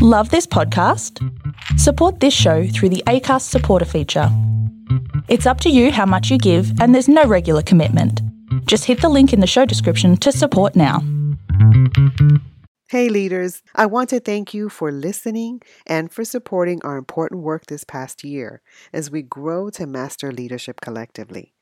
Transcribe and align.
Love 0.00 0.30
this 0.30 0.46
podcast? 0.46 1.18
Support 1.76 2.20
this 2.20 2.32
show 2.32 2.68
through 2.68 2.90
the 2.90 3.02
ACAST 3.08 3.42
supporter 3.42 3.84
feature. 3.84 4.28
It's 5.26 5.44
up 5.44 5.60
to 5.62 5.70
you 5.70 5.90
how 5.90 6.06
much 6.06 6.30
you 6.30 6.38
give, 6.38 6.80
and 6.80 6.94
there's 6.94 7.08
no 7.08 7.24
regular 7.24 7.62
commitment. 7.62 8.22
Just 8.66 8.84
hit 8.84 9.00
the 9.00 9.08
link 9.08 9.32
in 9.32 9.40
the 9.40 9.46
show 9.48 9.64
description 9.64 10.16
to 10.18 10.30
support 10.30 10.76
now. 10.76 11.02
Hey, 12.88 13.08
leaders, 13.08 13.64
I 13.74 13.86
want 13.86 14.10
to 14.10 14.20
thank 14.20 14.54
you 14.54 14.68
for 14.68 14.92
listening 14.92 15.62
and 15.84 16.12
for 16.12 16.24
supporting 16.24 16.80
our 16.84 16.96
important 16.96 17.42
work 17.42 17.66
this 17.66 17.82
past 17.82 18.22
year 18.22 18.62
as 18.92 19.10
we 19.10 19.22
grow 19.22 19.68
to 19.70 19.84
master 19.84 20.30
leadership 20.30 20.80
collectively. 20.80 21.54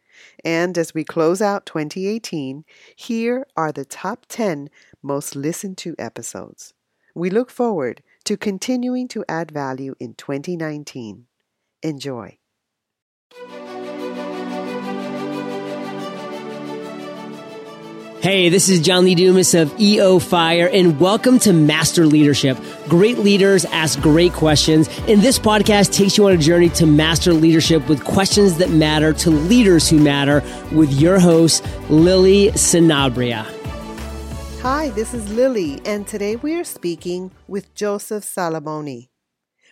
And 0.45 0.77
as 0.77 0.93
we 0.93 1.05
close 1.05 1.41
out 1.41 1.65
2018, 1.65 2.65
here 2.97 3.47
are 3.57 3.73
the 3.73 3.87
top 3.87 4.27
10 4.29 4.69
most 5.03 5.37
listened 5.37 5.79
to 5.79 5.95
episodes. 5.99 6.75
We 7.17 7.31
look 7.31 7.51
forward 7.51 8.03
to 8.27 8.37
continuing 8.37 9.09
to 9.09 9.25
add 9.29 9.51
value 9.51 9.95
in 10.01 10.15
2019. 10.15 11.27
Enjoy. 11.83 12.39
Hey, 18.21 18.49
this 18.49 18.69
is 18.69 18.81
John 18.81 19.05
Lee 19.05 19.15
Dumas 19.15 19.55
of 19.55 19.79
EO 19.79 20.19
Fire, 20.19 20.69
and 20.73 20.99
welcome 20.99 21.39
to 21.41 21.53
Master 21.53 22.07
Leadership. 22.07 22.59
Great 22.89 23.19
leaders 23.19 23.65
ask 23.67 24.01
great 24.01 24.33
questions, 24.33 24.89
and 25.07 25.23
this 25.23 25.39
podcast 25.39 25.93
takes 25.93 26.19
you 26.19 26.27
on 26.27 26.33
a 26.33 26.37
journey 26.37 26.69
to 26.71 26.87
master 26.87 27.33
leadership 27.33 27.89
with 27.89 28.03
questions 28.03 28.59
that 28.59 28.71
matter 28.71 29.13
to 29.13 29.31
leaders 29.31 29.89
who 29.89 30.01
matter 30.01 30.43
with 30.73 30.93
your 30.93 31.21
host, 31.21 31.65
Lily 31.89 32.49
Sanabria. 32.53 33.56
Hi, 34.69 34.89
this 34.89 35.15
is 35.15 35.29
Lily, 35.29 35.81
and 35.85 36.09
today 36.09 36.35
we 36.35 36.57
are 36.57 36.65
speaking 36.65 37.31
with 37.47 37.73
Joseph 37.77 38.25
Salamoni. 38.25 39.11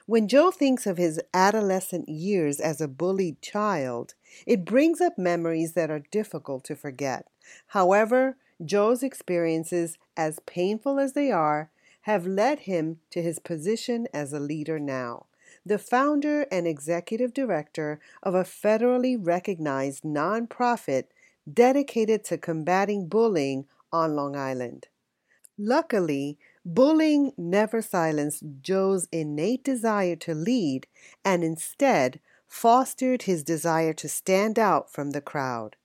When 0.07 0.29
Joe 0.29 0.53
thinks 0.53 0.87
of 0.87 0.99
his 0.99 1.21
adolescent 1.35 2.09
years 2.09 2.61
as 2.61 2.81
a 2.81 2.87
bullied 2.87 3.43
child, 3.43 4.15
it 4.47 4.65
brings 4.65 5.01
up 5.01 5.19
memories 5.19 5.73
that 5.73 5.91
are 5.91 6.05
difficult 6.13 6.63
to 6.67 6.77
forget. 6.77 7.27
However, 7.67 8.37
Joe's 8.65 9.03
experiences, 9.03 9.99
as 10.17 10.39
painful 10.47 11.01
as 11.01 11.15
they 11.15 11.33
are, 11.33 11.73
have 12.03 12.25
led 12.25 12.61
him 12.61 13.01
to 13.11 13.21
his 13.21 13.41
position 13.41 14.07
as 14.15 14.33
a 14.33 14.39
leader 14.39 14.79
now. 14.79 15.27
The 15.67 15.79
founder 15.79 16.47
and 16.53 16.69
executive 16.69 17.35
director 17.35 17.99
of 18.23 18.37
a 18.37 18.45
federally 18.45 19.17
recognized 19.21 20.05
nonprofit 20.05 21.07
dedicated 21.53 22.25
to 22.25 22.39
combating 22.39 23.09
bullying 23.09 23.67
on 23.95 24.17
Long 24.17 24.35
Island. 24.35 24.89
Luckily, 25.57 26.37
bullying 26.65 27.33
never 27.39 27.81
silenced 27.81 28.43
Joe's 28.61 29.07
innate 29.13 29.63
desire 29.63 30.17
to 30.17 30.35
lead 30.35 30.89
and 31.25 31.45
instead 31.45 32.21
fostered 32.49 33.23
his 33.23 33.45
desire 33.45 33.93
to 33.93 34.09
stand 34.09 34.59
out 34.59 34.93
from 34.93 35.11
the 35.11 35.21
crowd. 35.21 35.77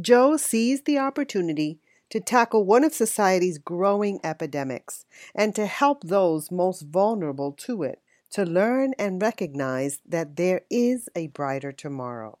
Joe 0.00 0.36
seized 0.36 0.86
the 0.86 0.98
opportunity 0.98 1.78
to 2.10 2.18
tackle 2.20 2.64
one 2.64 2.82
of 2.82 2.92
society's 2.92 3.58
growing 3.58 4.18
epidemics 4.24 5.04
and 5.34 5.54
to 5.54 5.66
help 5.66 6.02
those 6.02 6.50
most 6.50 6.82
vulnerable 6.82 7.52
to 7.52 7.84
it 7.84 8.00
to 8.30 8.44
learn 8.44 8.92
and 8.98 9.22
recognize 9.22 10.00
that 10.06 10.36
there 10.36 10.62
is 10.68 11.08
a 11.14 11.28
brighter 11.28 11.70
tomorrow. 11.70 12.38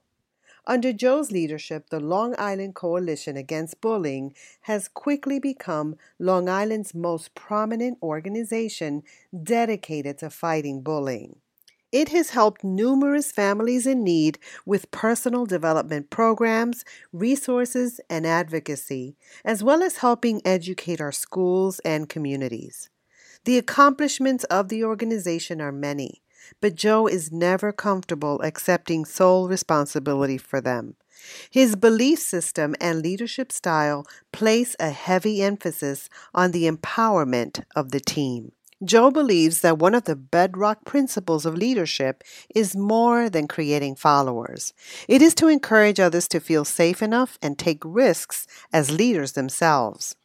Under 0.64 0.92
Joe's 0.92 1.32
leadership, 1.32 1.90
the 1.90 1.98
Long 1.98 2.36
Island 2.38 2.76
Coalition 2.76 3.36
Against 3.36 3.80
Bullying 3.80 4.32
has 4.62 4.86
quickly 4.86 5.40
become 5.40 5.96
Long 6.20 6.48
Island's 6.48 6.94
most 6.94 7.34
prominent 7.34 7.98
organization 8.00 9.02
dedicated 9.42 10.18
to 10.18 10.30
fighting 10.30 10.82
bullying. 10.82 11.40
It 11.90 12.08
has 12.10 12.30
helped 12.30 12.62
numerous 12.62 13.32
families 13.32 13.86
in 13.86 14.04
need 14.04 14.38
with 14.64 14.90
personal 14.92 15.46
development 15.46 16.10
programs, 16.10 16.84
resources, 17.12 18.00
and 18.08 18.24
advocacy, 18.24 19.16
as 19.44 19.64
well 19.64 19.82
as 19.82 19.98
helping 19.98 20.40
educate 20.44 21.00
our 21.00 21.12
schools 21.12 21.80
and 21.80 22.08
communities. 22.08 22.88
The 23.44 23.58
accomplishments 23.58 24.44
of 24.44 24.68
the 24.68 24.84
organization 24.84 25.60
are 25.60 25.72
many, 25.72 26.21
but 26.60 26.74
Joe 26.74 27.06
is 27.06 27.32
never 27.32 27.72
comfortable 27.72 28.40
accepting 28.42 29.04
sole 29.04 29.48
responsibility 29.48 30.38
for 30.38 30.60
them. 30.60 30.96
His 31.50 31.76
belief 31.76 32.18
system 32.18 32.74
and 32.80 33.02
leadership 33.02 33.52
style 33.52 34.06
place 34.32 34.74
a 34.80 34.90
heavy 34.90 35.42
emphasis 35.42 36.08
on 36.34 36.50
the 36.50 36.68
empowerment 36.70 37.64
of 37.76 37.90
the 37.90 38.00
team. 38.00 38.52
Joe 38.84 39.12
believes 39.12 39.60
that 39.60 39.78
one 39.78 39.94
of 39.94 40.04
the 40.04 40.16
bedrock 40.16 40.84
principles 40.84 41.46
of 41.46 41.54
leadership 41.54 42.24
is 42.52 42.74
more 42.74 43.30
than 43.30 43.46
creating 43.46 43.94
followers. 43.94 44.74
It 45.06 45.22
is 45.22 45.36
to 45.36 45.46
encourage 45.46 46.00
others 46.00 46.26
to 46.28 46.40
feel 46.40 46.64
safe 46.64 47.00
enough 47.00 47.38
and 47.40 47.56
take 47.56 47.82
risks 47.84 48.48
as 48.72 48.90
leaders 48.90 49.32
themselves. 49.32 50.16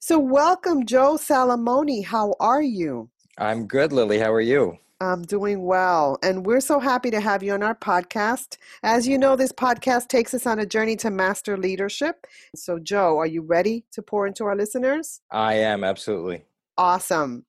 So, 0.00 0.18
welcome, 0.18 0.84
Joe 0.84 1.16
Salamoni. 1.16 2.04
How 2.04 2.34
are 2.38 2.60
you? 2.60 3.08
I'm 3.38 3.66
good, 3.66 3.92
Lily. 3.92 4.18
How 4.18 4.32
are 4.32 4.40
you? 4.40 4.78
I'm 5.02 5.22
doing 5.22 5.64
well. 5.64 6.18
And 6.22 6.46
we're 6.46 6.60
so 6.60 6.78
happy 6.78 7.10
to 7.10 7.20
have 7.20 7.42
you 7.42 7.52
on 7.52 7.62
our 7.62 7.74
podcast. 7.74 8.56
As 8.82 9.06
you 9.06 9.18
know, 9.18 9.36
this 9.36 9.52
podcast 9.52 10.08
takes 10.08 10.32
us 10.34 10.46
on 10.46 10.58
a 10.58 10.66
journey 10.66 10.96
to 10.96 11.10
master 11.10 11.56
leadership. 11.56 12.26
So, 12.54 12.78
Joe, 12.78 13.18
are 13.18 13.26
you 13.26 13.42
ready 13.42 13.84
to 13.92 14.02
pour 14.02 14.26
into 14.26 14.44
our 14.44 14.56
listeners? 14.56 15.20
I 15.30 15.54
am, 15.54 15.84
absolutely. 15.84 16.44
Awesome. 16.78 17.44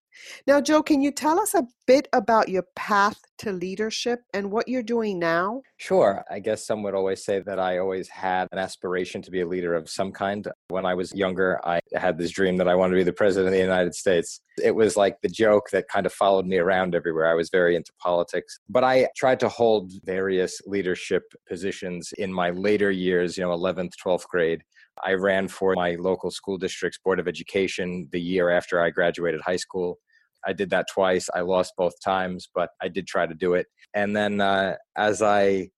Now, 0.47 0.62
Joe, 0.62 0.84
can 0.84 1.01
you 1.01 1.12
tell 1.12 1.40
us 1.40 1.53
a 1.53 1.68
bit 1.85 2.07
about 2.13 2.50
your 2.50 2.63
path 2.75 3.19
to 3.40 3.51
leadership 3.51 4.22
and 4.34 4.51
what 4.51 4.68
you're 4.68 4.84
doing 4.84 5.19
now? 5.19 5.62
Sure. 5.78 6.24
I 6.29 6.40
guess 6.40 6.66
some 6.66 6.84
would 6.84 6.96
always 6.96 7.24
say 7.24 7.40
that 7.40 7.59
I 7.59 7.79
always 7.79 8.07
had 8.09 8.47
an 8.51 8.59
aspiration 8.59 9.22
to 9.24 9.31
be 9.31 9.41
a 9.41 9.47
leader 9.47 9.74
of 9.74 9.90
some 9.90 10.12
kind. 10.12 10.47
When 10.69 10.85
I 10.85 10.94
was 10.94 11.13
younger, 11.13 11.59
I 11.66 11.79
had 11.96 12.18
this 12.18 12.31
dream 12.31 12.57
that 12.57 12.68
I 12.68 12.75
wanted 12.75 12.91
to 12.91 13.00
be 13.00 13.03
the 13.03 13.13
president 13.13 13.47
of 13.47 13.53
the 13.53 13.59
United 13.59 13.96
States. 13.96 14.41
It 14.63 14.75
was 14.75 14.96
like 14.96 15.19
the 15.22 15.29
joke 15.29 15.69
that 15.72 15.88
kind 15.88 16.06
of 16.06 16.13
followed 16.13 16.45
me 16.45 16.57
around 16.57 16.95
everywhere. 16.95 17.30
I 17.30 17.34
was 17.34 17.50
very 17.50 17.75
into 17.75 17.91
politics, 18.00 18.59
but 18.69 18.84
I 18.84 19.07
tried 19.18 19.40
to 19.41 19.50
hold 19.50 19.91
various 20.06 20.62
leadership 20.66 21.24
positions 21.47 22.13
in 22.18 22.31
my 22.31 22.51
later 22.51 22.91
years, 22.91 23.38
you 23.38 23.44
know, 23.44 23.50
11th, 23.50 23.94
12th 24.06 24.28
grade. 24.28 24.63
I 25.04 25.14
ran 25.14 25.48
for 25.48 25.74
my 25.76 25.96
local 25.96 26.31
school 26.31 26.58
district's 26.58 27.00
Board 27.04 27.20
of 27.20 27.28
Education 27.28 28.08
the 28.12 28.22
year 28.22 28.50
after 28.50 28.81
I 28.81 28.90
graduated 28.90 29.42
high 29.42 29.58
school. 29.58 30.00
I 30.46 30.54
did 30.54 30.70
that 30.72 30.88
twice. 30.94 31.30
I 31.34 31.42
lost 31.42 31.74
both 31.78 31.94
times, 32.04 32.50
but 32.54 32.70
I 32.81 32.90
did 32.90 33.08
try 33.08 33.26
to 33.26 33.34
do 33.34 33.54
it. 33.54 33.68
And 33.94 34.16
then 34.16 34.42
uh, 34.42 34.76
as 34.98 35.22
I 35.22 35.70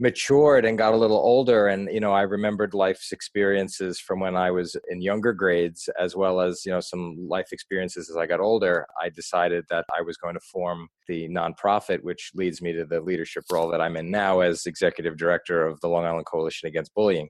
matured 0.00 0.64
and 0.64 0.78
got 0.78 0.94
a 0.94 0.96
little 0.96 1.16
older 1.16 1.66
and 1.66 1.88
you 1.92 1.98
know 1.98 2.12
i 2.12 2.22
remembered 2.22 2.72
life's 2.72 3.10
experiences 3.10 3.98
from 3.98 4.20
when 4.20 4.36
i 4.36 4.48
was 4.48 4.76
in 4.90 5.02
younger 5.02 5.32
grades 5.32 5.88
as 5.98 6.14
well 6.14 6.40
as 6.40 6.62
you 6.64 6.70
know 6.70 6.78
some 6.78 7.16
life 7.28 7.48
experiences 7.50 8.08
as 8.08 8.16
i 8.16 8.24
got 8.24 8.38
older 8.38 8.86
i 9.02 9.08
decided 9.08 9.64
that 9.68 9.84
i 9.96 10.00
was 10.00 10.16
going 10.16 10.34
to 10.34 10.40
form 10.40 10.88
the 11.08 11.28
nonprofit 11.28 12.00
which 12.02 12.30
leads 12.34 12.62
me 12.62 12.72
to 12.72 12.84
the 12.84 13.00
leadership 13.00 13.42
role 13.50 13.68
that 13.68 13.80
i'm 13.80 13.96
in 13.96 14.08
now 14.08 14.38
as 14.38 14.66
executive 14.66 15.16
director 15.16 15.66
of 15.66 15.80
the 15.80 15.88
long 15.88 16.04
island 16.04 16.26
coalition 16.26 16.68
against 16.68 16.94
bullying 16.94 17.28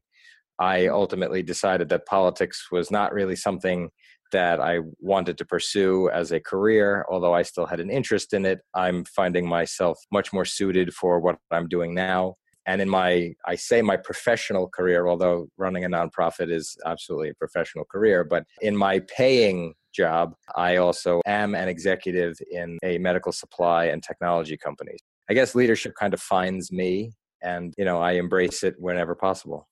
I 0.59 0.89
ultimately 0.89 1.43
decided 1.43 1.89
that 1.91 2.07
politics 2.07 2.69
was 2.71 2.91
not 2.91 3.13
really 3.13 3.37
something 3.37 3.91
that 4.33 4.61
I 4.61 4.81
wanted 5.01 5.39
to 5.39 5.45
pursue 5.45 6.11
as 6.11 6.33
a 6.33 6.41
career, 6.41 7.07
although 7.11 7.33
I 7.33 7.43
still 7.43 7.67
had 7.67 7.81
an 7.81 7.91
interest 7.91 8.35
in 8.35 8.45
it. 8.45 8.61
I'm 8.75 9.05
finding 9.05 9.49
myself 9.49 9.99
much 10.13 10.33
more 10.33 10.45
suited 10.45 10.93
for 10.93 11.21
what 11.21 11.39
I'm 11.51 11.69
doing 11.69 11.95
now. 11.95 12.35
And 12.67 12.83
in 12.83 12.89
my, 12.89 13.33
I 13.47 13.55
say 13.55 13.81
my 13.81 13.97
professional 13.97 14.69
career, 14.69 15.09
although 15.09 15.47
running 15.57 15.87
a 15.87 15.89
nonprofit 15.89 16.51
is 16.53 16.77
absolutely 16.85 17.31
a 17.31 17.35
professional 17.35 17.87
career, 17.87 18.25
but 18.25 18.45
in 18.61 18.77
my 18.77 19.01
paying 19.17 19.73
job, 19.95 20.35
I 20.55 20.77
also 20.77 21.23
am 21.25 21.55
an 21.55 21.69
executive 21.69 22.37
in 22.51 22.79
a 22.83 22.99
medical 22.99 23.33
supply 23.33 23.87
and 23.87 24.03
technology 24.03 24.59
company. 24.59 24.99
I 25.31 25.35
guess 25.35 25.55
leadership 25.55 25.95
kind 25.99 26.13
of 26.13 26.21
finds 26.21 26.71
me 26.71 27.13
and, 27.43 27.73
you 27.79 27.87
know, 27.87 28.03
I 28.03 28.13
embrace 28.13 28.63
it 28.63 28.75
whenever 28.79 29.15
possible. 29.15 29.67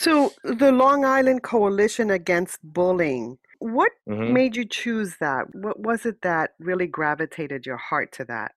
So, 0.00 0.32
the 0.44 0.72
Long 0.72 1.04
Island 1.04 1.42
Coalition 1.42 2.10
Against 2.10 2.58
Bullying, 2.62 3.36
what 3.58 3.92
mm-hmm. 4.08 4.32
made 4.32 4.56
you 4.56 4.64
choose 4.64 5.16
that? 5.20 5.54
What 5.54 5.78
was 5.78 6.06
it 6.06 6.22
that 6.22 6.52
really 6.58 6.86
gravitated 6.86 7.66
your 7.66 7.76
heart 7.76 8.10
to 8.12 8.24
that? 8.24 8.52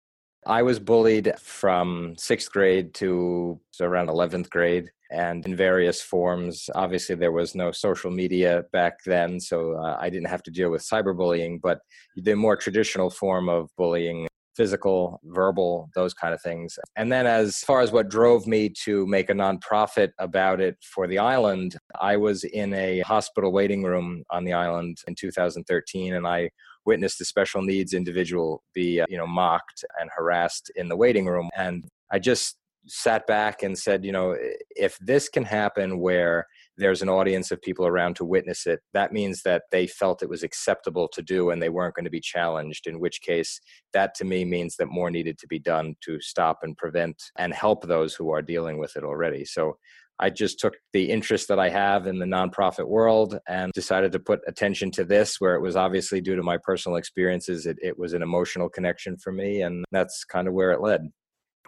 I 0.45 0.61
was 0.61 0.79
bullied 0.79 1.37
from 1.37 2.15
sixth 2.17 2.49
grade 2.49 2.93
to 2.93 3.59
around 3.81 4.07
11th 4.07 4.49
grade 4.51 4.89
and 5.11 5.45
in 5.45 5.53
various 5.53 6.01
forms. 6.01 6.69
Obviously, 6.75 7.15
there 7.15 7.33
was 7.33 7.55
no 7.55 7.73
social 7.73 8.09
media 8.09 8.63
back 8.71 9.03
then, 9.05 9.37
so 9.37 9.73
uh, 9.73 9.97
I 9.99 10.09
didn't 10.09 10.29
have 10.29 10.43
to 10.43 10.51
deal 10.51 10.69
with 10.69 10.81
cyberbullying, 10.81 11.59
but 11.61 11.79
the 12.15 12.35
more 12.35 12.55
traditional 12.55 13.09
form 13.09 13.49
of 13.49 13.67
bullying 13.75 14.27
physical, 14.55 15.19
verbal, 15.23 15.89
those 15.95 16.13
kind 16.13 16.33
of 16.33 16.41
things. 16.41 16.77
And 16.95 17.11
then, 17.11 17.27
as 17.27 17.59
far 17.59 17.81
as 17.81 17.91
what 17.91 18.09
drove 18.09 18.47
me 18.47 18.69
to 18.83 19.05
make 19.07 19.29
a 19.29 19.33
nonprofit 19.33 20.11
about 20.19 20.61
it 20.61 20.77
for 20.81 21.07
the 21.07 21.19
island, 21.19 21.77
I 21.99 22.17
was 22.17 22.43
in 22.43 22.73
a 22.73 22.99
hospital 23.01 23.51
waiting 23.51 23.83
room 23.83 24.23
on 24.29 24.43
the 24.43 24.53
island 24.53 24.97
in 25.07 25.15
2013, 25.15 26.13
and 26.13 26.27
I 26.27 26.49
witnessed 26.85 27.21
a 27.21 27.25
special 27.25 27.61
needs 27.61 27.93
individual 27.93 28.63
be, 28.73 29.01
uh, 29.01 29.05
you 29.09 29.17
know, 29.17 29.27
mocked 29.27 29.85
and 29.99 30.09
harassed 30.15 30.71
in 30.75 30.89
the 30.89 30.97
waiting 30.97 31.25
room. 31.25 31.49
And 31.55 31.85
I 32.11 32.19
just 32.19 32.57
sat 32.87 33.25
back 33.27 33.63
and 33.63 33.77
said, 33.77 34.03
you 34.03 34.11
know, 34.11 34.35
if 34.71 34.97
this 34.99 35.29
can 35.29 35.45
happen 35.45 35.99
where 35.99 36.47
there's 36.77 37.01
an 37.01 37.09
audience 37.09 37.51
of 37.51 37.61
people 37.61 37.85
around 37.85 38.15
to 38.15 38.25
witness 38.25 38.65
it, 38.65 38.79
that 38.93 39.11
means 39.11 39.43
that 39.43 39.63
they 39.71 39.87
felt 39.87 40.23
it 40.23 40.29
was 40.29 40.43
acceptable 40.43 41.07
to 41.09 41.21
do 41.21 41.49
and 41.49 41.61
they 41.61 41.69
weren't 41.69 41.95
going 41.95 42.05
to 42.05 42.11
be 42.11 42.19
challenged, 42.19 42.87
in 42.87 42.99
which 42.99 43.21
case, 43.21 43.59
that 43.93 44.15
to 44.15 44.25
me 44.25 44.45
means 44.45 44.75
that 44.77 44.87
more 44.87 45.11
needed 45.11 45.37
to 45.39 45.47
be 45.47 45.59
done 45.59 45.95
to 46.03 46.19
stop 46.19 46.59
and 46.63 46.77
prevent 46.77 47.21
and 47.37 47.53
help 47.53 47.85
those 47.85 48.15
who 48.15 48.31
are 48.31 48.41
dealing 48.41 48.77
with 48.77 48.95
it 48.95 49.03
already. 49.03 49.45
So 49.45 49.77
I 50.19 50.29
just 50.29 50.59
took 50.59 50.75
the 50.93 51.09
interest 51.09 51.47
that 51.47 51.59
I 51.59 51.69
have 51.69 52.05
in 52.07 52.19
the 52.19 52.25
nonprofit 52.25 52.87
world 52.87 53.37
and 53.47 53.71
decided 53.73 54.11
to 54.11 54.19
put 54.19 54.41
attention 54.47 54.91
to 54.91 55.03
this, 55.03 55.37
where 55.39 55.55
it 55.55 55.61
was 55.61 55.75
obviously 55.75 56.21
due 56.21 56.35
to 56.35 56.43
my 56.43 56.57
personal 56.63 56.97
experiences. 56.97 57.65
It, 57.65 57.77
it 57.81 57.97
was 57.97 58.13
an 58.13 58.21
emotional 58.21 58.69
connection 58.69 59.17
for 59.17 59.31
me, 59.31 59.61
and 59.61 59.83
that's 59.91 60.23
kind 60.23 60.47
of 60.47 60.53
where 60.53 60.71
it 60.71 60.81
led. 60.81 61.01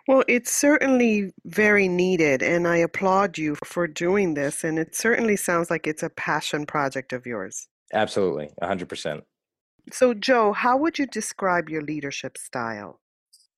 Well, 0.08 0.24
it's 0.28 0.52
certainly 0.52 1.34
very 1.46 1.88
needed, 1.88 2.44
and 2.44 2.68
I 2.68 2.78
applaud 2.78 3.38
you 3.38 3.56
for 3.66 3.88
doing 3.88 4.36
this. 4.36 4.64
And 4.64 4.78
it 4.78 4.96
certainly 4.96 5.36
sounds 5.36 5.72
like 5.72 5.88
it's 5.88 6.04
a 6.04 6.10
passion 6.12 6.66
project 6.66 7.12
of 7.12 7.26
yours. 7.26 7.68
Absolutely, 7.94 8.52
100%. 8.62 9.22
So, 9.92 10.14
Joe, 10.14 10.54
how 10.54 10.78
would 10.78 11.00
you 11.00 11.08
describe 11.08 11.70
your 11.70 11.82
leadership 11.82 12.38
style? 12.38 13.00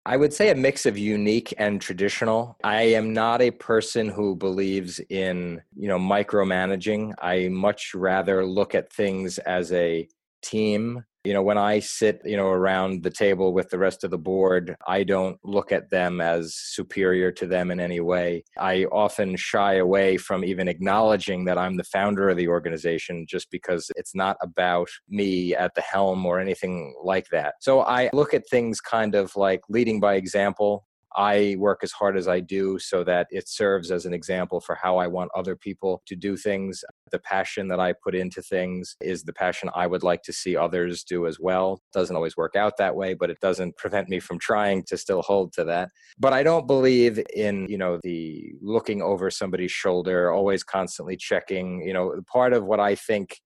I 0.05 0.15
would 0.15 0.31
say 0.33 0.49
a 0.49 0.55
mix 0.55 0.85
of 0.85 0.97
unique 0.97 1.53
and 1.57 1.81
traditional. 1.81 2.57
I 2.63 2.83
am 2.83 3.11
not 3.11 3.41
a 3.41 3.51
person 3.51 4.07
who 4.07 4.37
believes 4.37 5.01
in, 5.09 5.61
you 5.75 5.89
know, 5.89 5.99
micromanaging. 5.99 7.13
I 7.21 7.49
much 7.49 7.93
rather 7.93 8.45
look 8.45 8.73
at 8.73 8.91
things 8.91 9.37
as 9.39 9.73
a 9.73 10.07
team 10.41 11.03
you 11.27 11.33
know 11.33 11.41
when 11.41 11.57
i 11.57 11.77
sit 11.77 12.21
you 12.23 12.37
know 12.37 12.47
around 12.47 13.03
the 13.03 13.09
table 13.09 13.53
with 13.53 13.69
the 13.69 13.77
rest 13.77 14.05
of 14.05 14.11
the 14.11 14.17
board 14.17 14.75
i 14.87 15.03
don't 15.03 15.37
look 15.43 15.73
at 15.73 15.89
them 15.89 16.21
as 16.21 16.55
superior 16.55 17.31
to 17.33 17.45
them 17.45 17.69
in 17.71 17.79
any 17.79 17.99
way. 17.99 18.43
I 18.57 18.85
often 18.85 19.35
shy 19.35 19.73
away 19.75 20.17
from 20.17 20.45
even 20.45 20.67
acknowledging 20.69 21.43
that 21.45 21.57
i'm 21.57 21.75
the 21.75 21.83
founder 21.83 22.29
of 22.29 22.37
the 22.37 22.47
organization 22.47 23.25
just 23.27 23.51
because 23.51 23.91
it's 23.97 24.15
not 24.15 24.37
about 24.41 24.89
me 25.09 25.53
at 25.53 25.75
the 25.75 25.81
helm 25.81 26.25
or 26.25 26.39
anything 26.39 26.95
like 27.03 27.27
that. 27.31 27.55
So 27.59 27.81
i 27.81 28.09
look 28.13 28.33
at 28.33 28.49
things 28.49 28.79
kind 28.79 29.13
of 29.13 29.35
like 29.35 29.61
leading 29.69 29.99
by 29.99 30.15
example 30.15 30.85
I 31.17 31.55
work 31.57 31.79
as 31.83 31.91
hard 31.91 32.15
as 32.15 32.27
I 32.27 32.39
do 32.39 32.77
so 32.77 33.03
that 33.03 33.27
it 33.31 33.49
serves 33.49 33.89
as 33.89 34.05
an 34.05 34.13
example 34.13 34.61
for 34.61 34.75
how 34.75 34.97
I 34.97 35.07
want 35.07 35.31
other 35.35 35.55
people 35.55 36.03
to 36.05 36.15
do 36.15 36.37
things. 36.37 36.83
The 37.11 37.19
passion 37.19 37.67
that 37.69 37.79
I 37.79 37.93
put 37.93 38.13
into 38.13 38.41
things 38.43 38.95
is 39.01 39.23
the 39.23 39.33
passion 39.33 39.69
I 39.73 39.87
would 39.87 40.03
like 40.03 40.21
to 40.23 40.33
see 40.33 40.55
others 40.55 41.03
do 41.03 41.25
as 41.25 41.39
well. 41.39 41.81
Doesn't 41.91 42.15
always 42.15 42.37
work 42.37 42.55
out 42.55 42.77
that 42.77 42.95
way, 42.95 43.15
but 43.15 43.31
it 43.31 43.39
doesn't 43.41 43.77
prevent 43.77 44.09
me 44.09 44.19
from 44.19 44.37
trying 44.37 44.83
to 44.83 44.97
still 44.97 45.23
hold 45.23 45.53
to 45.53 45.63
that. 45.63 45.89
But 46.19 46.33
I 46.33 46.43
don't 46.43 46.67
believe 46.67 47.19
in, 47.33 47.65
you 47.67 47.79
know, 47.79 47.99
the 48.03 48.53
looking 48.61 49.01
over 49.01 49.31
somebody's 49.31 49.71
shoulder, 49.71 50.31
always 50.31 50.63
constantly 50.63 51.17
checking, 51.17 51.81
you 51.81 51.93
know, 51.93 52.21
part 52.31 52.53
of 52.53 52.63
what 52.65 52.79
I 52.79 52.93
think 52.93 53.39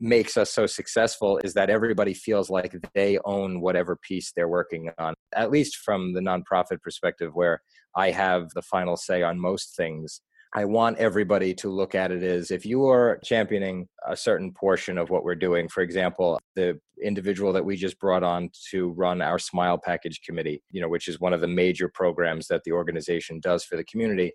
makes 0.00 0.36
us 0.36 0.50
so 0.50 0.66
successful 0.66 1.38
is 1.44 1.54
that 1.54 1.70
everybody 1.70 2.14
feels 2.14 2.50
like 2.50 2.74
they 2.94 3.18
own 3.24 3.60
whatever 3.60 3.96
piece 3.96 4.32
they're 4.32 4.48
working 4.48 4.90
on, 4.98 5.14
at 5.34 5.50
least 5.50 5.76
from 5.76 6.12
the 6.12 6.20
nonprofit 6.20 6.80
perspective, 6.82 7.32
where 7.34 7.60
I 7.96 8.10
have 8.10 8.50
the 8.54 8.62
final 8.62 8.96
say 8.96 9.22
on 9.22 9.40
most 9.40 9.76
things. 9.76 10.20
I 10.54 10.64
want 10.64 10.96
everybody 10.96 11.52
to 11.54 11.68
look 11.68 11.94
at 11.94 12.10
it 12.10 12.22
as 12.22 12.50
if 12.50 12.64
you 12.64 12.86
are 12.88 13.20
championing 13.22 13.86
a 14.06 14.16
certain 14.16 14.52
portion 14.52 14.96
of 14.96 15.10
what 15.10 15.22
we're 15.22 15.34
doing. 15.34 15.68
For 15.68 15.82
example, 15.82 16.40
the 16.56 16.80
individual 17.02 17.52
that 17.52 17.64
we 17.64 17.76
just 17.76 17.98
brought 17.98 18.22
on 18.22 18.50
to 18.70 18.90
run 18.92 19.20
our 19.20 19.38
Smile 19.38 19.76
Package 19.76 20.22
Committee, 20.22 20.62
you 20.70 20.80
know, 20.80 20.88
which 20.88 21.06
is 21.06 21.20
one 21.20 21.34
of 21.34 21.42
the 21.42 21.48
major 21.48 21.90
programs 21.92 22.46
that 22.48 22.62
the 22.64 22.72
organization 22.72 23.40
does 23.40 23.62
for 23.62 23.76
the 23.76 23.84
community. 23.84 24.32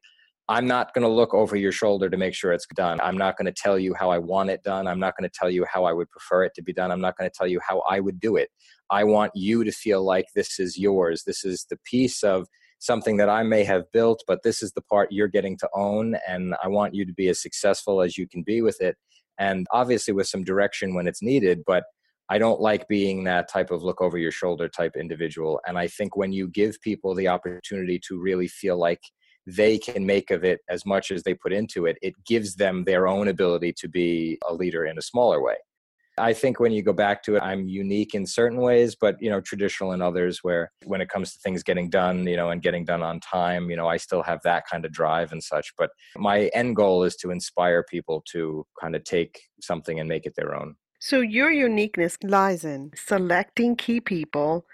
I'm 0.50 0.68
not 0.68 0.94
going 0.94 1.04
to 1.04 1.10
look 1.10 1.34
over 1.34 1.56
your 1.56 1.72
shoulder 1.72 2.10
to 2.10 2.18
make 2.18 2.34
sure 2.34 2.52
it's 2.52 2.68
done. 2.76 3.00
I'm 3.02 3.18
not 3.18 3.38
going 3.38 3.46
to 3.46 3.54
tell 3.54 3.80
you 3.80 3.94
how 3.94 4.10
I 4.10 4.18
want 4.18 4.50
it 4.50 4.62
done. 4.62 4.88
I'm 4.88 5.00
not 5.00 5.16
going 5.18 5.30
to 5.30 5.34
tell 5.34 5.50
you 5.50 5.66
how 5.72 5.86
I 5.86 5.94
would 5.94 6.10
prefer 6.12 6.44
it 6.44 6.54
to 6.56 6.62
be 6.62 6.74
done. 6.74 6.92
I'm 6.92 7.00
not 7.00 7.18
going 7.18 7.30
to 7.30 7.36
tell 7.36 7.48
you 7.48 7.62
how 7.66 7.80
I 7.90 8.02
would 8.02 8.20
do 8.20 8.36
it. 8.36 8.50
I 8.90 9.06
want 9.06 9.32
you 9.36 9.64
to 9.64 9.72
feel 9.72 10.04
like 10.04 10.26
this 10.36 10.60
is 10.60 10.78
yours. 10.78 11.24
This 11.26 11.46
is 11.46 11.66
the 11.70 11.78
piece 11.86 12.24
of 12.24 12.48
something 12.80 13.16
that 13.18 13.30
I 13.30 13.44
may 13.44 13.64
have 13.64 13.90
built, 13.94 14.22
but 14.28 14.44
this 14.44 14.62
is 14.62 14.74
the 14.74 14.82
part 14.82 15.14
you're 15.14 15.30
getting 15.30 15.58
to 15.60 15.70
own. 15.74 16.18
And 16.28 16.56
I 16.62 16.68
want 16.68 16.94
you 16.94 17.06
to 17.06 17.14
be 17.14 17.30
as 17.30 17.42
successful 17.42 18.02
as 18.02 18.18
you 18.18 18.28
can 18.28 18.44
be 18.44 18.62
with 18.62 18.82
it. 18.82 18.98
And 19.40 19.66
obviously, 19.72 20.14
with 20.14 20.28
some 20.28 20.44
direction 20.44 20.94
when 20.94 21.08
it's 21.08 21.22
needed. 21.22 21.64
But 21.66 21.86
I 22.30 22.38
don't 22.38 22.60
like 22.60 22.88
being 22.90 23.24
that 23.24 23.48
type 23.48 23.72
of 23.72 23.84
look 23.84 24.02
over 24.02 24.18
your 24.18 24.32
shoulder 24.32 24.68
type 24.68 24.96
individual. 24.98 25.62
And 25.66 25.78
I 25.78 25.88
think 25.88 26.18
when 26.18 26.34
you 26.34 26.50
give 26.50 26.82
people 26.82 27.16
the 27.16 27.30
opportunity 27.30 28.00
to 28.08 28.20
really 28.20 28.48
feel 28.48 28.78
like 28.78 29.02
they 29.46 29.78
can 29.78 30.06
make 30.06 30.32
of 30.32 30.44
it 30.44 30.62
as 30.70 30.86
much 30.86 31.12
as 31.12 31.24
they 31.24 31.34
put 31.34 31.54
into 31.54 31.86
it, 31.86 31.98
it 32.02 32.14
gives 32.26 32.56
them 32.56 32.84
their 32.84 33.08
own 33.08 33.28
ability 33.28 33.74
to 33.80 33.88
be 33.88 34.38
a 34.48 34.54
leader 34.54 34.86
in 34.86 34.98
a 34.98 35.02
smaller 35.02 35.42
way. 35.42 35.56
I 36.18 36.34
think 36.34 36.60
when 36.60 36.72
you 36.72 36.84
go 36.84 36.94
back 36.94 37.24
to 37.24 37.38
it, 37.38 37.42
I'm 37.42 37.68
unique 37.68 38.14
in 38.14 38.28
certain 38.28 38.60
ways, 38.60 38.96
but 39.00 39.16
you 39.20 39.32
know, 39.32 39.42
traditional 39.42 39.94
in 39.94 40.02
others 40.02 40.40
where 40.44 40.72
when 40.86 41.02
it 41.02 41.10
comes 41.10 41.34
to 41.34 41.40
things 41.40 41.64
getting 41.64 41.90
done, 41.90 42.28
you 42.28 42.36
know, 42.36 42.52
and 42.52 42.62
getting 42.62 42.86
done 42.86 43.02
on 43.02 43.20
time, 43.20 43.72
you 43.72 43.76
know, 43.76 43.88
I 43.88 43.98
still 43.98 44.22
have 44.22 44.40
that 44.44 44.66
kind 44.72 44.86
of 44.86 44.92
drive 44.92 45.32
and 45.32 45.44
such. 45.44 45.74
But 45.78 45.90
my 46.16 46.52
end 46.54 46.76
goal 46.76 47.04
is 47.04 47.16
to 47.18 47.32
inspire 47.32 47.84
people 47.84 48.24
to 48.32 48.66
kind 48.80 48.96
of 48.96 49.04
take 49.04 49.42
something 49.62 50.00
and 50.00 50.08
make 50.08 50.28
it 50.28 50.36
their 50.36 50.56
own. 50.56 50.76
So 51.00 51.20
your 51.20 51.52
uniqueness 51.52 52.18
lies 52.24 52.64
in 52.64 52.92
selecting 52.96 53.76
key 53.76 54.00
people 54.00 54.66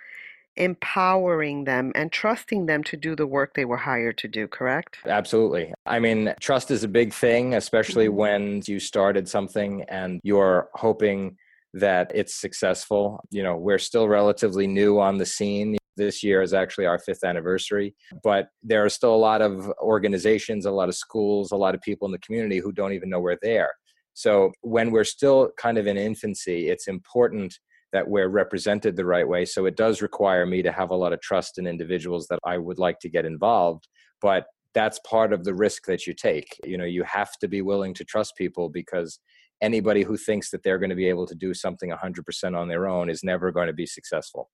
empowering 0.60 1.64
them 1.64 1.92
and 1.96 2.12
trusting 2.12 2.66
them 2.66 2.84
to 2.84 2.98
do 2.98 3.16
the 3.16 3.26
work 3.26 3.54
they 3.54 3.66
were 3.66 3.78
hired 3.78 4.18
to 4.20 4.28
do, 4.28 4.48
correct? 4.48 4.98
Absolutely. 5.06 5.74
I 5.86 6.00
mean, 6.00 6.34
trust 6.40 6.70
is 6.70 6.84
a 6.84 6.88
big 6.88 7.14
thing, 7.14 7.56
especially 7.56 8.08
mm-hmm. 8.08 8.18
when 8.18 8.62
you 8.68 8.80
started 8.80 9.28
something 9.28 9.84
and 9.90 10.20
you're 10.24 10.70
hoping 10.74 11.38
that 11.74 12.12
it's 12.14 12.36
successful. 12.36 13.24
You 13.32 13.44
know, 13.44 13.56
we're 13.56 13.80
still 13.80 14.08
relatively 14.08 14.68
new 14.68 15.00
on 15.00 15.18
the 15.18 15.26
scene. 15.26 15.78
This 15.96 16.24
year 16.24 16.42
is 16.42 16.54
actually 16.54 16.86
our 16.86 16.98
fifth 17.00 17.24
anniversary, 17.24 17.94
but 18.24 18.50
there 18.64 18.86
are 18.86 18.90
still 18.90 19.14
a 19.14 19.18
lot 19.18 19.42
of 19.42 19.70
organizations, 19.82 20.66
a 20.66 20.72
lot 20.72 20.88
of 20.88 20.96
schools, 20.96 21.52
a 21.52 21.58
lot 21.58 21.76
of 21.76 21.82
people 21.82 22.08
in 22.08 22.12
the 22.12 22.20
community 22.20 22.60
who 22.60 22.72
don't 22.72 22.94
even 22.94 23.10
know 23.10 23.20
we're 23.20 23.38
there. 23.42 23.74
So 24.14 24.52
when 24.62 24.92
we're 24.92 25.04
still 25.04 25.52
kind 25.58 25.78
of 25.78 25.88
in 25.88 25.98
infancy, 25.98 26.70
it's 26.70 26.88
important 26.88 27.58
that 27.92 28.08
we're 28.08 28.30
represented 28.30 28.96
the 28.96 29.06
right 29.06 29.28
way. 29.28 29.46
So 29.46 29.66
it 29.66 29.76
does 29.76 30.02
require 30.02 30.46
me 30.46 30.62
to 30.62 30.72
have 30.72 30.92
a 30.92 30.96
lot 30.96 31.14
of 31.14 31.22
trust 31.22 31.58
in 31.58 31.68
individuals 31.68 32.28
that 32.30 32.40
I 32.46 32.58
would 32.58 32.80
like 32.80 33.00
to 33.00 33.10
get 33.10 33.26
involved. 33.26 33.88
But 34.22 34.46
that's 34.74 35.00
part 35.00 35.34
of 35.34 35.44
the 35.44 35.54
risk 35.54 35.86
that 35.88 36.06
you 36.06 36.14
take. 36.14 36.60
You 36.64 36.78
know, 36.78 36.86
you 36.86 37.04
have 37.04 37.32
to 37.42 37.48
be 37.48 37.62
willing 37.62 37.94
to 37.96 38.04
trust 38.04 38.36
people 38.38 38.70
because 38.70 39.20
anybody 39.62 40.04
who 40.04 40.18
thinks 40.18 40.52
that 40.52 40.64
they're 40.64 40.78
going 40.78 40.92
to 40.92 40.96
be 40.96 41.10
able 41.10 41.26
to 41.28 41.36
do 41.36 41.54
something 41.54 41.92
100% 41.92 42.58
on 42.58 42.68
their 42.68 42.88
own 42.88 43.10
is 43.10 43.24
never 43.24 43.52
going 43.52 43.68
to 43.68 43.74
be 43.74 43.86
successful. 43.86 44.50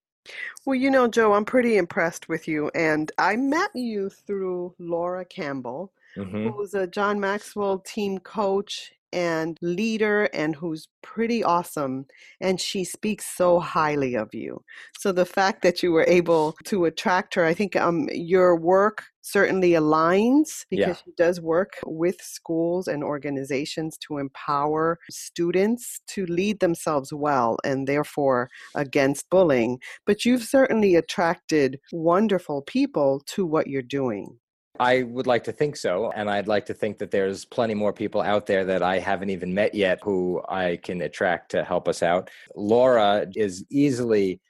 Well, 0.66 0.76
you 0.76 0.90
know, 0.90 1.08
Joe, 1.08 1.34
I'm 1.34 1.46
pretty 1.46 1.78
impressed 1.78 2.30
with 2.30 2.48
you. 2.48 2.72
And 2.74 3.12
I 3.18 3.36
met 3.36 3.70
you 3.76 4.10
through 4.10 4.74
Laura 4.80 5.24
Campbell, 5.26 5.94
mm-hmm. 6.18 6.50
who's 6.50 6.74
a 6.74 6.88
John 6.88 7.20
Maxwell 7.20 7.80
team 7.80 8.18
coach 8.20 8.92
and 9.16 9.58
leader 9.62 10.26
and 10.34 10.56
who's 10.56 10.88
pretty 11.02 11.44
awesome 11.44 12.06
and 12.42 12.60
she 12.60 12.84
speaks 12.84 13.26
so 13.26 13.60
highly 13.60 14.16
of 14.16 14.34
you. 14.34 14.62
So 15.00 15.12
the 15.12 15.26
fact 15.26 15.64
that 15.64 15.82
you 15.82 15.92
were 15.92 16.06
able 16.08 16.56
to 16.66 16.86
attract 16.86 17.36
her 17.36 17.46
i 17.46 17.54
think 17.54 17.76
um, 17.76 18.08
your 18.12 18.56
work 18.56 19.04
certainly 19.26 19.72
aligns 19.72 20.66
because 20.70 20.88
yeah. 20.88 20.94
she 20.94 21.12
does 21.18 21.42
work 21.42 21.74
with 21.86 22.22
schools 22.22 22.88
and 22.88 23.04
organizations 23.04 23.98
to 23.98 24.20
empower 24.20 25.00
students 25.10 26.00
to 26.08 26.28
lead 26.28 26.60
themselves 26.60 27.12
well 27.12 27.58
and 27.66 27.88
therefore 27.88 28.50
against 28.76 29.28
bullying. 29.32 29.80
But 30.06 30.26
you've 30.26 30.44
certainly 30.44 30.94
attracted 30.96 31.80
wonderful 31.92 32.62
people 32.62 33.22
to 33.28 33.48
what 33.48 33.66
you're 33.68 33.82
doing 33.82 34.38
I 34.80 35.04
would 35.04 35.28
like 35.28 35.44
to 35.46 35.52
think 35.52 35.78
so. 35.78 36.12
And 36.16 36.30
I'd 36.30 36.48
like 36.48 36.66
to 36.68 36.74
think 36.74 36.98
that 37.00 37.12
there's 37.12 37.46
plenty 37.46 37.74
more 37.74 37.94
people 37.94 38.22
out 38.22 38.46
there 38.46 38.66
that 38.66 38.84
I 38.84 39.00
haven't 39.00 39.30
even 39.30 39.54
met 39.54 39.74
yet 39.74 40.00
who 40.04 40.42
I 40.50 40.78
can 40.84 41.02
attract 41.02 41.52
to 41.52 41.64
help 41.64 41.88
us 41.88 42.04
out. 42.04 42.30
Laura 42.56 43.28
is 43.36 43.66
easily 43.70 44.42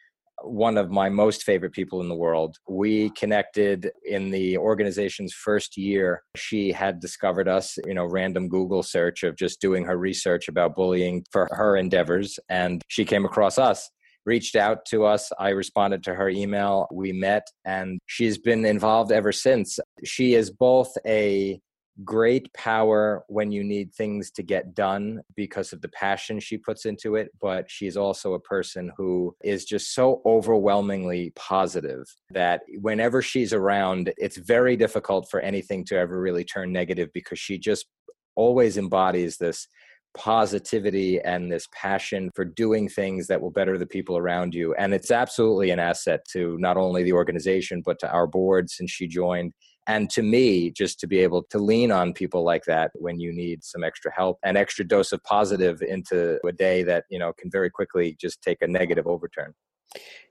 one 0.44 0.78
of 0.78 0.92
my 0.92 1.10
most 1.10 1.44
favorite 1.44 1.72
people 1.72 2.02
in 2.02 2.10
the 2.10 2.16
world. 2.16 2.58
We 2.68 3.10
connected 3.12 3.90
in 4.06 4.32
the 4.32 4.58
organization's 4.58 5.34
first 5.34 5.78
year. 5.78 6.24
She 6.36 6.72
had 6.72 7.00
discovered 7.00 7.48
us, 7.48 7.78
you 7.86 7.94
know, 7.94 8.06
random 8.06 8.50
Google 8.50 8.84
search 8.84 9.24
of 9.24 9.38
just 9.38 9.62
doing 9.62 9.86
her 9.86 9.98
research 9.98 10.48
about 10.48 10.76
bullying 10.76 11.26
for 11.32 11.48
her 11.52 11.78
endeavors. 11.78 12.38
And 12.50 12.82
she 12.90 13.06
came 13.06 13.26
across 13.26 13.58
us 13.58 13.90
reached 14.26 14.56
out 14.56 14.86
to 14.86 15.06
us. 15.06 15.32
I 15.40 15.50
responded 15.50 16.04
to 16.04 16.16
her 16.16 16.30
email. 16.30 16.88
We 16.92 17.12
met, 17.12 17.48
and 17.64 18.00
she's 18.06 18.38
been 18.38 18.66
involved 18.66 19.12
ever 19.12 19.32
since. 19.32 19.80
She 20.04 20.34
is 20.34 20.50
both 20.52 20.92
a 21.06 21.60
great 22.04 22.52
power 22.54 23.24
when 23.30 23.52
you 23.52 23.64
need 23.64 23.94
things 23.94 24.30
to 24.30 24.44
get 24.44 24.76
done 24.76 25.22
because 25.36 25.72
of 25.72 25.82
the 25.82 25.88
passion 25.90 26.40
she 26.40 26.58
puts 26.58 26.86
into 26.86 27.16
it, 27.16 27.30
but 27.40 27.70
she's 27.70 27.96
also 27.96 28.34
a 28.34 28.40
person 28.40 28.92
who 28.98 29.34
is 29.44 29.64
just 29.64 29.94
so 29.94 30.22
overwhelmingly 30.26 31.32
positive 31.36 32.04
that 32.32 32.62
whenever 32.82 33.22
she's 33.22 33.54
around, 33.54 34.12
it's 34.18 34.38
very 34.38 34.76
difficult 34.76 35.30
for 35.30 35.40
anything 35.40 35.86
to 35.86 35.96
ever 35.96 36.20
really 36.20 36.44
turn 36.44 36.72
negative 36.72 37.10
because 37.14 37.40
she 37.40 37.58
just 37.58 37.86
always 38.36 38.78
embodies 38.78 39.38
this 39.38 39.68
positivity 40.16 41.20
and 41.22 41.52
this 41.52 41.68
passion 41.74 42.32
for 42.34 42.46
doing 42.46 42.90
things 42.90 43.28
that 43.28 43.42
will 43.42 43.52
better 43.52 43.78
the 43.78 43.86
people 43.86 44.18
around 44.18 44.56
you. 44.56 44.74
And 44.76 44.94
it's 44.94 45.12
absolutely 45.12 45.70
an 45.72 45.80
asset 45.80 46.26
to 46.32 46.58
not 46.58 46.78
only 46.78 47.04
the 47.04 47.14
organization, 47.14 47.82
but 47.86 48.00
to 48.00 48.12
our 48.12 48.26
board 48.26 48.70
since 48.70 48.92
she 48.92 49.08
joined. 49.08 49.54
And 49.88 50.10
to 50.12 50.24
me, 50.24 50.72
just 50.72 51.00
to 51.02 51.08
be 51.08 51.20
able 51.20 51.44
to 51.52 51.60
lean 51.60 51.92
on 51.92 52.14
people 52.14 52.44
like 52.44 52.64
that 52.66 52.92
when 52.96 53.20
you 53.20 53.32
need 53.32 53.64
some 53.64 53.84
extra 53.84 54.12
help, 54.12 54.40
an 54.44 54.58
extra 54.58 54.84
dose 54.84 55.12
of 55.12 55.24
positive 55.24 55.82
into 55.84 56.40
a 56.48 56.52
day 56.52 56.82
that, 56.84 57.06
you 57.10 57.20
know, 57.20 57.34
can 57.34 57.52
very 57.52 57.70
quickly 57.70 58.18
just 58.20 58.42
take 58.42 58.62
a 58.62 58.68
negative 58.68 59.06
overturn. 59.06 59.54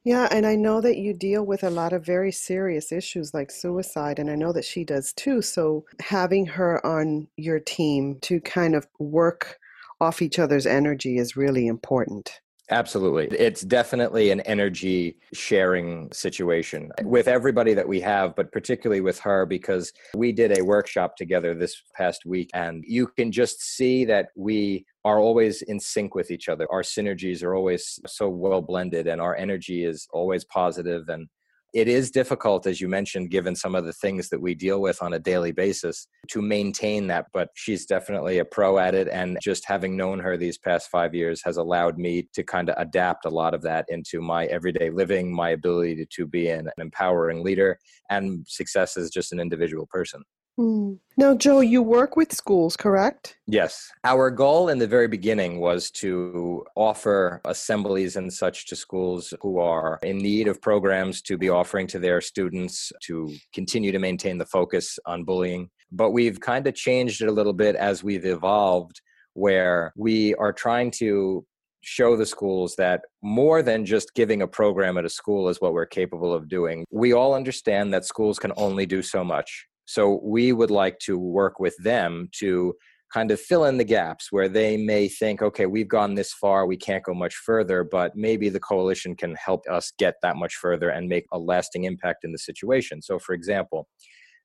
Yeah, 0.04 0.28
and 0.30 0.44
I 0.44 0.56
know 0.56 0.80
that 0.80 0.98
you 0.98 1.14
deal 1.14 1.44
with 1.46 1.62
a 1.62 1.70
lot 1.70 1.92
of 1.92 2.04
very 2.04 2.32
serious 2.32 2.92
issues 2.92 3.32
like 3.32 3.50
suicide, 3.50 4.18
and 4.18 4.28
I 4.28 4.34
know 4.34 4.52
that 4.52 4.64
she 4.64 4.84
does 4.84 5.12
too. 5.14 5.40
So 5.40 5.84
having 6.00 6.44
her 6.46 6.84
on 6.84 7.28
your 7.36 7.60
team 7.60 8.18
to 8.22 8.40
kind 8.40 8.74
of 8.74 8.86
work 8.98 9.58
off 10.00 10.22
each 10.22 10.38
other's 10.38 10.66
energy 10.66 11.18
is 11.18 11.36
really 11.36 11.66
important. 11.66 12.40
Absolutely. 12.70 13.26
It's 13.36 13.60
definitely 13.60 14.30
an 14.30 14.40
energy 14.42 15.18
sharing 15.34 16.10
situation 16.12 16.90
with 17.02 17.28
everybody 17.28 17.74
that 17.74 17.86
we 17.86 18.00
have, 18.00 18.34
but 18.34 18.52
particularly 18.52 19.02
with 19.02 19.20
her 19.20 19.44
because 19.44 19.92
we 20.16 20.32
did 20.32 20.58
a 20.58 20.64
workshop 20.64 21.16
together 21.16 21.54
this 21.54 21.82
past 21.94 22.24
week. 22.24 22.48
And 22.54 22.82
you 22.86 23.06
can 23.06 23.32
just 23.32 23.60
see 23.60 24.06
that 24.06 24.28
we 24.34 24.86
are 25.04 25.18
always 25.18 25.60
in 25.60 25.78
sync 25.78 26.14
with 26.14 26.30
each 26.30 26.48
other. 26.48 26.66
Our 26.70 26.80
synergies 26.80 27.42
are 27.42 27.54
always 27.54 28.00
so 28.06 28.30
well 28.30 28.62
blended, 28.62 29.06
and 29.06 29.20
our 29.20 29.36
energy 29.36 29.84
is 29.84 30.08
always 30.10 30.44
positive 30.44 31.10
and 31.10 31.28
it 31.74 31.88
is 31.88 32.10
difficult, 32.10 32.66
as 32.66 32.80
you 32.80 32.88
mentioned, 32.88 33.30
given 33.30 33.56
some 33.56 33.74
of 33.74 33.84
the 33.84 33.92
things 33.92 34.28
that 34.28 34.40
we 34.40 34.54
deal 34.54 34.80
with 34.80 35.02
on 35.02 35.14
a 35.14 35.18
daily 35.18 35.50
basis, 35.50 36.06
to 36.28 36.40
maintain 36.40 37.08
that. 37.08 37.26
But 37.32 37.48
she's 37.54 37.84
definitely 37.84 38.38
a 38.38 38.44
pro 38.44 38.78
at 38.78 38.94
it. 38.94 39.08
And 39.08 39.38
just 39.42 39.66
having 39.66 39.96
known 39.96 40.20
her 40.20 40.36
these 40.36 40.56
past 40.56 40.88
five 40.88 41.14
years 41.14 41.42
has 41.44 41.56
allowed 41.56 41.98
me 41.98 42.28
to 42.32 42.44
kind 42.44 42.70
of 42.70 42.76
adapt 42.78 43.24
a 43.24 43.30
lot 43.30 43.54
of 43.54 43.62
that 43.62 43.86
into 43.88 44.22
my 44.22 44.46
everyday 44.46 44.90
living, 44.90 45.34
my 45.34 45.50
ability 45.50 46.06
to, 46.10 46.24
be 46.24 46.48
an 46.48 46.70
empowering 46.78 47.44
leader, 47.44 47.78
and 48.08 48.46
success 48.48 48.96
as 48.96 49.10
just 49.10 49.32
an 49.32 49.40
individual 49.40 49.86
person. 49.90 50.22
Hmm. 50.56 50.94
Now, 51.16 51.34
Joe, 51.34 51.60
you 51.60 51.80
work 51.80 52.16
with 52.16 52.32
schools, 52.32 52.76
correct? 52.76 53.36
Yes. 53.46 53.88
Our 54.02 54.30
goal 54.30 54.68
in 54.68 54.78
the 54.78 54.86
very 54.88 55.06
beginning 55.06 55.60
was 55.60 55.90
to 55.92 56.64
offer 56.74 57.40
assemblies 57.44 58.16
and 58.16 58.32
such 58.32 58.66
to 58.66 58.76
schools 58.76 59.32
who 59.40 59.58
are 59.58 60.00
in 60.02 60.18
need 60.18 60.48
of 60.48 60.60
programs 60.60 61.22
to 61.22 61.38
be 61.38 61.48
offering 61.48 61.86
to 61.88 62.00
their 62.00 62.20
students 62.20 62.90
to 63.04 63.32
continue 63.52 63.92
to 63.92 64.00
maintain 64.00 64.38
the 64.38 64.46
focus 64.46 64.98
on 65.06 65.22
bullying. 65.22 65.70
But 65.92 66.10
we've 66.10 66.40
kind 66.40 66.66
of 66.66 66.74
changed 66.74 67.22
it 67.22 67.28
a 67.28 67.32
little 67.32 67.52
bit 67.52 67.76
as 67.76 68.02
we've 68.02 68.26
evolved, 68.26 69.00
where 69.34 69.92
we 69.96 70.34
are 70.34 70.52
trying 70.52 70.90
to 70.92 71.46
show 71.82 72.16
the 72.16 72.26
schools 72.26 72.74
that 72.76 73.02
more 73.22 73.62
than 73.62 73.84
just 73.84 74.14
giving 74.14 74.42
a 74.42 74.48
program 74.48 74.98
at 74.98 75.04
a 75.04 75.08
school 75.08 75.48
is 75.48 75.60
what 75.60 75.74
we're 75.74 75.86
capable 75.86 76.32
of 76.32 76.48
doing. 76.48 76.84
We 76.90 77.12
all 77.12 77.34
understand 77.34 77.94
that 77.94 78.04
schools 78.04 78.40
can 78.40 78.52
only 78.56 78.86
do 78.86 79.00
so 79.00 79.22
much 79.22 79.66
so 79.86 80.20
we 80.22 80.52
would 80.52 80.70
like 80.70 80.98
to 81.00 81.18
work 81.18 81.60
with 81.60 81.76
them 81.82 82.28
to 82.38 82.74
kind 83.12 83.30
of 83.30 83.40
fill 83.40 83.64
in 83.64 83.76
the 83.76 83.84
gaps 83.84 84.32
where 84.32 84.48
they 84.48 84.76
may 84.76 85.06
think, 85.06 85.40
okay, 85.40 85.66
we've 85.66 85.88
gone 85.88 86.14
this 86.14 86.32
far, 86.32 86.66
we 86.66 86.76
can't 86.76 87.04
go 87.04 87.14
much 87.14 87.36
further, 87.36 87.84
but 87.84 88.16
maybe 88.16 88.48
the 88.48 88.58
coalition 88.58 89.14
can 89.14 89.36
help 89.36 89.62
us 89.70 89.92
get 89.98 90.14
that 90.22 90.36
much 90.36 90.56
further 90.56 90.88
and 90.88 91.08
make 91.08 91.24
a 91.32 91.38
lasting 91.38 91.84
impact 91.84 92.24
in 92.24 92.32
the 92.32 92.38
situation. 92.38 93.00
So, 93.00 93.18
for 93.18 93.34
example, 93.34 93.86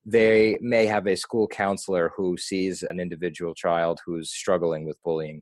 they 0.05 0.57
may 0.61 0.85
have 0.85 1.07
a 1.07 1.15
school 1.15 1.47
counselor 1.47 2.11
who 2.15 2.37
sees 2.37 2.83
an 2.83 2.99
individual 2.99 3.55
child 3.55 3.99
who's 4.05 4.31
struggling 4.31 4.85
with 4.85 5.01
bullying 5.03 5.41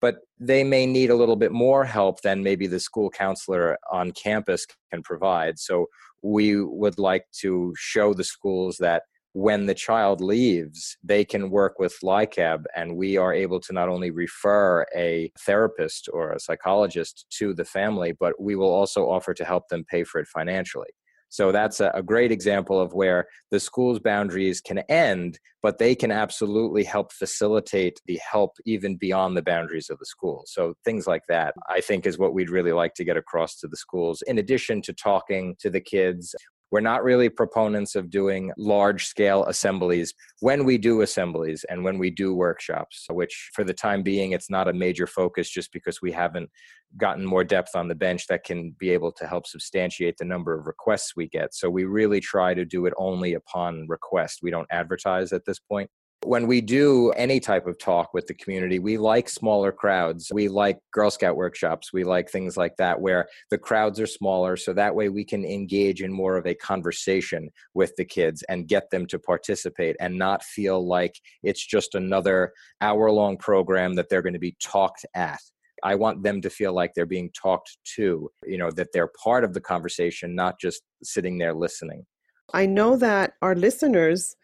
but 0.00 0.18
they 0.38 0.62
may 0.62 0.86
need 0.86 1.10
a 1.10 1.14
little 1.14 1.36
bit 1.36 1.52
more 1.52 1.84
help 1.84 2.20
than 2.22 2.42
maybe 2.42 2.66
the 2.66 2.80
school 2.80 3.10
counselor 3.10 3.78
on 3.90 4.12
campus 4.12 4.66
can 4.92 5.02
provide. 5.02 5.58
So 5.58 5.86
we 6.22 6.62
would 6.62 6.98
like 6.98 7.24
to 7.40 7.72
show 7.76 8.12
the 8.12 8.24
schools 8.24 8.76
that 8.80 9.02
when 9.36 9.66
the 9.66 9.74
child 9.74 10.22
leaves, 10.22 10.96
they 11.04 11.22
can 11.22 11.50
work 11.50 11.78
with 11.78 11.94
LICAB, 12.02 12.64
and 12.74 12.96
we 12.96 13.18
are 13.18 13.34
able 13.34 13.60
to 13.60 13.74
not 13.74 13.86
only 13.86 14.10
refer 14.10 14.86
a 14.96 15.30
therapist 15.40 16.08
or 16.10 16.32
a 16.32 16.40
psychologist 16.40 17.26
to 17.28 17.52
the 17.52 17.66
family, 17.66 18.14
but 18.18 18.32
we 18.40 18.56
will 18.56 18.72
also 18.72 19.02
offer 19.10 19.34
to 19.34 19.44
help 19.44 19.68
them 19.68 19.84
pay 19.90 20.04
for 20.04 20.22
it 20.22 20.26
financially. 20.26 20.88
So 21.28 21.52
that's 21.52 21.80
a, 21.80 22.02
great 22.02 22.32
example 22.32 22.80
of 22.80 22.94
where 22.94 23.26
the 23.50 23.60
school's 23.60 23.98
boundaries 23.98 24.62
can 24.62 24.78
end, 24.88 25.38
but 25.62 25.76
they 25.76 25.94
can 25.94 26.10
absolutely 26.10 26.84
help 26.84 27.12
facilitate 27.12 28.00
the 28.06 28.18
help 28.26 28.52
even 28.64 28.96
beyond 28.96 29.36
the 29.36 29.42
boundaries 29.42 29.90
of 29.90 29.98
the 29.98 30.06
school. 30.06 30.44
So 30.46 30.74
things 30.82 31.06
like 31.06 31.24
that, 31.28 31.52
I 31.68 31.82
think, 31.82 32.06
is 32.06 32.16
what 32.16 32.32
we'd 32.32 32.48
really 32.48 32.72
like 32.72 32.94
to 32.94 33.04
get 33.04 33.18
across 33.18 33.56
to 33.56 33.68
the 33.68 33.76
schools. 33.76 34.22
In 34.26 34.38
addition 34.38 34.80
to 34.82 34.94
talking 34.94 35.56
to 35.58 35.68
the 35.68 35.80
kids, 35.80 36.34
we're 36.70 36.80
not 36.80 37.04
really 37.04 37.28
proponents 37.28 37.94
of 37.94 38.10
doing 38.10 38.52
large 38.58 39.06
scale 39.06 39.44
assemblies 39.44 40.12
when 40.40 40.64
we 40.64 40.78
do 40.78 41.02
assemblies 41.02 41.64
and 41.68 41.84
when 41.84 41.98
we 41.98 42.10
do 42.10 42.34
workshops, 42.34 43.06
which 43.10 43.50
for 43.54 43.64
the 43.64 43.74
time 43.74 44.02
being, 44.02 44.32
it's 44.32 44.50
not 44.50 44.68
a 44.68 44.72
major 44.72 45.06
focus 45.06 45.48
just 45.48 45.72
because 45.72 46.02
we 46.02 46.12
haven't 46.12 46.50
gotten 46.96 47.24
more 47.24 47.44
depth 47.44 47.74
on 47.74 47.88
the 47.88 47.94
bench 47.94 48.26
that 48.26 48.44
can 48.44 48.74
be 48.78 48.90
able 48.90 49.12
to 49.12 49.26
help 49.26 49.46
substantiate 49.46 50.16
the 50.18 50.24
number 50.24 50.58
of 50.58 50.66
requests 50.66 51.14
we 51.16 51.28
get. 51.28 51.54
So 51.54 51.68
we 51.68 51.84
really 51.84 52.20
try 52.20 52.54
to 52.54 52.64
do 52.64 52.86
it 52.86 52.94
only 52.96 53.34
upon 53.34 53.86
request. 53.88 54.40
We 54.42 54.50
don't 54.50 54.68
advertise 54.70 55.32
at 55.32 55.44
this 55.44 55.58
point 55.58 55.90
when 56.26 56.46
we 56.46 56.60
do 56.60 57.10
any 57.12 57.38
type 57.40 57.66
of 57.66 57.78
talk 57.78 58.12
with 58.12 58.26
the 58.26 58.34
community, 58.34 58.78
we 58.78 58.98
like 58.98 59.28
smaller 59.28 59.70
crowds. 59.70 60.30
We 60.32 60.48
like 60.48 60.78
Girl 60.92 61.10
Scout 61.10 61.36
workshops. 61.36 61.92
We 61.92 62.04
like 62.04 62.28
things 62.28 62.56
like 62.56 62.76
that 62.78 63.00
where 63.00 63.28
the 63.50 63.58
crowds 63.58 64.00
are 64.00 64.06
smaller. 64.06 64.56
So 64.56 64.72
that 64.72 64.94
way 64.94 65.08
we 65.08 65.24
can 65.24 65.44
engage 65.44 66.02
in 66.02 66.12
more 66.12 66.36
of 66.36 66.46
a 66.46 66.54
conversation 66.54 67.50
with 67.74 67.94
the 67.96 68.04
kids 68.04 68.42
and 68.48 68.68
get 68.68 68.90
them 68.90 69.06
to 69.06 69.18
participate 69.18 69.96
and 70.00 70.18
not 70.18 70.42
feel 70.42 70.86
like 70.86 71.14
it's 71.42 71.64
just 71.64 71.94
another 71.94 72.52
hour 72.80 73.10
long 73.10 73.36
program 73.36 73.94
that 73.94 74.08
they're 74.08 74.22
going 74.22 74.32
to 74.32 74.38
be 74.38 74.56
talked 74.62 75.06
at. 75.14 75.40
I 75.82 75.94
want 75.94 76.22
them 76.22 76.40
to 76.40 76.50
feel 76.50 76.74
like 76.74 76.92
they're 76.94 77.06
being 77.06 77.30
talked 77.40 77.76
to, 77.96 78.28
you 78.44 78.58
know, 78.58 78.70
that 78.72 78.88
they're 78.92 79.10
part 79.22 79.44
of 79.44 79.54
the 79.54 79.60
conversation, 79.60 80.34
not 80.34 80.58
just 80.58 80.82
sitting 81.02 81.38
there 81.38 81.54
listening. 81.54 82.04
I 82.52 82.66
know 82.66 82.96
that 82.96 83.34
our 83.42 83.54
listeners 83.54 84.34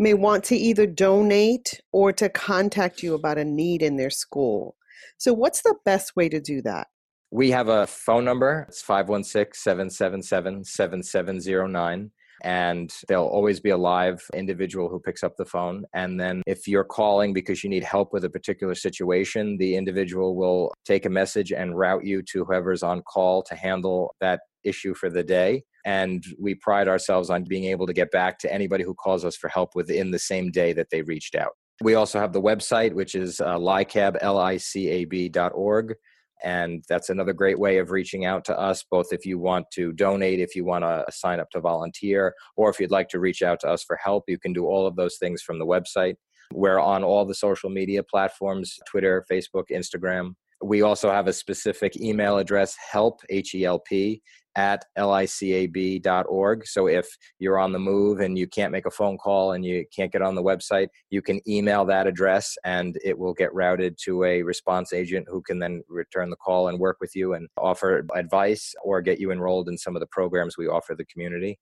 may 0.00 0.14
want 0.14 0.42
to 0.44 0.56
either 0.56 0.86
donate 0.86 1.80
or 1.92 2.12
to 2.14 2.28
contact 2.30 3.02
you 3.02 3.14
about 3.14 3.38
a 3.38 3.44
need 3.44 3.82
in 3.82 3.96
their 3.96 4.10
school. 4.10 4.74
So, 5.18 5.32
what's 5.32 5.62
the 5.62 5.76
best 5.84 6.16
way 6.16 6.28
to 6.30 6.40
do 6.40 6.62
that? 6.62 6.88
We 7.30 7.50
have 7.50 7.68
a 7.68 7.86
phone 7.86 8.24
number. 8.24 8.66
It's 8.68 8.82
516 8.82 9.52
777 9.54 10.64
7709 10.64 12.10
and 12.42 12.92
there'll 13.08 13.28
always 13.28 13.60
be 13.60 13.70
a 13.70 13.76
live 13.76 14.22
individual 14.34 14.88
who 14.88 14.98
picks 14.98 15.22
up 15.22 15.36
the 15.36 15.44
phone. 15.44 15.84
And 15.92 16.18
then 16.18 16.42
if 16.46 16.66
you're 16.66 16.84
calling 16.84 17.32
because 17.32 17.62
you 17.62 17.70
need 17.70 17.84
help 17.84 18.12
with 18.12 18.24
a 18.24 18.30
particular 18.30 18.74
situation, 18.74 19.58
the 19.58 19.76
individual 19.76 20.34
will 20.34 20.72
take 20.84 21.04
a 21.04 21.10
message 21.10 21.52
and 21.52 21.76
route 21.76 22.04
you 22.04 22.22
to 22.32 22.44
whoever's 22.44 22.82
on 22.82 23.02
call 23.02 23.42
to 23.44 23.54
handle 23.54 24.14
that 24.20 24.40
issue 24.64 24.94
for 24.94 25.10
the 25.10 25.22
day. 25.22 25.64
And 25.84 26.24
we 26.38 26.54
pride 26.54 26.88
ourselves 26.88 27.30
on 27.30 27.44
being 27.44 27.64
able 27.64 27.86
to 27.86 27.92
get 27.92 28.10
back 28.10 28.38
to 28.40 28.52
anybody 28.52 28.84
who 28.84 28.94
calls 28.94 29.24
us 29.24 29.36
for 29.36 29.48
help 29.48 29.70
within 29.74 30.10
the 30.10 30.18
same 30.18 30.50
day 30.50 30.72
that 30.74 30.88
they 30.90 31.02
reached 31.02 31.34
out. 31.34 31.52
We 31.82 31.94
also 31.94 32.20
have 32.20 32.32
the 32.32 32.42
website, 32.42 32.92
which 32.92 33.14
is 33.14 33.40
uh, 33.40 33.56
licab, 33.56 34.18
L-I-C-A-B 34.20 35.30
dot 35.30 35.52
org. 35.54 35.94
And 36.42 36.84
that's 36.88 37.10
another 37.10 37.32
great 37.32 37.58
way 37.58 37.78
of 37.78 37.90
reaching 37.90 38.24
out 38.24 38.44
to 38.46 38.58
us, 38.58 38.82
both 38.90 39.12
if 39.12 39.26
you 39.26 39.38
want 39.38 39.66
to 39.74 39.92
donate, 39.92 40.40
if 40.40 40.56
you 40.56 40.64
want 40.64 40.84
to 40.84 41.04
sign 41.10 41.38
up 41.38 41.50
to 41.50 41.60
volunteer, 41.60 42.34
or 42.56 42.70
if 42.70 42.80
you'd 42.80 42.90
like 42.90 43.08
to 43.10 43.20
reach 43.20 43.42
out 43.42 43.60
to 43.60 43.68
us 43.68 43.82
for 43.82 43.98
help, 44.02 44.24
you 44.26 44.38
can 44.38 44.52
do 44.52 44.66
all 44.66 44.86
of 44.86 44.96
those 44.96 45.16
things 45.18 45.42
from 45.42 45.58
the 45.58 45.66
website. 45.66 46.14
We're 46.52 46.80
on 46.80 47.04
all 47.04 47.24
the 47.26 47.34
social 47.34 47.70
media 47.70 48.02
platforms 48.02 48.78
Twitter, 48.86 49.24
Facebook, 49.30 49.64
Instagram. 49.70 50.32
We 50.62 50.82
also 50.82 51.10
have 51.10 51.26
a 51.26 51.32
specific 51.32 51.98
email 52.00 52.38
address, 52.38 52.74
help, 52.90 53.20
H 53.30 53.54
E 53.54 53.64
L 53.64 53.78
P, 53.78 54.22
at 54.56 54.84
licab.org. 54.98 56.66
So 56.66 56.86
if 56.86 57.06
you're 57.38 57.58
on 57.58 57.72
the 57.72 57.78
move 57.78 58.20
and 58.20 58.38
you 58.38 58.46
can't 58.46 58.72
make 58.72 58.86
a 58.86 58.90
phone 58.90 59.18
call 59.18 59.52
and 59.52 59.64
you 59.64 59.84
can't 59.94 60.12
get 60.12 60.22
on 60.22 60.34
the 60.34 60.42
website, 60.42 60.88
you 61.10 61.22
can 61.22 61.40
email 61.48 61.84
that 61.86 62.06
address 62.06 62.56
and 62.64 62.98
it 63.04 63.18
will 63.18 63.34
get 63.34 63.54
routed 63.54 63.96
to 64.04 64.24
a 64.24 64.42
response 64.42 64.92
agent 64.92 65.26
who 65.30 65.42
can 65.42 65.58
then 65.58 65.82
return 65.88 66.30
the 66.30 66.36
call 66.36 66.68
and 66.68 66.78
work 66.78 66.98
with 67.00 67.14
you 67.14 67.34
and 67.34 67.48
offer 67.56 68.06
advice 68.14 68.74
or 68.84 69.00
get 69.00 69.20
you 69.20 69.30
enrolled 69.30 69.68
in 69.68 69.78
some 69.78 69.96
of 69.96 70.00
the 70.00 70.06
programs 70.06 70.56
we 70.58 70.66
offer 70.66 70.94
the 70.94 71.04
community. 71.06 71.58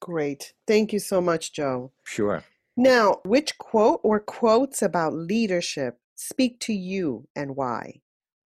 Great. 0.00 0.54
Thank 0.66 0.92
you 0.92 0.98
so 0.98 1.20
much, 1.20 1.52
Joe. 1.52 1.92
Sure. 2.04 2.42
Now, 2.76 3.20
which 3.24 3.58
quote 3.58 4.00
or 4.02 4.20
quotes 4.20 4.80
about 4.80 5.12
leadership 5.12 5.98
speak 6.14 6.60
to 6.60 6.72
you 6.72 7.28
and 7.36 7.56
why? 7.56 8.00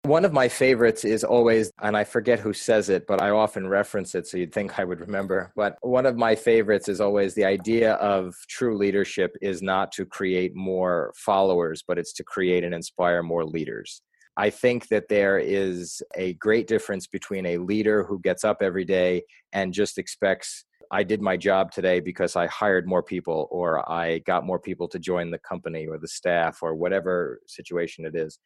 One 0.04 0.25
of 0.25 0.33
my 0.33 0.49
favorites 0.49 1.04
is 1.04 1.25
always, 1.25 1.71
and 1.83 1.95
I 1.95 2.04
forget 2.04 2.40
who 2.40 2.54
says 2.54 2.88
it, 2.88 3.07
but 3.07 3.21
I 3.21 3.30
often 3.30 3.69
reference 3.69 4.14
it, 4.14 4.26
so 4.26 4.38
you'd 4.38 4.52
think 4.52 4.78
I 4.78 4.85
would 4.85 4.99
remember. 4.99 5.52
But 5.54 5.76
one 5.83 6.07
of 6.07 6.16
my 6.16 6.35
favorites 6.35 6.88
is 6.88 7.02
always 7.02 7.35
the 7.35 7.45
idea 7.45 7.92
of 7.95 8.35
true 8.49 8.78
leadership 8.78 9.37
is 9.42 9.61
not 9.61 9.92
to 9.92 10.07
create 10.07 10.57
more 10.57 11.12
followers, 11.16 11.85
but 11.87 11.99
it's 11.99 12.14
to 12.14 12.25
create 12.25 12.64
and 12.64 12.75
inspire 12.75 13.23
more 13.23 13.45
leaders. 13.45 14.00
I 14.38 14.49
think 14.49 14.88
that 14.88 15.09
there 15.09 15.38
is 15.38 16.02
a 16.16 16.33
great 16.35 16.66
difference 16.66 17.07
between 17.07 17.45
a 17.45 17.59
leader 17.59 18.02
who 18.02 18.21
gets 18.21 18.42
up 18.42 18.62
every 18.62 18.87
day 18.87 19.25
and 19.52 19.75
just 19.75 19.99
expects 19.99 20.64
I 20.90 21.02
did 21.04 21.21
my 21.21 21.37
job 21.37 21.71
today 21.71 22.00
because 22.00 22.37
I 22.37 22.47
hired 22.47 22.88
more 22.88 23.02
people 23.02 23.49
or 23.50 23.88
I 23.90 24.19
got 24.21 24.47
more 24.47 24.59
people 24.59 24.88
to 24.88 24.99
join 24.99 25.30
the 25.30 25.38
company 25.38 25.87
or 25.87 25.99
the 25.99 26.09
staff 26.09 26.62
or 26.62 26.75
whatever 26.75 27.40
situation 27.47 28.07
it 28.07 28.16
is. 28.16 28.38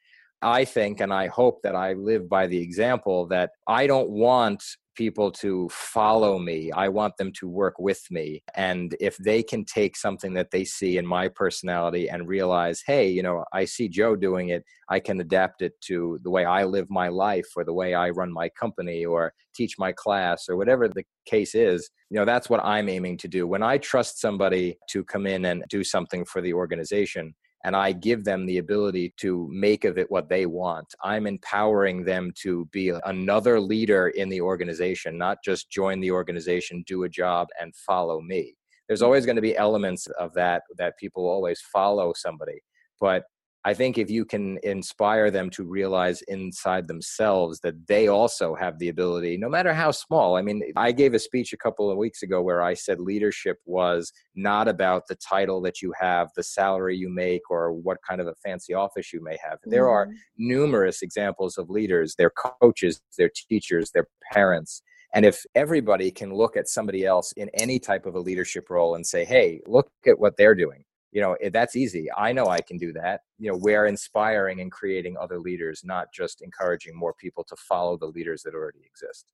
I 0.45 0.67
think 0.67 1.01
and 1.01 1.13
I 1.13 1.29
hope 1.29 1.63
that 1.63 1.75
I 1.75 1.95
live 1.95 2.29
by 2.29 2.47
the 2.47 2.61
example 2.61 3.27
that 3.29 3.51
I 3.67 3.87
don't 3.87 4.11
want 4.11 4.63
people 4.95 5.31
to 5.31 5.69
follow 5.71 6.39
me. 6.39 6.71
I 6.73 6.89
want 6.89 7.17
them 7.17 7.33
to 7.41 7.49
work 7.49 7.79
with 7.79 8.03
me. 8.11 8.43
And 8.55 8.95
if 9.01 9.17
they 9.17 9.43
can 9.43 9.65
take 9.65 9.97
something 9.97 10.35
that 10.35 10.51
they 10.51 10.65
see 10.65 10.99
in 10.99 11.07
my 11.07 11.29
personality 11.29 12.09
and 12.09 12.29
realize, 12.29 12.83
hey, 12.87 13.09
you 13.09 13.23
know, 13.23 13.45
I 13.53 13.65
see 13.65 13.89
Joe 13.89 14.17
doing 14.17 14.51
it, 14.51 14.65
I 14.89 15.01
can 15.01 15.21
adapt 15.21 15.63
it 15.63 15.73
to 15.87 16.21
the 16.23 16.31
way 16.31 16.45
I 16.45 16.65
live 16.65 16.89
my 16.91 17.09
life 17.09 17.47
or 17.57 17.65
the 17.65 17.73
way 17.73 17.95
I 17.95 18.11
run 18.11 18.33
my 18.33 18.49
company 18.51 19.05
or 19.05 19.33
teach 19.55 19.79
my 19.79 19.93
class 19.93 20.49
or 20.49 20.57
whatever 20.57 20.89
the 20.89 21.05
case 21.27 21.55
is, 21.55 21.91
you 22.11 22.19
know, 22.19 22.25
that's 22.25 22.51
what 22.51 22.65
I'm 22.65 22.89
aiming 22.89 23.19
to 23.19 23.29
do. 23.29 23.47
When 23.47 23.63
I 23.63 23.79
trust 23.79 24.21
somebody 24.21 24.77
to 24.91 25.03
come 25.05 25.27
in 25.27 25.47
and 25.47 25.65
do 25.71 25.83
something 25.83 26.25
for 26.25 26.41
the 26.41 26.53
organization, 26.53 27.35
and 27.64 27.75
I 27.75 27.92
give 27.92 28.25
them 28.25 28.44
the 28.44 28.59
ability 28.59 29.14
to 29.18 29.49
make 29.50 29.85
of 29.85 29.97
it 29.97 30.11
what 30.11 30.28
they 30.28 30.44
want. 30.47 30.94
I'm 31.02 31.26
empowering 31.26 32.04
them 32.04 32.30
to 32.42 32.66
be 32.66 32.92
another 33.06 33.59
leader 33.59 34.09
in 34.09 34.28
the 34.28 34.42
organization, 34.42 35.16
not 35.16 35.38
just 35.42 35.71
join 35.71 36.00
the 36.00 36.11
organization, 36.11 36.85
do 36.87 37.04
a 37.04 37.09
job, 37.09 37.49
and 37.61 37.75
follow 37.75 38.21
me. 38.21 38.54
There's 38.87 39.02
always 39.02 39.25
going 39.25 39.37
to 39.37 39.42
be 39.42 39.56
elements 39.56 40.06
of 40.18 40.35
that 40.35 40.62
that 40.76 40.99
people 40.99 41.26
always 41.26 41.61
follow 41.73 42.12
somebody. 42.14 42.61
But 43.00 43.25
I 43.66 43.73
think 43.73 43.97
if 43.97 44.11
you 44.11 44.26
can 44.26 44.59
inspire 44.62 45.30
them 45.30 45.49
to 45.50 45.64
realize 45.64 46.21
inside 46.28 46.87
themselves 46.87 47.61
that 47.61 47.87
they 47.87 48.09
also 48.09 48.54
have 48.54 48.78
the 48.78 48.90
ability, 48.90 49.38
no 49.38 49.49
matter 49.49 49.73
how 49.73 49.90
small. 49.90 50.37
I 50.37 50.42
mean, 50.42 50.62
I 50.76 50.92
gave 50.92 51.14
a 51.14 51.18
speech 51.18 51.54
a 51.54 51.56
couple 51.56 51.90
of 51.90 51.97
weeks 51.97 52.23
ago 52.23 52.42
where 52.42 52.61
I 52.61 52.75
said 52.75 53.00
leadership 53.00 53.56
was 53.64 54.12
not 54.35 54.68
about 54.68 55.04
the 55.09 55.16
title 55.16 55.62
that 55.62 55.80
you 55.80 55.94
have, 55.99 56.28
the 56.37 56.42
salary 56.42 56.97
you 56.97 57.09
make, 57.09 57.50
or 57.50 57.73
what 57.73 57.97
kind 58.06 58.21
of 58.21 58.26
a 58.26 58.35
fancy 58.44 58.75
office 58.75 59.14
you 59.14 59.23
may 59.23 59.38
have. 59.42 59.54
Mm-hmm. 59.61 59.71
There 59.71 59.88
are 59.88 60.06
mm-hmm. 60.06 60.16
numerous 60.37 61.00
examples 61.00 61.56
of 61.56 61.71
leaders, 61.71 62.16
their 62.16 62.30
coaches, 62.61 63.00
their 63.16 63.30
teachers, 63.49 63.92
their 63.92 64.09
parents. 64.30 64.83
And 65.14 65.25
if 65.25 65.42
everybody 65.54 66.11
can 66.11 66.35
look 66.35 66.56
at 66.56 66.68
somebody 66.68 67.06
else 67.06 67.33
in 67.33 67.49
any 67.54 67.78
type 67.78 68.04
of 68.04 68.14
a 68.14 68.21
leadership 68.21 68.68
role 68.68 68.94
and 68.94 69.06
say, 69.06 69.25
hey, 69.25 69.61
look 69.66 69.88
at 70.06 70.18
what 70.18 70.37
they're 70.37 70.56
doing 70.56 70.85
you 71.14 71.21
know 71.23 71.35
eh, 71.40 71.49
that's 71.50 71.76
easy 71.76 72.09
i 72.18 72.33
know 72.33 72.49
i 72.49 72.61
can 72.61 72.76
do 72.76 72.92
that 72.92 73.23
you 73.38 73.50
know 73.50 73.56
we're 73.56 73.87
inspiring 73.87 74.61
and 74.61 74.71
creating 74.71 75.16
other 75.16 75.38
leaders 75.38 75.83
not 75.85 76.12
just 76.12 76.42
encouraging 76.42 76.94
more 76.94 77.14
people 77.14 77.44
to 77.44 77.56
follow 77.56 77.97
the 77.97 78.06
leaders 78.06 78.42
that 78.42 78.54
already 78.54 78.80
exist. 78.85 79.25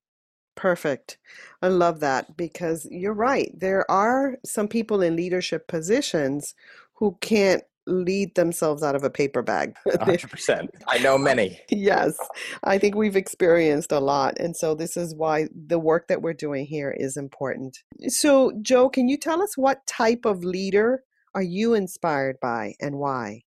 Perfect 0.54 1.18
i 1.62 1.68
love 1.68 2.00
that 2.00 2.36
because 2.36 2.86
you're 2.90 3.14
right 3.14 3.50
there 3.56 3.90
are 3.90 4.36
some 4.44 4.68
people 4.68 5.00
in 5.00 5.16
leadership 5.16 5.66
positions 5.66 6.54
who 6.94 7.16
can't 7.20 7.62
lead 7.86 8.34
themselves 8.34 8.82
out 8.82 8.94
of 8.94 9.02
a 9.02 9.10
paper 9.10 9.42
bag. 9.42 9.74
100% 9.86 10.68
i 10.86 10.98
know 10.98 11.16
many. 11.30 11.58
Yes 11.70 12.18
i 12.62 12.76
think 12.76 12.94
we've 12.94 13.16
experienced 13.16 13.90
a 13.90 14.00
lot 14.00 14.38
and 14.38 14.54
so 14.54 14.74
this 14.74 14.98
is 14.98 15.14
why 15.14 15.48
the 15.54 15.78
work 15.78 16.08
that 16.08 16.20
we're 16.20 16.34
doing 16.34 16.66
here 16.66 16.90
is 16.90 17.16
important. 17.16 17.78
So 18.08 18.52
joe 18.60 18.90
can 18.90 19.08
you 19.08 19.16
tell 19.16 19.40
us 19.40 19.56
what 19.56 19.86
type 19.86 20.26
of 20.26 20.44
leader 20.44 21.04
are 21.34 21.42
you 21.42 21.74
inspired 21.74 22.38
by 22.40 22.74
and 22.80 22.96
why? 22.96 23.42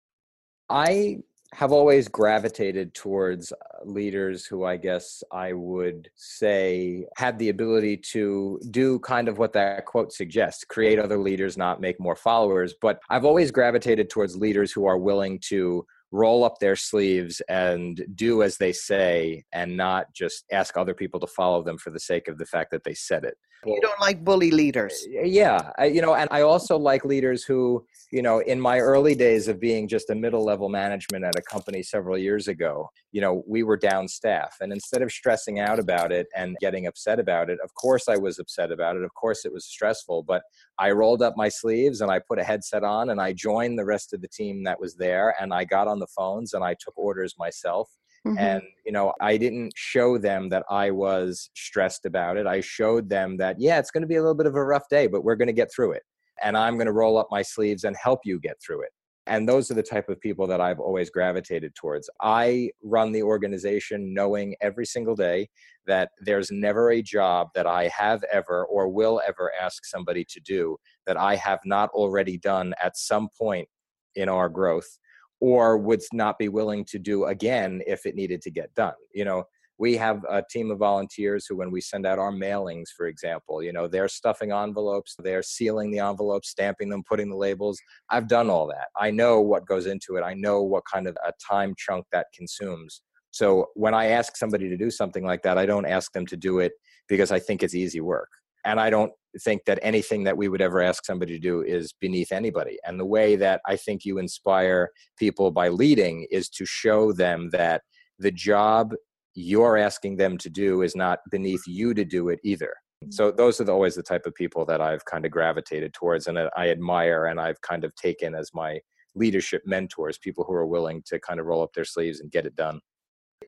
I 0.70 1.18
have 1.54 1.72
always 1.72 2.08
gravitated 2.08 2.94
towards 2.96 3.52
uh, 3.52 3.56
leaders 3.86 4.46
who 4.46 4.66
I 4.66 4.78
guess 4.78 5.24
I 5.32 5.54
would 5.54 6.10
say 6.16 7.06
had 7.16 7.38
the 7.38 7.50
ability 7.50 7.98
to 7.98 8.60
do 8.72 8.98
kind 9.00 9.28
of 9.28 9.38
what 9.38 9.54
that 9.54 9.86
quote 9.86 10.12
suggests 10.12 10.64
create 10.64 10.98
other 10.98 11.18
leaders, 11.18 11.58
not 11.58 11.80
make 11.80 12.00
more 12.00 12.16
followers. 12.16 12.74
But 12.82 13.00
I've 13.10 13.26
always 13.26 13.52
gravitated 13.52 14.10
towards 14.10 14.36
leaders 14.36 14.72
who 14.72 14.86
are 14.86 14.98
willing 14.98 15.40
to 15.50 15.86
roll 16.14 16.44
up 16.44 16.60
their 16.60 16.76
sleeves 16.76 17.42
and 17.50 18.06
do 18.16 18.44
as 18.44 18.58
they 18.58 18.72
say 18.72 19.44
and 19.52 19.76
not 19.76 20.14
just 20.14 20.46
ask 20.52 20.78
other 20.78 20.94
people 20.94 21.20
to 21.20 21.28
follow 21.28 21.64
them 21.64 21.78
for 21.78 21.90
the 21.90 22.00
sake 22.00 22.28
of 22.28 22.38
the 22.38 22.46
fact 22.46 22.70
that 22.72 22.84
they 22.84 22.94
said 22.94 23.26
it. 23.26 23.36
You 23.66 23.80
don't 23.82 24.00
like 24.00 24.24
bully 24.24 24.52
leaders. 24.52 25.06
Yeah, 25.10 25.72
I, 25.78 25.86
you 25.86 26.02
know, 26.02 26.16
and 26.16 26.28
I 26.32 26.42
also 26.42 26.78
like 26.78 27.06
leaders 27.06 27.44
who, 27.44 27.86
you 28.12 28.22
know, 28.22 28.40
in 28.40 28.60
my 28.60 28.80
early 28.80 29.16
days 29.16 29.48
of 29.48 29.60
being 29.60 29.88
just 29.88 30.10
a 30.10 30.16
middle 30.16 30.44
level 30.44 30.70
management 30.70 31.24
at 31.24 31.38
a 31.38 31.42
company 31.42 31.82
several 31.82 32.18
years 32.18 32.48
ago, 32.48 32.90
you 33.12 33.22
know, 33.22 33.44
we 33.48 33.64
were 33.64 33.78
down 33.78 34.08
staff. 34.08 34.58
And 34.60 34.74
instead 34.74 35.02
of 35.02 35.12
stressing 35.12 35.60
out 35.60 35.80
about 35.80 36.12
it 36.12 36.28
and 36.36 36.58
getting 36.60 36.88
upset 36.88 37.20
about 37.20 37.50
it, 37.50 37.60
of 37.64 37.74
course 37.76 38.08
I 38.08 38.18
was 38.18 38.40
upset 38.40 38.72
about 38.72 38.98
it. 38.98 39.04
Of 39.04 39.14
course 39.14 39.46
it 39.46 39.54
was 39.54 39.66
stressful, 39.66 40.24
but 40.24 40.44
I 40.78 40.92
rolled 40.92 41.22
up 41.22 41.36
my 41.38 41.50
sleeves 41.50 42.02
and 42.02 42.12
I 42.12 42.20
put 42.20 42.40
a 42.40 42.44
headset 42.44 42.84
on 42.84 43.12
and 43.12 43.22
I 43.22 43.34
joined 43.34 43.80
the 43.80 43.86
rest 43.86 44.14
of 44.14 44.22
the 44.22 44.28
team 44.28 44.64
that 44.64 44.80
was 44.80 44.96
there 44.96 45.36
and 45.40 45.54
I 45.54 45.64
got 45.64 45.88
on 45.88 46.00
the 46.04 46.08
phones 46.16 46.54
and 46.54 46.64
I 46.64 46.76
took 46.80 46.98
orders 46.98 47.36
myself 47.40 47.90
Mm-hmm. 48.26 48.38
And, 48.38 48.62
you 48.86 48.92
know, 48.92 49.14
I 49.20 49.38
didn't 49.38 49.74
show 49.76 50.18
them 50.18 50.50
that 50.50 50.64
I 50.70 50.92
was 50.92 51.50
stressed 51.56 52.06
about 52.06 52.38
it. 52.38 52.48
I 52.48 52.62
showed 52.62 53.10
them 53.10 53.38
that, 53.38 53.60
yeah, 53.60 53.80
it's 53.80 53.92
going 53.92 54.02
to 54.02 54.08
be 54.08 54.16
a 54.16 54.22
little 54.22 54.36
bit 54.36 54.46
of 54.46 54.56
a 54.56 54.64
rough 54.64 54.88
day, 54.90 55.08
but 55.08 55.24
we're 55.24 55.36
going 55.36 55.48
to 55.48 55.54
get 55.54 55.72
through 55.74 55.94
it. 55.94 56.04
And 56.42 56.58
I'm 56.58 56.76
going 56.76 56.88
to 56.88 56.94
roll 56.94 57.18
up 57.18 57.28
my 57.30 57.42
sleeves 57.42 57.84
and 57.84 57.96
help 58.02 58.22
you 58.24 58.40
get 58.40 58.56
through 58.66 58.84
it. 58.84 58.92
And 59.26 59.48
those 59.48 59.72
are 59.72 59.74
the 59.74 59.84
type 59.84 60.10
of 60.10 60.20
people 60.20 60.48
that 60.48 60.60
I've 60.60 60.80
always 60.80 61.10
gravitated 61.10 61.76
towards. 61.76 62.10
I 62.22 62.72
run 62.82 63.14
the 63.14 63.24
organization 63.24 64.14
knowing 64.14 64.56
every 64.62 64.86
single 64.86 65.16
day 65.16 65.48
that 65.86 66.10
there's 66.20 66.52
never 66.52 66.92
a 66.92 67.02
job 67.02 67.48
that 67.56 67.66
I 67.66 67.88
have 67.88 68.24
ever 68.32 68.66
or 68.66 68.90
will 68.90 69.22
ever 69.26 69.52
ask 69.62 69.86
somebody 69.86 70.26
to 70.30 70.42
do 70.42 70.78
that 71.08 71.18
I 71.18 71.36
have 71.36 71.60
not 71.66 71.90
already 71.92 72.38
done 72.38 72.74
at 72.82 72.98
some 72.98 73.30
point 73.38 73.68
in 74.16 74.28
our 74.28 74.50
growth 74.50 74.98
or 75.44 75.78
would 75.78 76.02
not 76.14 76.40
be 76.40 76.48
willing 76.48 76.86
to 76.86 76.98
do 76.98 77.26
again 77.26 77.82
if 77.86 78.06
it 78.06 78.16
needed 78.16 78.42
to 78.42 78.50
get 78.50 78.74
done. 78.76 78.94
You 79.14 79.26
know, 79.26 79.44
we 79.78 79.98
have 79.98 80.24
a 80.30 80.42
team 80.50 80.72
of 80.72 80.78
volunteers 80.78 81.46
who 81.46 81.58
when 81.58 81.70
we 81.70 81.82
send 81.82 82.06
out 82.06 82.18
our 82.18 82.32
mailings 82.32 82.90
for 82.96 83.08
example 83.08 83.62
you 83.62 83.74
know 83.74 83.86
they're 83.86 84.08
stuffing 84.08 84.52
envelopes 84.54 85.16
they're 85.22 85.44
sealing 85.44 85.92
the 85.92 86.00
envelopes 86.00 86.50
stamping 86.52 86.90
them 86.90 87.04
putting 87.10 87.30
the 87.30 87.36
labels. 87.36 87.78
I've 88.10 88.30
done 88.30 88.50
all 88.50 88.68
that. 88.68 88.88
I 88.98 89.12
know 89.12 89.42
what 89.42 89.66
goes 89.66 89.86
into 89.86 90.16
it. 90.16 90.22
I 90.22 90.34
know 90.34 90.62
what 90.62 90.84
kind 90.90 91.08
of 91.08 91.18
a 91.28 91.34
time 91.52 91.74
chunk 91.78 92.06
that 92.14 92.28
consumes. 92.34 93.02
So 93.32 93.68
when 93.74 93.94
i 93.94 94.06
ask 94.06 94.38
somebody 94.38 94.70
to 94.70 94.78
do 94.78 94.90
something 94.90 95.26
like 95.26 95.42
that 95.42 95.58
i 95.58 95.66
don't 95.66 95.88
ask 95.98 96.14
them 96.14 96.26
to 96.28 96.38
do 96.38 96.60
it 96.60 96.72
because 97.10 97.34
i 97.34 97.40
think 97.40 97.64
it's 97.64 97.76
easy 97.76 98.00
work. 98.00 98.30
And 98.64 98.80
i 98.80 98.90
don't 98.90 99.12
think 99.42 99.66
that 99.66 99.80
anything 99.82 100.24
that 100.24 100.38
we 100.38 100.48
would 100.48 100.62
ever 100.62 100.82
ask 100.82 101.06
somebody 101.06 101.34
to 101.34 101.40
do 101.40 101.62
is 101.62 101.94
beneath 102.00 102.32
anybody. 102.32 102.78
And 102.86 103.00
the 103.00 103.06
way 103.06 103.36
that 103.36 103.62
I 103.66 103.76
think 103.76 104.06
you 104.06 104.18
inspire 104.18 104.90
people 105.18 105.52
by 105.52 105.70
leading 105.70 106.28
is 106.32 106.50
to 106.50 106.66
show 106.66 107.12
them 107.12 107.50
that 107.52 107.82
the 108.20 108.32
job 108.32 108.94
you're 109.36 109.78
asking 109.78 110.18
them 110.18 110.38
to 110.38 110.50
do 110.50 110.82
is 110.82 110.96
not 110.96 111.20
beneath 111.32 111.64
you 111.66 111.94
to 111.94 112.06
do 112.06 112.30
it 112.30 112.40
either. 112.44 112.74
Mm-hmm. 113.04 113.12
So 113.12 113.32
those 113.32 113.60
are 113.60 113.64
the, 113.64 113.72
always 113.72 113.96
the 113.96 114.04
type 114.04 114.26
of 114.26 114.36
people 114.36 114.66
that 114.66 114.82
I've 114.82 115.06
kind 115.06 115.26
of 115.26 115.32
gravitated 115.32 115.94
towards 115.94 116.28
and 116.28 116.38
I 116.38 116.70
admire 116.70 117.26
and 117.26 117.40
I've 117.40 117.62
kind 117.62 117.84
of 117.84 117.96
taken 117.96 118.36
as 118.36 118.52
my 118.54 118.80
leadership 119.16 119.62
mentors, 119.66 120.18
people 120.18 120.44
who 120.44 120.54
are 120.54 120.66
willing 120.66 121.04
to 121.06 121.20
kind 121.20 121.40
of 121.40 121.46
roll 121.46 121.64
up 121.64 121.74
their 121.74 121.86
sleeves 121.86 122.20
and 122.20 122.32
get 122.32 122.46
it 122.46 122.56
done. 122.56 122.80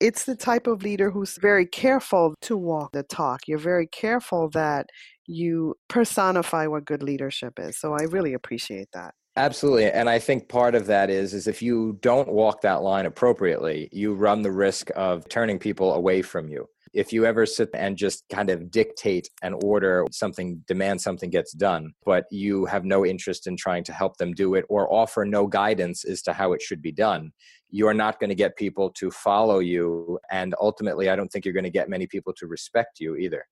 It's 0.00 0.24
the 0.24 0.36
type 0.36 0.66
of 0.66 0.82
leader 0.82 1.10
who's 1.10 1.36
very 1.36 1.66
careful 1.66 2.34
to 2.42 2.56
walk 2.56 2.92
the 2.92 3.02
talk. 3.02 3.40
You're 3.46 3.58
very 3.58 3.86
careful 3.86 4.50
that 4.50 4.86
you 5.26 5.74
personify 5.88 6.66
what 6.66 6.84
good 6.84 7.02
leadership 7.02 7.58
is. 7.58 7.78
So 7.78 7.94
I 7.94 8.02
really 8.04 8.34
appreciate 8.34 8.88
that. 8.94 9.14
Absolutely. 9.36 9.90
And 9.90 10.08
I 10.08 10.18
think 10.18 10.48
part 10.48 10.74
of 10.74 10.86
that 10.86 11.10
is 11.10 11.34
is 11.34 11.46
if 11.46 11.60
you 11.60 11.98
don't 12.00 12.28
walk 12.28 12.62
that 12.62 12.82
line 12.82 13.04
appropriately, 13.04 13.88
you 13.92 14.14
run 14.14 14.40
the 14.40 14.52
risk 14.52 14.90
of 14.96 15.28
turning 15.28 15.58
people 15.58 15.92
away 15.92 16.22
from 16.22 16.48
you. 16.48 16.66
If 16.94 17.12
you 17.12 17.26
ever 17.26 17.44
sit 17.44 17.68
and 17.74 17.98
just 17.98 18.24
kind 18.32 18.48
of 18.48 18.70
dictate 18.70 19.28
and 19.42 19.54
order 19.62 20.06
something, 20.10 20.64
demand 20.66 21.02
something 21.02 21.28
gets 21.28 21.52
done, 21.52 21.92
but 22.06 22.24
you 22.30 22.64
have 22.64 22.86
no 22.86 23.04
interest 23.04 23.46
in 23.46 23.58
trying 23.58 23.84
to 23.84 23.92
help 23.92 24.16
them 24.16 24.32
do 24.32 24.54
it 24.54 24.64
or 24.70 24.90
offer 24.90 25.26
no 25.26 25.46
guidance 25.46 26.06
as 26.06 26.22
to 26.22 26.32
how 26.32 26.54
it 26.54 26.62
should 26.62 26.80
be 26.80 26.92
done, 26.92 27.32
you 27.70 27.88
are 27.88 27.94
not 27.94 28.20
going 28.20 28.30
to 28.30 28.34
get 28.34 28.56
people 28.56 28.90
to 28.90 29.10
follow 29.10 29.58
you. 29.58 30.18
And 30.30 30.54
ultimately, 30.60 31.08
I 31.08 31.16
don't 31.16 31.28
think 31.28 31.44
you're 31.44 31.54
going 31.54 31.64
to 31.64 31.70
get 31.70 31.88
many 31.88 32.06
people 32.06 32.32
to 32.34 32.46
respect 32.46 33.00
you 33.00 33.16
either. 33.16 33.44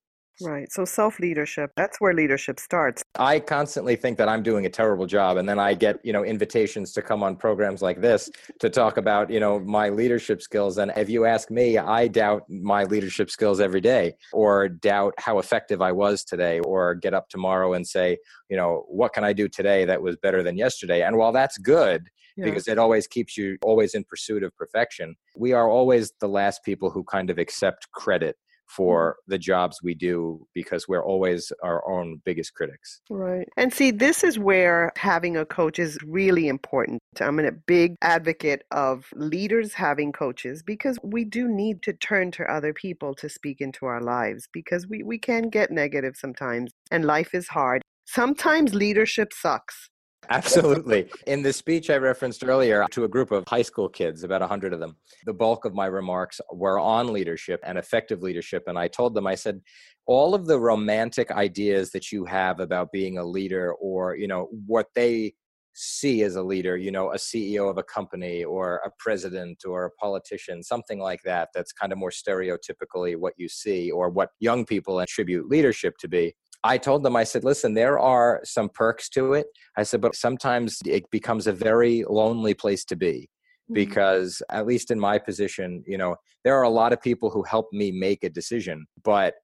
Right. 0.43 0.71
So 0.73 0.85
self 0.85 1.21
leadership, 1.21 1.71
that's 1.77 2.01
where 2.01 2.13
leadership 2.13 2.59
starts. 2.59 3.05
I 3.17 3.39
constantly 3.39 3.95
think 3.95 4.19
that 4.19 4.29
I'm 4.29 4.43
doing 4.43 4.67
a 4.67 4.71
terrible 4.71 5.07
job 5.07 5.37
and 5.37 5.49
then 5.49 5.59
I 5.59 5.75
get, 5.75 6.05
you 6.05 6.13
know, 6.13 6.25
invitations 6.25 6.93
to 6.95 7.03
come 7.03 7.23
on 7.23 7.37
programs 7.37 7.83
like 7.83 8.01
this 8.01 8.31
to 8.59 8.69
talk 8.69 8.97
about, 8.97 9.31
you 9.31 9.39
know, 9.39 9.61
my 9.61 9.91
leadership 9.91 10.43
skills 10.43 10.79
and 10.79 10.93
if 10.97 11.09
you 11.09 11.25
ask 11.25 11.51
me, 11.51 11.79
I 11.79 12.09
doubt 12.09 12.43
my 12.49 12.85
leadership 12.85 13.31
skills 13.31 13.61
every 13.61 13.81
day 13.81 14.15
or 14.33 14.69
doubt 14.69 15.15
how 15.19 15.39
effective 15.39 15.81
I 15.81 15.93
was 15.93 16.25
today 16.25 16.59
or 16.61 16.95
get 16.97 17.15
up 17.15 17.29
tomorrow 17.29 17.75
and 17.75 17.87
say, 17.87 18.19
you 18.49 18.57
know, 18.57 18.85
what 18.89 19.13
can 19.13 19.25
I 19.25 19.33
do 19.33 19.49
today 19.49 19.85
that 19.85 20.03
was 20.03 20.17
better 20.17 20.43
than 20.43 20.57
yesterday? 20.57 21.03
And 21.03 21.17
while 21.17 21.33
that's 21.33 21.59
good, 21.59 22.09
yeah. 22.37 22.45
because 22.45 22.69
it 22.69 22.79
always 22.79 23.07
keeps 23.07 23.37
you 23.37 23.57
always 23.63 23.95
in 23.95 24.05
pursuit 24.05 24.43
of 24.43 24.55
perfection. 24.57 25.15
We 25.37 25.53
are 25.53 25.69
always 25.69 26.13
the 26.21 26.29
last 26.29 26.65
people 26.65 26.91
who 26.91 27.05
kind 27.05 27.31
of 27.31 27.39
accept 27.39 27.91
credit 27.93 28.37
for 28.67 29.13
mm-hmm. 29.13 29.33
the 29.33 29.39
jobs 29.39 29.81
we 29.83 29.95
do 29.95 30.47
because 30.55 30.89
we're 30.89 31.05
always 31.05 31.53
our 31.63 31.87
own 31.89 32.21
biggest 32.25 32.55
critics. 32.55 33.01
Right. 33.11 33.49
And 33.57 33.73
see, 33.73 33.91
this 33.91 34.25
is 34.25 34.39
where 34.39 34.93
having 34.97 35.37
a 35.37 35.45
coach 35.45 35.79
is 35.79 35.99
really 36.05 36.49
important. 36.49 37.01
I'm 37.21 37.39
a 37.39 37.53
big 37.53 37.97
advocate 38.03 38.65
of 38.71 39.07
leaders 39.15 39.73
having 39.75 40.13
coaches 40.13 40.63
because 40.63 40.99
we 41.03 41.25
do 41.25 41.49
need 41.49 41.83
to 41.83 41.93
turn 41.93 42.31
to 42.33 42.45
other 42.45 42.73
people 42.73 43.15
to 43.17 43.29
speak 43.29 43.61
into 43.61 43.87
our 43.87 44.01
lives 44.01 44.49
because 44.53 44.87
we, 44.87 45.03
we 45.03 45.19
can 45.19 45.49
get 45.49 45.71
negative 45.71 46.17
sometimes 46.17 46.73
and 46.91 47.05
life 47.05 47.35
is 47.35 47.49
hard. 47.49 47.83
Sometimes 48.07 48.75
leadership 48.75 49.33
sucks. 49.33 49.89
Absolutely. 50.31 51.11
In 51.27 51.43
the 51.43 51.53
speech 51.53 51.91
I 51.91 51.97
referenced 51.97 52.45
earlier 52.45 52.87
to 52.91 53.05
a 53.05 53.09
group 53.09 53.31
of 53.31 53.45
high 53.47 53.63
school 53.63 53.89
kids, 53.89 54.25
about 54.25 54.41
100 54.41 54.73
of 54.73 54.81
them, 54.81 54.97
the 55.27 55.33
bulk 55.33 55.65
of 55.65 55.75
my 55.75 55.87
remarks 55.87 56.41
were 56.53 56.79
on 56.79 57.13
leadership 57.13 57.61
and 57.65 57.79
effective 57.79 58.23
leadership. 58.23 58.65
And 58.67 58.79
I 58.79 58.89
told 58.89 59.15
them, 59.15 59.27
I 59.27 59.35
said, 59.35 59.61
all 60.07 60.35
of 60.35 60.47
the 60.47 60.59
romantic 60.59 61.31
ideas 61.31 61.91
that 61.93 62.13
you 62.13 62.25
have 62.27 62.61
about 62.61 62.93
being 62.93 63.19
a 63.19 63.25
leader 63.25 63.73
or, 63.75 64.17
you 64.17 64.29
know, 64.29 64.49
what 64.67 64.87
they 64.95 65.35
see 65.75 66.23
as 66.23 66.37
a 66.37 66.43
leader, 66.43 66.77
you 66.77 66.91
know, 66.91 67.13
a 67.13 67.17
CEO 67.17 67.69
of 67.69 67.79
a 67.79 67.83
company 67.83 68.45
or 68.45 68.81
a 68.85 68.91
president 68.99 69.65
or 69.67 69.87
a 69.87 69.91
politician, 69.93 70.63
something 70.63 71.01
like 71.01 71.21
that, 71.25 71.49
that's 71.53 71.73
kind 71.73 71.93
of 71.93 71.99
more 71.99 72.11
stereotypically 72.11 73.17
what 73.17 73.35
you 73.37 73.49
see 73.49 73.91
or 73.91 74.09
what 74.09 74.31
young 74.41 74.65
people 74.65 75.01
attribute 75.01 75.49
leadership 75.49 75.97
to 75.99 76.09
be. 76.09 76.33
I 76.65 76.79
told 76.79 77.03
them, 77.03 77.15
I 77.15 77.25
said, 77.25 77.45
listen, 77.45 77.75
there 77.75 77.99
are 77.99 78.41
some 78.43 78.71
perks 78.71 79.11
to 79.11 79.35
it. 79.35 79.47
I 79.77 79.83
said, 79.83 80.01
but 80.01 80.17
sometimes 80.17 80.79
it 80.87 81.05
becomes 81.11 81.47
a 81.47 81.53
very 81.53 82.05
lonely 82.09 82.55
place 82.55 82.87
to 82.87 82.97
be 82.97 83.29
mm-hmm. 83.71 83.75
because, 83.75 84.43
at 84.51 84.67
least 84.67 84.91
in 84.91 84.99
my 84.99 85.19
position, 85.19 85.85
you 85.87 85.99
know, 85.99 86.17
there 86.43 86.57
are 86.59 86.63
a 86.63 86.71
lot 86.71 86.95
of 86.95 87.03
people 87.03 87.29
who 87.29 87.43
help 87.43 87.69
me 87.73 87.93
make 87.93 88.25
a 88.25 88.31
decision, 88.31 88.87
but 89.05 89.35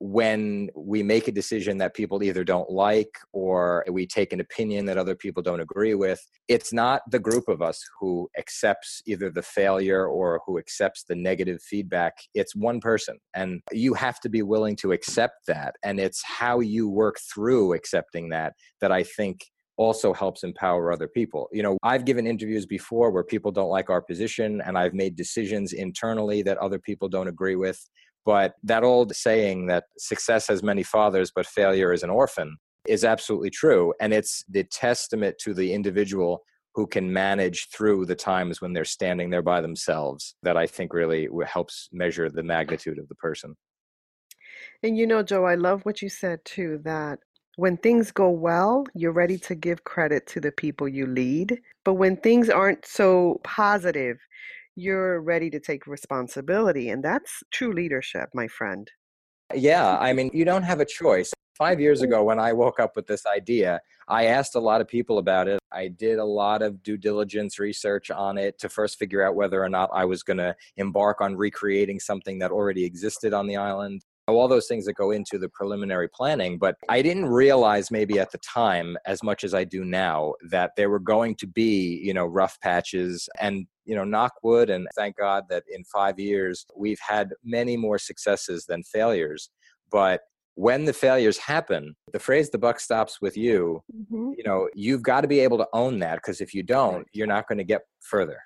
when 0.00 0.70
we 0.76 1.02
make 1.02 1.26
a 1.26 1.32
decision 1.32 1.78
that 1.78 1.94
people 1.94 2.22
either 2.22 2.44
don't 2.44 2.70
like 2.70 3.18
or 3.32 3.84
we 3.90 4.06
take 4.06 4.32
an 4.32 4.40
opinion 4.40 4.86
that 4.86 4.96
other 4.96 5.16
people 5.16 5.42
don't 5.42 5.60
agree 5.60 5.94
with, 5.94 6.20
it's 6.46 6.72
not 6.72 7.02
the 7.10 7.18
group 7.18 7.48
of 7.48 7.60
us 7.60 7.82
who 7.98 8.28
accepts 8.38 9.02
either 9.06 9.30
the 9.30 9.42
failure 9.42 10.06
or 10.06 10.40
who 10.46 10.58
accepts 10.58 11.04
the 11.04 11.16
negative 11.16 11.60
feedback. 11.62 12.14
It's 12.34 12.54
one 12.54 12.80
person. 12.80 13.18
And 13.34 13.60
you 13.72 13.94
have 13.94 14.20
to 14.20 14.28
be 14.28 14.42
willing 14.42 14.76
to 14.76 14.92
accept 14.92 15.46
that. 15.48 15.74
And 15.82 15.98
it's 15.98 16.22
how 16.24 16.60
you 16.60 16.88
work 16.88 17.16
through 17.32 17.74
accepting 17.74 18.28
that 18.28 18.54
that 18.80 18.92
I 18.92 19.02
think 19.02 19.40
also 19.78 20.12
helps 20.12 20.42
empower 20.42 20.92
other 20.92 21.08
people. 21.08 21.48
You 21.52 21.62
know, 21.62 21.78
I've 21.82 22.04
given 22.04 22.26
interviews 22.26 22.66
before 22.66 23.10
where 23.10 23.24
people 23.24 23.52
don't 23.52 23.70
like 23.70 23.88
our 23.88 24.02
position 24.02 24.60
and 24.60 24.76
I've 24.76 24.92
made 24.92 25.16
decisions 25.16 25.72
internally 25.72 26.42
that 26.42 26.58
other 26.58 26.80
people 26.80 27.08
don't 27.08 27.28
agree 27.28 27.56
with. 27.56 27.88
But 28.28 28.56
that 28.62 28.84
old 28.84 29.16
saying 29.16 29.68
that 29.68 29.84
success 29.96 30.48
has 30.48 30.62
many 30.62 30.82
fathers, 30.82 31.32
but 31.34 31.46
failure 31.46 31.94
is 31.94 32.02
an 32.02 32.10
orphan 32.10 32.58
is 32.86 33.02
absolutely 33.02 33.48
true. 33.48 33.94
And 34.02 34.12
it's 34.12 34.44
the 34.50 34.64
testament 34.64 35.36
to 35.44 35.54
the 35.54 35.72
individual 35.72 36.42
who 36.74 36.86
can 36.86 37.10
manage 37.10 37.68
through 37.70 38.04
the 38.04 38.14
times 38.14 38.60
when 38.60 38.74
they're 38.74 38.84
standing 38.84 39.30
there 39.30 39.40
by 39.40 39.62
themselves 39.62 40.34
that 40.42 40.58
I 40.58 40.66
think 40.66 40.92
really 40.92 41.26
helps 41.46 41.88
measure 41.90 42.28
the 42.28 42.42
magnitude 42.42 42.98
of 42.98 43.08
the 43.08 43.14
person. 43.14 43.56
And 44.82 44.98
you 44.98 45.06
know, 45.06 45.22
Joe, 45.22 45.46
I 45.46 45.54
love 45.54 45.86
what 45.86 46.02
you 46.02 46.10
said 46.10 46.40
too 46.44 46.82
that 46.84 47.20
when 47.56 47.78
things 47.78 48.10
go 48.10 48.28
well, 48.28 48.84
you're 48.94 49.10
ready 49.12 49.38
to 49.38 49.54
give 49.54 49.84
credit 49.84 50.26
to 50.26 50.40
the 50.40 50.52
people 50.52 50.86
you 50.86 51.06
lead. 51.06 51.62
But 51.82 51.94
when 51.94 52.18
things 52.18 52.50
aren't 52.50 52.84
so 52.84 53.40
positive, 53.42 54.18
you're 54.78 55.20
ready 55.20 55.50
to 55.50 55.60
take 55.60 55.86
responsibility. 55.86 56.90
And 56.90 57.02
that's 57.02 57.42
true 57.50 57.72
leadership, 57.72 58.28
my 58.32 58.46
friend. 58.46 58.90
Yeah, 59.54 59.96
I 59.98 60.12
mean, 60.12 60.30
you 60.32 60.44
don't 60.44 60.62
have 60.62 60.80
a 60.80 60.84
choice. 60.84 61.32
Five 61.56 61.80
years 61.80 62.02
ago, 62.02 62.22
when 62.22 62.38
I 62.38 62.52
woke 62.52 62.78
up 62.78 62.94
with 62.94 63.08
this 63.08 63.26
idea, 63.26 63.80
I 64.06 64.26
asked 64.26 64.54
a 64.54 64.60
lot 64.60 64.80
of 64.80 64.86
people 64.86 65.18
about 65.18 65.48
it. 65.48 65.58
I 65.72 65.88
did 65.88 66.18
a 66.18 66.24
lot 66.24 66.62
of 66.62 66.82
due 66.84 66.96
diligence 66.96 67.58
research 67.58 68.12
on 68.12 68.38
it 68.38 68.60
to 68.60 68.68
first 68.68 68.98
figure 68.98 69.26
out 69.26 69.34
whether 69.34 69.62
or 69.62 69.68
not 69.68 69.90
I 69.92 70.04
was 70.04 70.22
going 70.22 70.36
to 70.36 70.54
embark 70.76 71.20
on 71.20 71.36
recreating 71.36 71.98
something 71.98 72.38
that 72.38 72.52
already 72.52 72.84
existed 72.84 73.34
on 73.34 73.48
the 73.48 73.56
island 73.56 74.04
all 74.36 74.48
those 74.48 74.66
things 74.66 74.84
that 74.84 74.94
go 74.94 75.10
into 75.10 75.38
the 75.38 75.48
preliminary 75.48 76.08
planning. 76.08 76.58
But 76.58 76.76
I 76.88 77.02
didn't 77.02 77.26
realize 77.26 77.90
maybe 77.90 78.18
at 78.18 78.30
the 78.30 78.38
time 78.38 78.96
as 79.06 79.22
much 79.22 79.44
as 79.44 79.54
I 79.54 79.64
do 79.64 79.84
now 79.84 80.34
that 80.50 80.72
there 80.76 80.90
were 80.90 80.98
going 80.98 81.34
to 81.36 81.46
be, 81.46 82.00
you 82.02 82.12
know, 82.12 82.26
rough 82.26 82.60
patches 82.60 83.28
and, 83.40 83.66
you 83.88 83.96
know, 83.96 84.04
knock 84.04 84.34
wood. 84.42 84.68
And 84.68 84.86
thank 84.94 85.16
God 85.16 85.44
that 85.48 85.64
in 85.74 85.82
five 85.84 86.20
years, 86.20 86.66
we've 86.76 87.00
had 87.00 87.32
many 87.42 87.76
more 87.76 87.98
successes 87.98 88.66
than 88.66 88.82
failures. 88.82 89.50
But 89.90 90.20
when 90.54 90.84
the 90.84 90.92
failures 90.92 91.38
happen, 91.38 91.96
the 92.12 92.18
phrase 92.18 92.50
the 92.50 92.58
buck 92.58 92.80
stops 92.80 93.22
with 93.22 93.36
you, 93.36 93.82
mm-hmm. 93.96 94.32
you 94.36 94.44
know, 94.44 94.68
you've 94.74 95.02
got 95.02 95.22
to 95.22 95.28
be 95.28 95.40
able 95.40 95.56
to 95.56 95.66
own 95.72 95.98
that 96.00 96.16
because 96.16 96.42
if 96.42 96.52
you 96.52 96.62
don't, 96.62 97.06
you're 97.12 97.26
not 97.26 97.48
going 97.48 97.58
to 97.58 97.64
get 97.64 97.82
further. 98.00 98.38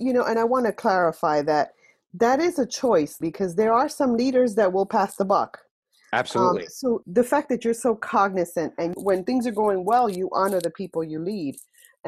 You 0.00 0.14
know, 0.14 0.24
and 0.24 0.38
I 0.38 0.44
want 0.44 0.64
to 0.66 0.72
clarify 0.72 1.42
that 1.42 1.72
that 2.14 2.40
is 2.40 2.58
a 2.58 2.66
choice 2.66 3.18
because 3.20 3.56
there 3.56 3.74
are 3.74 3.88
some 3.90 4.16
leaders 4.16 4.54
that 4.54 4.72
will 4.72 4.86
pass 4.86 5.16
the 5.16 5.24
buck. 5.26 5.58
Absolutely. 6.14 6.62
Um, 6.62 6.68
so 6.70 7.02
the 7.06 7.24
fact 7.24 7.50
that 7.50 7.62
you're 7.64 7.74
so 7.74 7.94
cognizant 7.94 8.72
and 8.78 8.94
when 8.96 9.24
things 9.24 9.46
are 9.46 9.52
going 9.52 9.84
well, 9.84 10.08
you 10.08 10.30
honor 10.32 10.60
the 10.60 10.70
people 10.70 11.04
you 11.04 11.18
lead. 11.18 11.56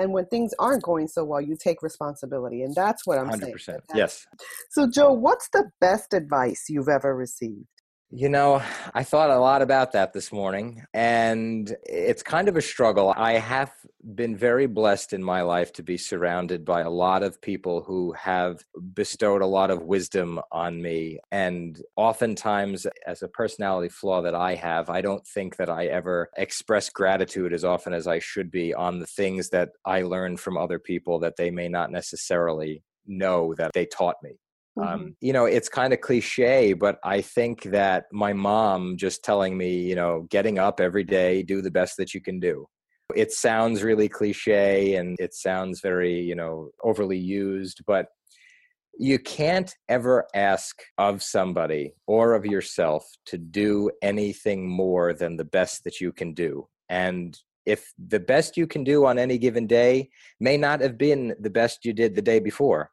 And 0.00 0.12
when 0.12 0.24
things 0.26 0.54
aren't 0.58 0.82
going 0.82 1.08
so 1.08 1.24
well, 1.24 1.42
you 1.42 1.56
take 1.56 1.82
responsibility. 1.82 2.62
And 2.62 2.74
that's 2.74 3.06
what 3.06 3.18
I'm 3.18 3.28
100%. 3.28 3.60
saying. 3.60 3.80
Yes. 3.94 4.26
So, 4.70 4.88
Joe, 4.88 5.12
what's 5.12 5.50
the 5.50 5.70
best 5.80 6.14
advice 6.14 6.64
you've 6.70 6.88
ever 6.88 7.14
received? 7.14 7.66
You 8.12 8.28
know, 8.28 8.60
I 8.92 9.04
thought 9.04 9.30
a 9.30 9.38
lot 9.38 9.62
about 9.62 9.92
that 9.92 10.12
this 10.12 10.32
morning, 10.32 10.82
and 10.92 11.72
it's 11.84 12.24
kind 12.24 12.48
of 12.48 12.56
a 12.56 12.60
struggle. 12.60 13.14
I 13.16 13.34
have 13.34 13.70
been 14.16 14.36
very 14.36 14.66
blessed 14.66 15.12
in 15.12 15.22
my 15.22 15.42
life 15.42 15.72
to 15.74 15.84
be 15.84 15.96
surrounded 15.96 16.64
by 16.64 16.80
a 16.80 16.90
lot 16.90 17.22
of 17.22 17.40
people 17.40 17.82
who 17.82 18.10
have 18.14 18.64
bestowed 18.94 19.42
a 19.42 19.46
lot 19.46 19.70
of 19.70 19.84
wisdom 19.84 20.40
on 20.50 20.82
me. 20.82 21.20
And 21.30 21.80
oftentimes, 21.94 22.84
as 23.06 23.22
a 23.22 23.28
personality 23.28 23.90
flaw 23.90 24.22
that 24.22 24.34
I 24.34 24.56
have, 24.56 24.90
I 24.90 25.02
don't 25.02 25.24
think 25.24 25.54
that 25.58 25.70
I 25.70 25.86
ever 25.86 26.30
express 26.36 26.90
gratitude 26.90 27.52
as 27.52 27.64
often 27.64 27.92
as 27.92 28.08
I 28.08 28.18
should 28.18 28.50
be 28.50 28.74
on 28.74 28.98
the 28.98 29.06
things 29.06 29.50
that 29.50 29.68
I 29.84 30.02
learned 30.02 30.40
from 30.40 30.56
other 30.56 30.80
people 30.80 31.20
that 31.20 31.36
they 31.36 31.52
may 31.52 31.68
not 31.68 31.92
necessarily 31.92 32.82
know 33.06 33.54
that 33.54 33.70
they 33.72 33.86
taught 33.86 34.16
me. 34.20 34.40
Mm-hmm. 34.80 34.94
Um, 34.94 35.16
you 35.20 35.32
know, 35.32 35.44
it's 35.44 35.68
kind 35.68 35.92
of 35.92 36.00
cliche, 36.00 36.72
but 36.72 36.98
I 37.04 37.20
think 37.20 37.64
that 37.64 38.04
my 38.12 38.32
mom 38.32 38.96
just 38.96 39.22
telling 39.22 39.56
me, 39.56 39.78
you 39.78 39.94
know, 39.94 40.26
getting 40.30 40.58
up 40.58 40.80
every 40.80 41.04
day, 41.04 41.42
do 41.42 41.60
the 41.62 41.70
best 41.70 41.96
that 41.98 42.14
you 42.14 42.20
can 42.20 42.40
do. 42.40 42.66
It 43.14 43.32
sounds 43.32 43.82
really 43.82 44.08
cliche 44.08 44.94
and 44.94 45.16
it 45.18 45.34
sounds 45.34 45.80
very, 45.80 46.20
you 46.20 46.36
know, 46.36 46.70
overly 46.82 47.18
used, 47.18 47.80
but 47.86 48.06
you 48.98 49.18
can't 49.18 49.74
ever 49.88 50.26
ask 50.34 50.82
of 50.98 51.22
somebody 51.22 51.94
or 52.06 52.34
of 52.34 52.44
yourself 52.44 53.04
to 53.26 53.38
do 53.38 53.90
anything 54.02 54.68
more 54.68 55.12
than 55.12 55.36
the 55.36 55.44
best 55.44 55.84
that 55.84 56.00
you 56.00 56.12
can 56.12 56.34
do. 56.34 56.68
And 56.88 57.36
if 57.66 57.92
the 57.98 58.20
best 58.20 58.56
you 58.56 58.66
can 58.66 58.84
do 58.84 59.06
on 59.06 59.18
any 59.18 59.38
given 59.38 59.66
day 59.66 60.10
may 60.38 60.56
not 60.56 60.80
have 60.80 60.98
been 60.98 61.34
the 61.40 61.50
best 61.50 61.84
you 61.84 61.92
did 61.92 62.14
the 62.14 62.22
day 62.22 62.40
before. 62.40 62.90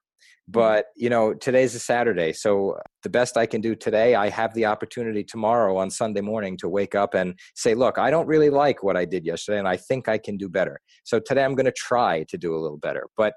But 0.47 0.85
you 0.95 1.09
know 1.09 1.33
today's 1.33 1.75
a 1.75 1.79
saturday 1.79 2.31
so 2.31 2.77
the 3.03 3.09
best 3.09 3.35
i 3.35 3.45
can 3.45 3.59
do 3.59 3.75
today 3.75 4.15
i 4.15 4.29
have 4.29 4.53
the 4.53 4.65
opportunity 4.65 5.23
tomorrow 5.23 5.75
on 5.75 5.89
sunday 5.89 6.21
morning 6.21 6.55
to 6.55 6.69
wake 6.69 6.95
up 6.95 7.13
and 7.13 7.37
say 7.55 7.73
look 7.73 7.97
i 7.97 8.09
don't 8.09 8.27
really 8.27 8.49
like 8.49 8.81
what 8.81 8.95
i 8.95 9.03
did 9.03 9.25
yesterday 9.25 9.59
and 9.59 9.67
i 9.67 9.75
think 9.75 10.07
i 10.07 10.17
can 10.17 10.37
do 10.37 10.49
better. 10.49 10.79
So 11.03 11.19
today 11.19 11.43
i'm 11.43 11.55
going 11.55 11.65
to 11.65 11.71
try 11.71 12.23
to 12.29 12.37
do 12.37 12.55
a 12.55 12.59
little 12.59 12.77
better. 12.77 13.07
But 13.15 13.33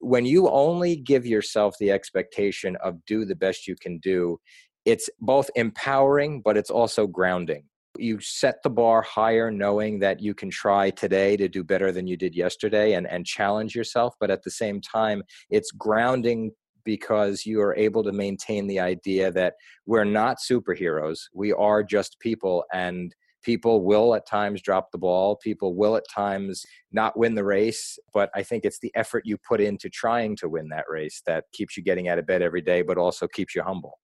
when 0.00 0.26
you 0.26 0.48
only 0.48 0.96
give 0.96 1.24
yourself 1.26 1.76
the 1.78 1.90
expectation 1.90 2.76
of 2.82 3.04
do 3.06 3.24
the 3.24 3.36
best 3.36 3.66
you 3.68 3.76
can 3.76 3.98
do 3.98 4.38
it's 4.84 5.08
both 5.20 5.48
empowering 5.54 6.42
but 6.44 6.56
it's 6.56 6.70
also 6.70 7.06
grounding 7.06 7.64
you 7.98 8.18
set 8.20 8.62
the 8.62 8.70
bar 8.70 9.02
higher 9.02 9.50
knowing 9.50 9.98
that 9.98 10.20
you 10.20 10.34
can 10.34 10.50
try 10.50 10.90
today 10.90 11.36
to 11.36 11.48
do 11.48 11.64
better 11.64 11.92
than 11.92 12.06
you 12.06 12.16
did 12.16 12.34
yesterday 12.34 12.94
and, 12.94 13.06
and 13.08 13.26
challenge 13.26 13.74
yourself 13.74 14.14
but 14.20 14.30
at 14.30 14.42
the 14.42 14.50
same 14.50 14.80
time 14.80 15.22
it's 15.50 15.70
grounding 15.72 16.50
because 16.86 17.44
you 17.44 17.60
are 17.60 17.76
able 17.76 18.02
to 18.02 18.12
maintain 18.12 18.66
the 18.66 18.80
idea 18.80 19.30
that 19.32 19.54
we're 19.84 20.04
not 20.04 20.38
superheroes. 20.38 21.18
We 21.34 21.52
are 21.52 21.82
just 21.82 22.18
people, 22.20 22.64
and 22.72 23.14
people 23.42 23.84
will 23.84 24.14
at 24.14 24.26
times 24.26 24.62
drop 24.62 24.90
the 24.90 24.98
ball. 24.98 25.36
People 25.36 25.74
will 25.74 25.96
at 25.96 26.04
times 26.14 26.64
not 26.92 27.18
win 27.18 27.34
the 27.34 27.44
race. 27.44 27.98
But 28.14 28.30
I 28.34 28.42
think 28.42 28.64
it's 28.64 28.78
the 28.80 28.92
effort 28.94 29.24
you 29.26 29.36
put 29.36 29.60
into 29.60 29.90
trying 29.90 30.36
to 30.36 30.48
win 30.48 30.68
that 30.70 30.86
race 30.88 31.20
that 31.26 31.44
keeps 31.52 31.76
you 31.76 31.82
getting 31.82 32.08
out 32.08 32.18
of 32.18 32.26
bed 32.26 32.40
every 32.40 32.62
day, 32.62 32.80
but 32.80 32.96
also 32.96 33.28
keeps 33.28 33.54
you 33.54 33.62
humble. 33.62 33.98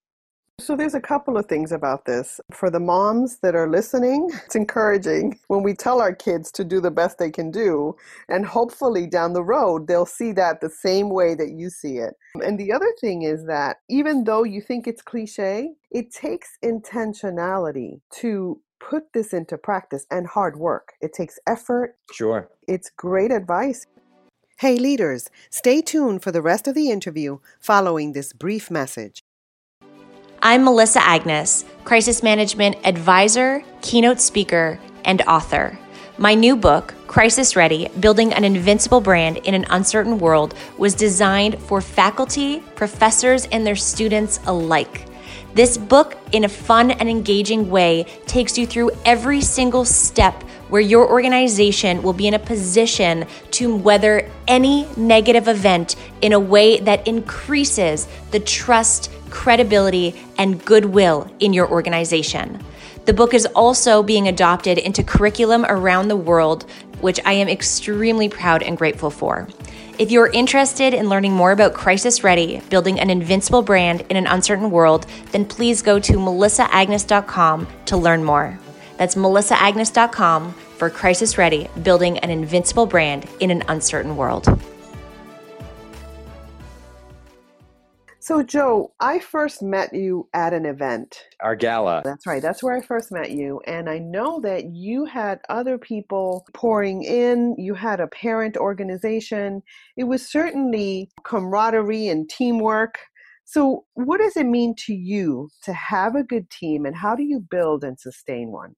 So 0.62 0.76
there's 0.76 0.94
a 0.94 1.00
couple 1.00 1.36
of 1.36 1.46
things 1.46 1.72
about 1.72 2.04
this. 2.04 2.40
For 2.52 2.70
the 2.70 2.78
moms 2.78 3.38
that 3.38 3.56
are 3.56 3.68
listening, 3.68 4.30
it's 4.44 4.54
encouraging 4.54 5.40
when 5.48 5.64
we 5.64 5.74
tell 5.74 6.00
our 6.00 6.14
kids 6.14 6.52
to 6.52 6.64
do 6.64 6.80
the 6.80 6.90
best 6.90 7.18
they 7.18 7.32
can 7.32 7.50
do. 7.50 7.96
And 8.28 8.46
hopefully 8.46 9.08
down 9.08 9.32
the 9.32 9.42
road, 9.42 9.88
they'll 9.88 10.06
see 10.06 10.30
that 10.32 10.60
the 10.60 10.70
same 10.70 11.10
way 11.10 11.34
that 11.34 11.50
you 11.50 11.68
see 11.68 11.98
it. 11.98 12.14
And 12.44 12.60
the 12.60 12.72
other 12.72 12.92
thing 13.00 13.22
is 13.22 13.44
that 13.46 13.78
even 13.90 14.22
though 14.22 14.44
you 14.44 14.60
think 14.60 14.86
it's 14.86 15.02
cliche, 15.02 15.72
it 15.90 16.12
takes 16.12 16.56
intentionality 16.64 18.00
to 18.20 18.60
put 18.78 19.12
this 19.12 19.32
into 19.32 19.58
practice 19.58 20.06
and 20.12 20.28
hard 20.28 20.56
work. 20.56 20.92
It 21.00 21.12
takes 21.12 21.40
effort. 21.44 21.96
Sure. 22.12 22.48
It's 22.68 22.88
great 22.88 23.32
advice. 23.32 23.86
Hey, 24.60 24.76
leaders, 24.76 25.28
stay 25.50 25.82
tuned 25.82 26.22
for 26.22 26.30
the 26.30 26.42
rest 26.42 26.68
of 26.68 26.76
the 26.76 26.88
interview 26.88 27.38
following 27.58 28.12
this 28.12 28.32
brief 28.32 28.70
message. 28.70 29.24
I'm 30.44 30.64
Melissa 30.64 31.00
Agnes, 31.00 31.64
crisis 31.84 32.20
management 32.20 32.84
advisor, 32.84 33.62
keynote 33.80 34.18
speaker, 34.18 34.80
and 35.04 35.22
author. 35.22 35.78
My 36.18 36.34
new 36.34 36.56
book, 36.56 36.94
Crisis 37.06 37.54
Ready 37.54 37.88
Building 38.00 38.32
an 38.32 38.42
Invincible 38.42 39.00
Brand 39.00 39.36
in 39.36 39.54
an 39.54 39.66
Uncertain 39.70 40.18
World, 40.18 40.56
was 40.78 40.96
designed 40.96 41.60
for 41.60 41.80
faculty, 41.80 42.58
professors, 42.74 43.46
and 43.52 43.64
their 43.64 43.76
students 43.76 44.40
alike. 44.46 45.06
This 45.54 45.78
book, 45.78 46.18
in 46.32 46.42
a 46.42 46.48
fun 46.48 46.90
and 46.90 47.08
engaging 47.08 47.70
way, 47.70 48.06
takes 48.26 48.58
you 48.58 48.66
through 48.66 48.90
every 49.04 49.42
single 49.42 49.84
step 49.84 50.42
where 50.70 50.80
your 50.80 51.08
organization 51.08 52.02
will 52.02 52.14
be 52.14 52.26
in 52.26 52.34
a 52.34 52.38
position 52.40 53.26
to 53.52 53.76
weather 53.76 54.28
any 54.48 54.88
negative 54.96 55.46
event 55.46 55.94
in 56.20 56.32
a 56.32 56.40
way 56.40 56.80
that 56.80 57.06
increases 57.06 58.08
the 58.32 58.40
trust 58.40 59.08
credibility, 59.32 60.14
and 60.38 60.64
goodwill 60.64 61.28
in 61.40 61.52
your 61.52 61.68
organization. 61.68 62.62
The 63.06 63.12
book 63.12 63.34
is 63.34 63.46
also 63.46 64.02
being 64.04 64.28
adopted 64.28 64.78
into 64.78 65.02
curriculum 65.02 65.66
around 65.68 66.06
the 66.06 66.16
world, 66.16 66.64
which 67.00 67.18
I 67.24 67.32
am 67.32 67.48
extremely 67.48 68.28
proud 68.28 68.62
and 68.62 68.78
grateful 68.78 69.10
for. 69.10 69.48
If 69.98 70.10
you're 70.10 70.30
interested 70.30 70.94
in 70.94 71.08
learning 71.08 71.32
more 71.32 71.52
about 71.52 71.74
Crisis 71.74 72.22
Ready, 72.22 72.60
building 72.70 73.00
an 73.00 73.10
invincible 73.10 73.62
brand 73.62 74.02
in 74.08 74.16
an 74.16 74.26
uncertain 74.26 74.70
world, 74.70 75.06
then 75.32 75.44
please 75.44 75.82
go 75.82 75.98
to 75.98 76.12
melissaagnes.com 76.12 77.66
to 77.86 77.96
learn 77.96 78.22
more. 78.22 78.58
That's 78.98 79.16
melissaagnes.com 79.16 80.52
for 80.52 80.90
Crisis 80.90 81.36
Ready, 81.38 81.68
building 81.82 82.18
an 82.18 82.30
invincible 82.30 82.86
brand 82.86 83.28
in 83.40 83.50
an 83.50 83.64
uncertain 83.68 84.16
world. 84.16 84.46
So, 88.22 88.40
Joe, 88.40 88.94
I 89.00 89.18
first 89.18 89.62
met 89.62 89.92
you 89.92 90.28
at 90.32 90.54
an 90.54 90.64
event. 90.64 91.24
Our 91.40 91.56
gala. 91.56 92.02
That's 92.04 92.24
right. 92.24 92.40
That's 92.40 92.62
where 92.62 92.76
I 92.76 92.80
first 92.80 93.10
met 93.10 93.32
you. 93.32 93.60
And 93.66 93.90
I 93.90 93.98
know 93.98 94.38
that 94.42 94.66
you 94.66 95.06
had 95.06 95.40
other 95.48 95.76
people 95.76 96.46
pouring 96.54 97.02
in, 97.02 97.56
you 97.58 97.74
had 97.74 97.98
a 97.98 98.06
parent 98.06 98.56
organization. 98.56 99.60
It 99.96 100.04
was 100.04 100.30
certainly 100.30 101.10
camaraderie 101.24 102.06
and 102.06 102.30
teamwork. 102.30 102.96
So, 103.44 103.86
what 103.94 104.18
does 104.18 104.36
it 104.36 104.46
mean 104.46 104.76
to 104.86 104.94
you 104.94 105.48
to 105.64 105.72
have 105.72 106.14
a 106.14 106.22
good 106.22 106.48
team, 106.48 106.86
and 106.86 106.94
how 106.94 107.16
do 107.16 107.24
you 107.24 107.44
build 107.50 107.82
and 107.82 107.98
sustain 107.98 108.52
one? 108.52 108.76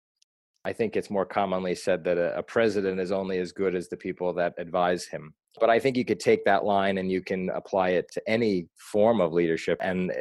I 0.64 0.72
think 0.72 0.96
it's 0.96 1.10
more 1.10 1.26
commonly 1.26 1.74
said 1.74 2.02
that 2.04 2.16
a, 2.16 2.42
president 2.42 2.98
is 2.98 3.12
only 3.12 3.38
as 3.40 3.52
good 3.52 3.74
as 3.74 3.90
the 3.90 3.98
people 3.98 4.32
that 4.32 4.54
advise 4.56 5.04
him. 5.04 5.34
But 5.60 5.70
I 5.70 5.78
think 5.78 5.96
you 5.96 6.04
could 6.04 6.20
take 6.20 6.44
that 6.44 6.64
line 6.64 6.98
and 6.98 7.10
you 7.10 7.22
can 7.22 7.50
apply 7.50 7.90
it 7.90 8.10
to 8.12 8.22
any 8.28 8.68
form 8.92 9.20
of 9.20 9.32
leadership, 9.32 9.78
and 9.80 10.10
eh, 10.10 10.14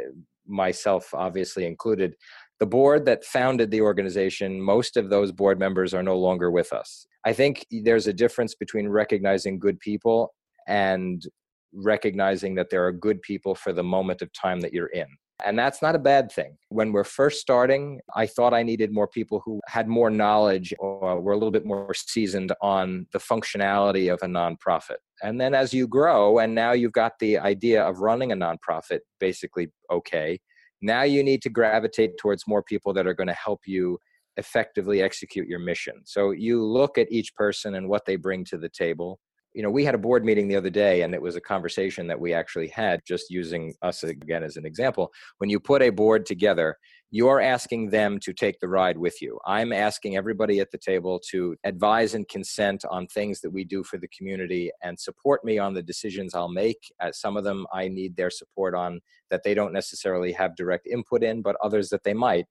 myself 0.47 1.13
obviously 1.13 1.65
included. 1.65 2.15
The 2.59 2.67
board 2.67 3.05
that 3.05 3.25
founded 3.25 3.71
the 3.71 3.81
organization, 3.81 4.61
most 4.61 4.95
of 4.95 5.09
those 5.09 5.31
board 5.31 5.59
members 5.59 5.93
are 5.93 6.03
no 6.03 6.17
longer 6.17 6.51
with 6.51 6.71
us. 6.71 7.07
I 7.25 7.33
think 7.33 7.65
there's 7.71 8.07
a 8.07 8.13
difference 8.13 8.53
between 8.55 8.87
recognizing 8.89 9.59
good 9.59 9.79
people 9.79 10.33
and 10.67 11.25
recognizing 11.73 12.55
that 12.55 12.69
there 12.69 12.85
are 12.85 12.91
good 12.91 13.21
people 13.21 13.55
for 13.55 13.73
the 13.73 13.83
moment 13.83 14.21
of 14.21 14.31
time 14.33 14.59
that 14.61 14.73
you're 14.73 14.87
in. 14.87 15.07
And 15.43 15.59
that's 15.59 15.81
not 15.81 15.95
a 15.95 15.99
bad 15.99 16.31
thing. 16.31 16.57
When 16.69 16.91
we're 16.91 17.03
first 17.03 17.41
starting, 17.41 17.99
I 18.15 18.25
thought 18.25 18.53
I 18.53 18.63
needed 18.63 18.91
more 18.91 19.07
people 19.07 19.41
who 19.43 19.59
had 19.67 19.87
more 19.87 20.09
knowledge 20.09 20.73
or 20.79 21.19
were 21.19 21.33
a 21.33 21.37
little 21.37 21.51
bit 21.51 21.65
more 21.65 21.93
seasoned 21.93 22.53
on 22.61 23.07
the 23.11 23.19
functionality 23.19 24.11
of 24.11 24.19
a 24.23 24.27
nonprofit. 24.27 24.97
And 25.21 25.39
then 25.39 25.53
as 25.53 25.73
you 25.73 25.87
grow, 25.87 26.39
and 26.39 26.55
now 26.55 26.71
you've 26.71 26.93
got 26.93 27.13
the 27.19 27.37
idea 27.37 27.83
of 27.83 27.99
running 27.99 28.31
a 28.31 28.35
nonprofit 28.35 28.99
basically 29.19 29.67
okay, 29.91 30.39
now 30.81 31.03
you 31.03 31.23
need 31.23 31.41
to 31.43 31.49
gravitate 31.49 32.17
towards 32.17 32.47
more 32.47 32.63
people 32.63 32.93
that 32.93 33.07
are 33.07 33.13
going 33.13 33.27
to 33.27 33.33
help 33.33 33.61
you 33.65 33.97
effectively 34.37 35.01
execute 35.01 35.47
your 35.47 35.59
mission. 35.59 36.01
So 36.05 36.31
you 36.31 36.63
look 36.63 36.97
at 36.97 37.11
each 37.11 37.35
person 37.35 37.75
and 37.75 37.87
what 37.87 38.05
they 38.05 38.15
bring 38.15 38.43
to 38.45 38.57
the 38.57 38.69
table 38.69 39.19
you 39.53 39.61
know 39.61 39.69
we 39.69 39.85
had 39.85 39.95
a 39.95 39.99
board 39.99 40.25
meeting 40.25 40.47
the 40.47 40.55
other 40.55 40.69
day 40.69 41.01
and 41.01 41.13
it 41.13 41.21
was 41.21 41.35
a 41.35 41.41
conversation 41.41 42.07
that 42.07 42.19
we 42.19 42.33
actually 42.33 42.67
had 42.67 43.01
just 43.05 43.29
using 43.29 43.73
us 43.81 44.03
again 44.03 44.43
as 44.43 44.57
an 44.57 44.65
example. 44.65 45.11
When 45.37 45.49
you 45.49 45.59
put 45.59 45.81
a 45.81 45.89
board 45.89 46.25
together 46.25 46.77
you're 47.15 47.39
asking 47.39 47.91
them 47.91 48.17
to 48.19 48.33
take 48.33 48.59
the 48.59 48.67
ride 48.67 48.97
with 48.97 49.21
you. 49.21 49.39
I'm 49.45 49.71
asking 49.71 50.17
everybody 50.17 50.59
at 50.59 50.71
the 50.71 50.79
table 50.79 51.21
to 51.29 51.55
advise 51.63 52.15
and 52.15 52.27
consent 52.27 52.83
on 52.89 53.05
things 53.05 53.39
that 53.41 53.51
we 53.51 53.65
do 53.65 53.83
for 53.83 53.99
the 53.99 54.07
community 54.07 54.71
and 54.81 54.99
support 54.99 55.45
me 55.45 55.59
on 55.59 55.75
the 55.75 55.83
decisions 55.83 56.33
i'll 56.33 56.49
make. 56.49 56.91
As 56.99 57.19
some 57.19 57.37
of 57.37 57.43
them 57.43 57.67
i 57.71 57.87
need 57.87 58.15
their 58.15 58.31
support 58.31 58.73
on 58.73 58.99
that 59.29 59.43
they 59.43 59.53
don't 59.53 59.73
necessarily 59.73 60.31
have 60.31 60.55
direct 60.55 60.87
input 60.87 61.23
in 61.23 61.43
but 61.43 61.55
others 61.63 61.89
that 61.89 62.03
they 62.03 62.15
might 62.15 62.45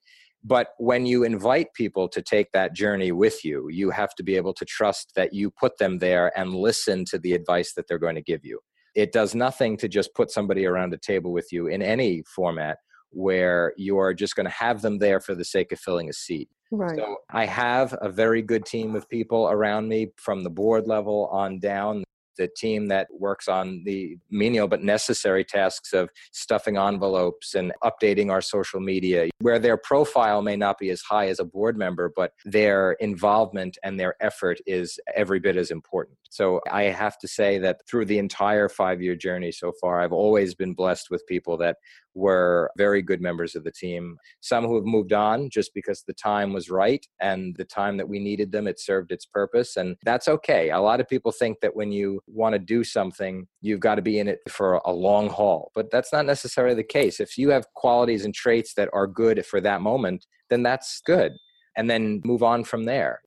but 0.44 0.70
when 0.78 1.06
you 1.06 1.22
invite 1.22 1.72
people 1.74 2.08
to 2.08 2.20
take 2.20 2.50
that 2.52 2.74
journey 2.74 3.12
with 3.12 3.44
you, 3.44 3.68
you 3.68 3.90
have 3.90 4.14
to 4.16 4.22
be 4.22 4.36
able 4.36 4.54
to 4.54 4.64
trust 4.64 5.12
that 5.14 5.32
you 5.32 5.50
put 5.50 5.78
them 5.78 5.98
there 5.98 6.36
and 6.36 6.54
listen 6.54 7.04
to 7.06 7.18
the 7.18 7.32
advice 7.32 7.74
that 7.74 7.86
they're 7.86 7.98
going 7.98 8.16
to 8.16 8.22
give 8.22 8.44
you. 8.44 8.60
It 8.94 9.12
does 9.12 9.34
nothing 9.34 9.76
to 9.78 9.88
just 9.88 10.14
put 10.14 10.30
somebody 10.30 10.66
around 10.66 10.92
a 10.92 10.98
table 10.98 11.32
with 11.32 11.48
you 11.52 11.68
in 11.68 11.80
any 11.80 12.22
format 12.34 12.78
where 13.10 13.72
you 13.76 13.98
are 13.98 14.12
just 14.12 14.34
going 14.36 14.46
to 14.46 14.50
have 14.50 14.82
them 14.82 14.98
there 14.98 15.20
for 15.20 15.34
the 15.34 15.44
sake 15.44 15.70
of 15.72 15.78
filling 15.78 16.08
a 16.08 16.12
seat. 16.12 16.48
Right. 16.70 16.96
So 16.96 17.18
I 17.30 17.44
have 17.46 17.94
a 18.00 18.08
very 18.08 18.42
good 18.42 18.64
team 18.64 18.96
of 18.96 19.08
people 19.08 19.48
around 19.48 19.88
me 19.88 20.12
from 20.16 20.42
the 20.42 20.50
board 20.50 20.88
level 20.88 21.28
on 21.30 21.58
down 21.58 22.04
the 22.36 22.48
team 22.56 22.88
that 22.88 23.08
works 23.10 23.48
on 23.48 23.82
the 23.84 24.16
menial 24.30 24.68
but 24.68 24.82
necessary 24.82 25.44
tasks 25.44 25.92
of 25.92 26.10
stuffing 26.32 26.76
envelopes 26.76 27.54
and 27.54 27.72
updating 27.84 28.30
our 28.30 28.40
social 28.40 28.80
media, 28.80 29.28
where 29.40 29.58
their 29.58 29.76
profile 29.76 30.42
may 30.42 30.56
not 30.56 30.78
be 30.78 30.90
as 30.90 31.00
high 31.02 31.28
as 31.28 31.38
a 31.38 31.44
board 31.44 31.76
member, 31.76 32.12
but 32.14 32.32
their 32.44 32.92
involvement 32.92 33.78
and 33.82 33.98
their 33.98 34.14
effort 34.20 34.58
is 34.66 34.98
every 35.14 35.40
bit 35.40 35.56
as 35.56 35.70
important. 35.70 36.16
So 36.32 36.60
I 36.70 36.84
have 36.84 37.18
to 37.18 37.28
say 37.28 37.58
that 37.58 37.80
through 37.86 38.06
the 38.06 38.18
entire 38.18 38.70
five 38.70 39.02
year 39.02 39.14
journey 39.14 39.52
so 39.52 39.70
far, 39.78 40.00
I've 40.00 40.14
always 40.14 40.54
been 40.54 40.72
blessed 40.72 41.08
with 41.10 41.26
people 41.26 41.58
that 41.58 41.76
were 42.14 42.70
very 42.78 43.02
good 43.02 43.20
members 43.20 43.54
of 43.54 43.64
the 43.64 43.70
team. 43.70 44.16
Some 44.40 44.64
who 44.64 44.76
have 44.76 44.84
moved 44.84 45.12
on 45.12 45.50
just 45.50 45.74
because 45.74 46.04
the 46.06 46.14
time 46.14 46.54
was 46.54 46.70
right 46.70 47.06
and 47.20 47.54
the 47.56 47.66
time 47.66 47.98
that 47.98 48.08
we 48.08 48.18
needed 48.18 48.50
them, 48.50 48.66
it 48.66 48.80
served 48.80 49.12
its 49.12 49.26
purpose. 49.26 49.76
And 49.76 49.96
that's 50.04 50.26
okay. 50.26 50.70
A 50.70 50.80
lot 50.80 51.00
of 51.00 51.08
people 51.08 51.32
think 51.32 51.60
that 51.60 51.76
when 51.76 51.92
you 51.92 52.21
want 52.26 52.54
to 52.54 52.58
do 52.58 52.84
something, 52.84 53.46
you've 53.60 53.80
got 53.80 53.96
to 53.96 54.02
be 54.02 54.18
in 54.18 54.28
it 54.28 54.38
for 54.48 54.74
a 54.84 54.92
long 54.92 55.28
haul. 55.28 55.70
But 55.74 55.90
that's 55.90 56.12
not 56.12 56.26
necessarily 56.26 56.74
the 56.74 56.84
case. 56.84 57.20
If 57.20 57.36
you 57.36 57.50
have 57.50 57.66
qualities 57.74 58.24
and 58.24 58.34
traits 58.34 58.74
that 58.74 58.88
are 58.92 59.06
good 59.06 59.44
for 59.46 59.60
that 59.60 59.80
moment, 59.80 60.26
then 60.50 60.62
that's 60.62 61.00
good. 61.04 61.32
And 61.76 61.88
then 61.88 62.20
move 62.24 62.42
on 62.42 62.64
from 62.64 62.84
there. 62.84 63.20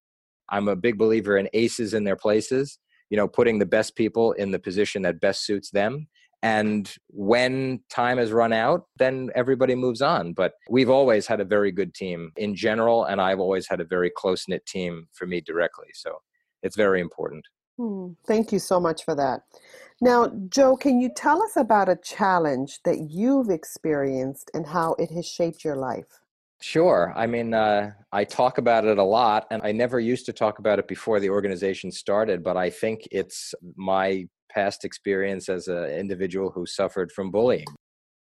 I'm 0.49 0.67
a 0.67 0.75
big 0.75 0.97
believer 0.97 1.38
in 1.38 1.49
aces 1.53 1.93
in 1.93 2.03
their 2.03 2.15
places, 2.15 2.77
you 3.10 3.17
know, 3.17 3.27
putting 3.27 3.60
the 3.60 3.65
best 3.65 3.95
people 3.95 4.34
in 4.34 4.51
the 4.51 4.60
position 4.60 5.01
that 5.03 5.19
best 5.19 5.45
suits 5.45 5.71
them 5.71 6.08
and 6.45 6.93
when 7.08 7.79
time 7.89 8.19
has 8.19 8.31
run 8.31 8.53
out, 8.53 8.86
then 8.99 9.31
everybody 9.34 9.73
moves 9.73 10.03
on. 10.03 10.34
But 10.34 10.53
we've 10.69 10.91
always 10.91 11.25
had 11.25 11.39
a 11.39 11.43
very 11.43 11.71
good 11.71 11.95
team 11.95 12.31
in 12.38 12.55
general, 12.55 13.05
and 13.05 13.19
I've 13.19 13.39
always 13.39 13.67
had 13.67 13.81
a 13.81 13.84
very 13.84 14.12
close 14.15 14.47
knit 14.47 14.63
team 14.67 15.08
for 15.12 15.25
me 15.25 15.41
directly. 15.41 15.88
So 15.95 16.19
it's 16.62 16.75
very 16.75 17.01
important. 17.01 17.47
Hmm. 17.77 18.09
Thank 18.25 18.51
you 18.51 18.59
so 18.59 18.79
much 18.79 19.03
for 19.03 19.15
that. 19.15 19.41
Now, 20.01 20.27
Joe, 20.49 20.75
can 20.75 20.99
you 20.99 21.09
tell 21.15 21.41
us 21.41 21.55
about 21.55 21.89
a 21.89 21.95
challenge 21.95 22.79
that 22.83 23.09
you've 23.09 23.49
experienced 23.49 24.51
and 24.53 24.65
how 24.65 24.95
it 24.99 25.11
has 25.11 25.25
shaped 25.25 25.63
your 25.63 25.75
life? 25.75 26.19
Sure. 26.61 27.13
I 27.15 27.27
mean, 27.27 27.53
uh, 27.53 27.91
I 28.11 28.23
talk 28.23 28.57
about 28.57 28.85
it 28.85 28.97
a 28.97 29.03
lot, 29.03 29.45
and 29.51 29.61
I 29.63 29.71
never 29.71 29.99
used 29.99 30.25
to 30.27 30.33
talk 30.33 30.59
about 30.59 30.79
it 30.79 30.88
before 30.88 31.19
the 31.19 31.29
organization 31.29 31.91
started, 31.91 32.43
but 32.43 32.57
I 32.57 32.69
think 32.69 33.07
it's 33.11 33.53
my 33.75 34.25
past 34.49 34.85
experience 34.85 35.49
as 35.49 35.67
an 35.67 35.85
individual 35.89 36.49
who 36.49 36.65
suffered 36.65 37.11
from 37.11 37.29
bullying. 37.29 37.65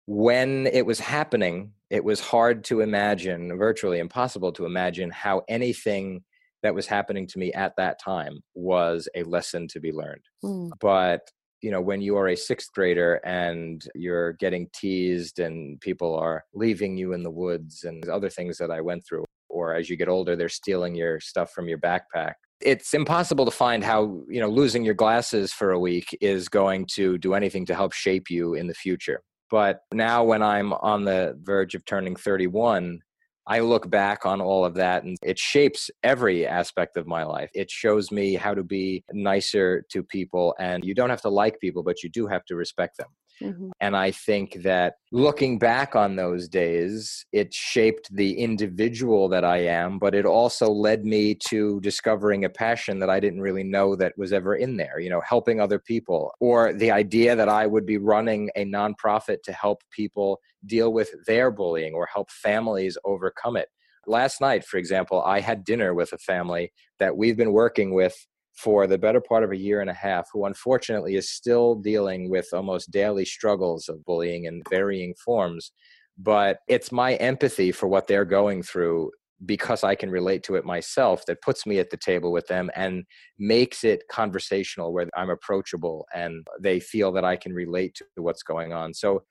when 0.05 0.67
it 0.67 0.85
was 0.85 0.99
happening, 0.99 1.71
it 1.89 2.03
was 2.03 2.19
hard 2.19 2.63
to 2.65 2.81
imagine, 2.81 3.57
virtually 3.57 3.99
impossible 3.99 4.51
to 4.53 4.65
imagine, 4.65 5.09
how 5.09 5.43
anything 5.47 6.23
that 6.63 6.73
was 6.73 6.87
happening 6.87 7.27
to 7.27 7.39
me 7.39 7.53
at 7.53 7.75
that 7.77 7.99
time 7.99 8.39
was 8.55 9.07
a 9.15 9.23
lesson 9.23 9.67
to 9.67 9.79
be 9.79 9.91
learned. 9.91 10.23
Mm. 10.43 10.71
But 10.79 11.29
you 11.63 11.71
know 11.71 11.81
when 11.81 12.01
you 12.01 12.17
are 12.17 12.27
a 12.27 12.35
sixth 12.35 12.71
grader 12.73 13.15
and 13.25 13.87
you're 13.95 14.33
getting 14.33 14.69
teased 14.75 15.39
and 15.39 15.79
people 15.79 16.13
are 16.13 16.43
leaving 16.53 16.97
you 16.97 17.13
in 17.13 17.23
the 17.23 17.31
woods 17.31 17.85
and 17.85 18.07
other 18.09 18.29
things 18.29 18.57
that 18.57 18.69
i 18.69 18.81
went 18.81 19.03
through 19.07 19.23
or 19.49 19.73
as 19.73 19.89
you 19.89 19.95
get 19.95 20.09
older 20.09 20.35
they're 20.35 20.49
stealing 20.49 20.93
your 20.93 21.19
stuff 21.21 21.51
from 21.51 21.67
your 21.69 21.77
backpack 21.77 22.33
it's 22.59 22.93
impossible 22.93 23.45
to 23.45 23.51
find 23.51 23.83
how 23.83 24.21
you 24.29 24.41
know 24.41 24.49
losing 24.49 24.83
your 24.83 24.93
glasses 24.93 25.53
for 25.53 25.71
a 25.71 25.79
week 25.79 26.15
is 26.19 26.49
going 26.49 26.85
to 26.85 27.17
do 27.17 27.33
anything 27.33 27.65
to 27.65 27.73
help 27.73 27.93
shape 27.93 28.29
you 28.29 28.53
in 28.53 28.67
the 28.67 28.73
future 28.73 29.21
but 29.49 29.79
now 29.93 30.21
when 30.21 30.43
i'm 30.43 30.73
on 30.73 31.05
the 31.05 31.33
verge 31.41 31.75
of 31.75 31.85
turning 31.85 32.15
31 32.15 32.99
I 33.45 33.59
look 33.59 33.89
back 33.89 34.25
on 34.25 34.39
all 34.41 34.63
of 34.63 34.75
that 34.75 35.03
and 35.03 35.17
it 35.21 35.37
shapes 35.37 35.91
every 36.01 36.47
aspect 36.47 36.95
of 36.95 37.07
my 37.07 37.23
life. 37.23 37.49
It 37.53 37.69
shows 37.69 38.11
me 38.11 38.35
how 38.35 38.53
to 38.53 38.63
be 38.63 39.03
nicer 39.11 39.85
to 39.91 40.03
people. 40.03 40.55
And 40.59 40.83
you 40.85 40.93
don't 40.93 41.09
have 41.09 41.21
to 41.21 41.29
like 41.29 41.59
people, 41.59 41.83
but 41.83 42.03
you 42.03 42.09
do 42.09 42.27
have 42.27 42.45
to 42.45 42.55
respect 42.55 42.97
them. 42.97 43.07
Mm-hmm. 43.43 43.71
And 43.81 43.95
I 43.97 44.11
think 44.11 44.63
that 44.63 44.95
looking 45.11 45.59
back 45.59 45.95
on 45.95 46.15
those 46.15 46.47
days, 46.47 47.25
it 47.33 47.53
shaped 47.53 48.07
the 48.15 48.37
individual 48.37 49.27
that 49.29 49.43
I 49.43 49.57
am, 49.65 49.99
but 49.99 50.15
it 50.15 50.25
also 50.25 50.69
led 50.71 51.05
me 51.05 51.35
to 51.49 51.79
discovering 51.81 52.45
a 52.45 52.49
passion 52.49 52.99
that 52.99 53.09
I 53.09 53.19
didn't 53.19 53.41
really 53.41 53.63
know 53.63 53.95
that 53.97 54.13
was 54.17 54.31
ever 54.31 54.55
in 54.55 54.77
there, 54.77 54.99
you 54.99 55.09
know, 55.09 55.21
helping 55.27 55.59
other 55.59 55.79
people, 55.79 56.31
or 56.39 56.73
the 56.73 56.91
idea 56.91 57.35
that 57.35 57.49
I 57.49 57.67
would 57.67 57.85
be 57.85 57.97
running 57.97 58.49
a 58.55 58.65
nonprofit 58.65 59.43
to 59.43 59.51
help 59.51 59.83
people 59.91 60.39
deal 60.65 60.93
with 60.93 61.13
their 61.27 61.51
bullying 61.51 61.93
or 61.93 62.05
help 62.05 62.31
families 62.31 62.97
overcome 63.03 63.57
it. 63.57 63.67
Last 64.05 64.41
night, 64.41 64.65
for 64.65 64.77
example, 64.77 65.21
I 65.21 65.39
had 65.39 65.63
dinner 65.63 65.93
with 65.93 66.11
a 66.11 66.17
family 66.17 66.73
that 66.99 67.15
we've 67.15 67.37
been 67.37 67.53
working 67.53 67.93
with 67.93 68.15
for 68.55 68.87
the 68.87 68.97
better 68.97 69.21
part 69.21 69.43
of 69.43 69.51
a 69.51 69.57
year 69.57 69.81
and 69.81 69.89
a 69.89 69.93
half, 69.93 70.27
who 70.31 70.45
unfortunately 70.45 71.15
is 71.15 71.29
still 71.29 71.75
dealing 71.75 72.29
with 72.29 72.47
almost 72.53 72.91
daily 72.91 73.25
struggles 73.25 73.89
of 73.89 74.03
bullying 74.05 74.45
in 74.45 74.61
varying 74.69 75.13
forms. 75.15 75.71
But 76.17 76.59
it's 76.67 76.91
my 76.91 77.15
empathy 77.15 77.71
for 77.71 77.87
what 77.87 78.07
they're 78.07 78.25
going 78.25 78.61
through 78.61 79.11
because 79.45 79.83
I 79.83 79.95
can 79.95 80.09
relate 80.09 80.43
to 80.43 80.55
it 80.55 80.63
myself 80.63 81.25
that 81.25 81.41
puts 81.41 81.65
me 81.65 81.79
at 81.79 81.89
the 81.89 81.97
table 81.97 82.31
with 82.31 82.47
them 82.47 82.69
and 82.75 83.03
makes 83.37 83.83
it 83.83 84.03
conversational 84.09 84.93
where 84.93 85.09
I'm 85.17 85.29
approachable 85.29 86.05
and 86.13 86.45
they 86.61 86.79
feel 86.79 87.11
that 87.13 87.25
I 87.25 87.35
can 87.35 87.53
relate 87.53 87.95
to 87.95 88.21
what's 88.21 88.43
going 88.43 88.71
on. 88.71 88.93
So 88.93 89.23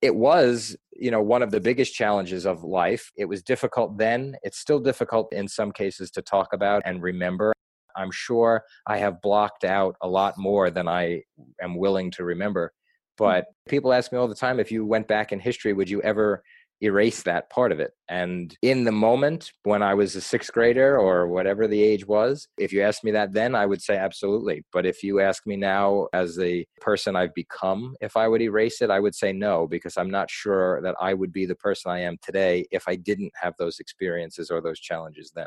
it 0.00 0.14
was 0.14 0.76
you 0.96 1.10
know 1.10 1.22
one 1.22 1.42
of 1.42 1.52
the 1.52 1.60
biggest 1.60 1.94
challenges 1.94 2.44
of 2.44 2.64
life 2.64 3.10
it 3.16 3.24
was 3.24 3.42
difficult 3.42 3.96
then 3.96 4.34
it's 4.42 4.58
still 4.58 4.80
difficult 4.80 5.32
in 5.32 5.46
some 5.46 5.70
cases 5.70 6.10
to 6.10 6.20
talk 6.20 6.48
about 6.52 6.82
and 6.84 7.02
remember 7.02 7.52
I'm 7.96 8.10
sure 8.10 8.64
I 8.86 8.98
have 8.98 9.22
blocked 9.22 9.64
out 9.64 9.96
a 10.00 10.08
lot 10.08 10.38
more 10.38 10.70
than 10.70 10.88
I 10.88 11.22
am 11.60 11.76
willing 11.76 12.10
to 12.12 12.24
remember. 12.24 12.72
Hmm. 13.18 13.24
But 13.24 13.44
people 13.68 13.92
ask 13.92 14.12
me 14.12 14.18
all 14.18 14.28
the 14.28 14.34
time 14.34 14.60
if 14.60 14.72
you 14.72 14.84
went 14.84 15.08
back 15.08 15.32
in 15.32 15.40
history, 15.40 15.72
would 15.72 15.90
you 15.90 16.02
ever 16.02 16.42
erase 16.82 17.22
that 17.22 17.48
part 17.48 17.72
of 17.72 17.80
it? 17.80 17.92
And 18.08 18.56
in 18.60 18.84
the 18.84 18.92
moment, 18.92 19.52
when 19.62 19.82
I 19.82 19.94
was 19.94 20.16
a 20.16 20.20
sixth 20.20 20.52
grader 20.52 20.98
or 20.98 21.28
whatever 21.28 21.66
the 21.66 21.82
age 21.82 22.06
was, 22.06 22.48
if 22.58 22.72
you 22.72 22.82
asked 22.82 23.04
me 23.04 23.12
that 23.12 23.32
then, 23.32 23.54
I 23.54 23.66
would 23.66 23.80
say 23.80 23.96
absolutely. 23.96 24.64
But 24.72 24.84
if 24.84 25.02
you 25.02 25.20
ask 25.20 25.46
me 25.46 25.56
now, 25.56 26.08
as 26.12 26.36
the 26.36 26.66
person 26.80 27.14
I've 27.14 27.34
become, 27.34 27.94
if 28.00 28.16
I 28.16 28.28
would 28.28 28.42
erase 28.42 28.82
it, 28.82 28.90
I 28.90 29.00
would 29.00 29.14
say 29.14 29.32
no, 29.32 29.66
because 29.66 29.96
I'm 29.96 30.10
not 30.10 30.30
sure 30.30 30.82
that 30.82 30.96
I 31.00 31.14
would 31.14 31.32
be 31.32 31.46
the 31.46 31.54
person 31.54 31.92
I 31.92 32.00
am 32.00 32.18
today 32.20 32.66
if 32.70 32.84
I 32.88 32.96
didn't 32.96 33.32
have 33.40 33.54
those 33.58 33.78
experiences 33.78 34.50
or 34.50 34.60
those 34.60 34.80
challenges 34.80 35.30
then. 35.34 35.46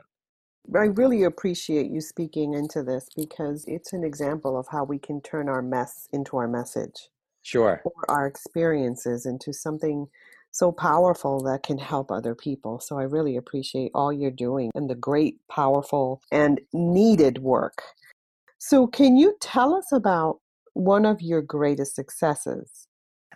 I 0.74 0.86
really 0.86 1.24
appreciate 1.24 1.92
you 1.92 2.02
speaking 2.02 2.54
into 2.54 2.84
this 2.84 3.08
because 3.16 3.66
it's 3.68 3.94
an 3.94 4.04
example 4.04 4.58
of 4.58 4.68
how 4.70 4.84
we 4.84 5.00
can 5.00 5.22
turn 5.22 5.50
our 5.50 5.62
mess 5.62 6.08
into 6.12 6.38
our 6.38 6.48
message. 6.48 7.10
Sure. 7.44 7.82
Or 7.86 7.92
our 8.10 8.26
experiences 8.26 9.26
into 9.26 9.54
something 9.54 10.08
so 10.52 10.72
powerful 10.72 11.42
that 11.44 11.64
can 11.64 11.78
help 11.78 12.12
other 12.12 12.34
people. 12.34 12.80
So 12.80 12.98
I 12.98 13.04
really 13.04 13.36
appreciate 13.36 13.92
all 13.94 14.12
you're 14.12 14.32
doing 14.32 14.72
and 14.74 14.90
the 14.90 14.96
great, 14.96 15.38
powerful, 15.52 16.22
and 16.32 16.62
needed 16.74 17.40
work. 17.40 17.82
So, 18.58 18.88
can 18.88 19.18
you 19.18 19.36
tell 19.42 19.76
us 19.76 19.92
about 19.92 20.40
one 20.74 21.06
of 21.06 21.22
your 21.22 21.42
greatest 21.42 21.94
successes? 21.94 22.88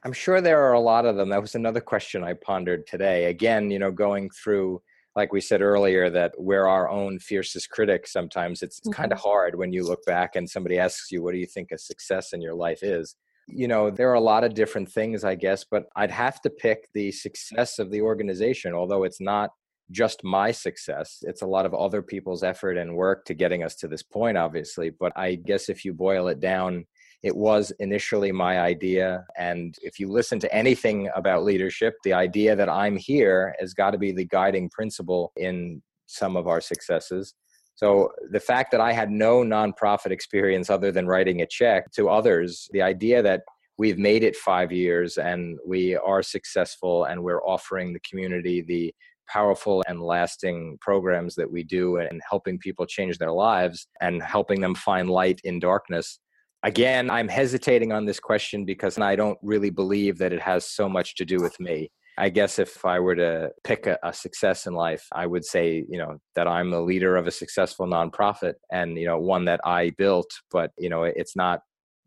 I'm 0.04 0.14
sure 0.14 0.40
there 0.40 0.64
are 0.64 0.74
a 0.74 0.80
lot 0.80 1.06
of 1.06 1.18
them. 1.18 1.30
That 1.30 1.42
was 1.42 1.56
another 1.56 1.82
question 1.82 2.24
I 2.24 2.34
pondered 2.34 2.88
today. 2.88 3.26
Again, 3.26 3.70
you 3.70 3.80
know, 3.80 3.92
going 3.92 4.30
through 4.30 4.82
like 5.20 5.34
we 5.34 5.42
said 5.42 5.62
earlier 5.62 6.10
that 6.10 6.34
we're 6.38 6.66
our 6.66 6.90
own 6.90 7.20
fiercest 7.20 7.70
critic 7.70 8.08
sometimes. 8.08 8.64
It's, 8.64 8.80
mm-hmm. 8.80 8.92
kind 8.92 9.12
of 9.12 9.20
hard 9.20 9.56
when 9.56 9.74
you 9.74 9.84
look 9.86 10.06
back 10.06 10.38
and 10.38 10.50
somebody 10.50 10.80
asks 10.80 11.12
you 11.12 11.22
what 11.22 11.34
do 11.34 11.40
you 11.40 11.46
think 11.46 11.72
a 11.72 11.78
success 11.78 12.32
in 12.32 12.42
your 12.42 12.56
life 12.56 12.82
is? 12.82 13.16
You 13.48 13.68
know 13.68 13.90
there 13.90 14.10
are 14.12 14.22
a 14.24 14.30
lot 14.34 14.44
of 14.44 14.54
different 14.54 14.92
things 14.92 15.24
i 15.24 15.34
guess 15.34 15.66
but 15.74 15.86
i'd 15.96 16.12
have 16.12 16.40
to 16.44 16.52
pick 16.52 16.88
the 16.94 17.12
success 17.12 17.80
of 17.80 17.90
the 17.90 18.02
organization 18.04 18.76
although 18.76 19.04
it's 19.06 19.20
not 19.20 19.50
just 19.92 20.24
my 20.24 20.52
success. 20.52 21.24
It's 21.24 21.42
a 21.42 21.48
lot 21.48 21.66
of 21.66 21.74
other 21.74 22.04
people's 22.04 22.44
effort 22.44 22.78
and 22.78 22.96
work 22.96 23.26
to 23.26 23.34
getting 23.34 23.64
us 23.64 23.76
to 23.78 23.88
this 23.88 24.04
point 24.04 24.38
obviously 24.38 24.92
but 24.92 25.12
i 25.16 25.34
guess 25.34 25.68
if 25.68 25.84
you 25.84 25.94
boil 25.94 26.28
it 26.28 26.40
down 26.40 26.86
it 27.22 27.36
was 27.36 27.72
initially 27.80 28.32
my 28.32 28.60
idea. 28.60 29.26
And 29.38 29.76
if 29.82 30.00
you 30.00 30.10
listen 30.10 30.40
to 30.40 30.56
anything 30.56 31.10
about 31.16 31.44
leadership, 31.44 31.96
the 32.04 32.14
idea 32.14 32.56
that 32.56 32.70
I'm 32.70 32.96
here 32.96 33.56
has 33.60 33.74
got 33.74 33.92
to 33.92 33.98
be 33.98 34.12
the 34.12 34.26
guiding 34.26 34.70
principle 34.70 35.32
in 35.36 35.82
some 36.06 36.38
of 36.38 36.48
our 36.48 36.62
successes. 36.62 37.34
So 37.76 38.12
the 38.32 38.40
fact 38.40 38.72
that 38.72 38.82
I 38.82 38.94
had 38.94 39.10
no 39.10 39.40
nonprofit 39.40 40.12
experience 40.12 40.70
other 40.70 40.92
than 40.92 41.08
writing 41.08 41.42
a 41.42 41.48
check 41.48 41.92
to 41.94 42.10
others, 42.10 42.68
the 42.72 42.82
idea 42.82 43.22
that 43.22 43.44
we've 43.78 43.98
made 43.98 44.24
it 44.24 44.36
five 44.36 44.72
years 44.72 45.18
and 45.18 45.58
we 45.66 45.96
are 45.96 46.22
successful 46.22 47.06
and 47.06 47.24
we're 47.24 47.44
offering 47.44 47.94
the 47.94 48.02
community 48.02 48.62
the 48.62 48.94
powerful 49.30 49.84
and 49.88 50.02
lasting 50.02 50.78
programs 50.82 51.36
that 51.36 51.50
we 51.50 51.64
do 51.64 51.98
and 51.98 52.20
helping 52.28 52.58
people 52.58 52.86
change 52.86 53.18
their 53.18 53.32
lives 53.32 53.88
and 54.02 54.24
helping 54.24 54.60
them 54.60 54.74
find 54.74 55.10
light 55.10 55.40
in 55.44 55.60
darkness 55.60 56.20
Again, 56.64 57.10
I'm 57.10 57.30
hesitating 57.30 57.94
on 57.94 58.06
this 58.06 58.20
question 58.20 58.66
because 58.66 58.98
I 58.98 59.16
don't 59.16 59.40
really 59.42 59.70
believe 59.70 60.18
that 60.18 60.34
it 60.34 60.42
has 60.42 60.66
so 60.66 60.90
much 60.90 61.16
to 61.16 61.26
do 61.26 61.38
with 61.38 61.58
me. 61.60 61.90
I 62.18 62.28
guess 62.28 62.60
if 62.60 62.84
I 62.84 63.00
were 63.00 63.16
to 63.16 63.52
pick 63.64 63.88
a, 63.88 63.98
a, 64.04 64.12
success 64.12 64.68
in 64.68 64.74
life, 64.74 65.08
I 65.14 65.26
would 65.26 65.46
say, 65.46 65.86
you 65.88 65.98
know, 65.98 66.18
that 66.36 66.50
I'm 66.50 66.70
the 66.70 66.82
leader 66.82 67.16
of 67.16 67.28
a 67.28 67.32
successful 67.32 67.88
nonprofit 67.88 68.56
and, 68.70 68.98
you 68.98 69.06
know, 69.06 69.18
one 69.18 69.46
that 69.46 69.62
I 69.64 69.92
built, 69.92 70.30
but, 70.52 70.72
you 70.78 70.90
know, 70.90 71.04
it's 71.04 71.38
not 71.38 71.62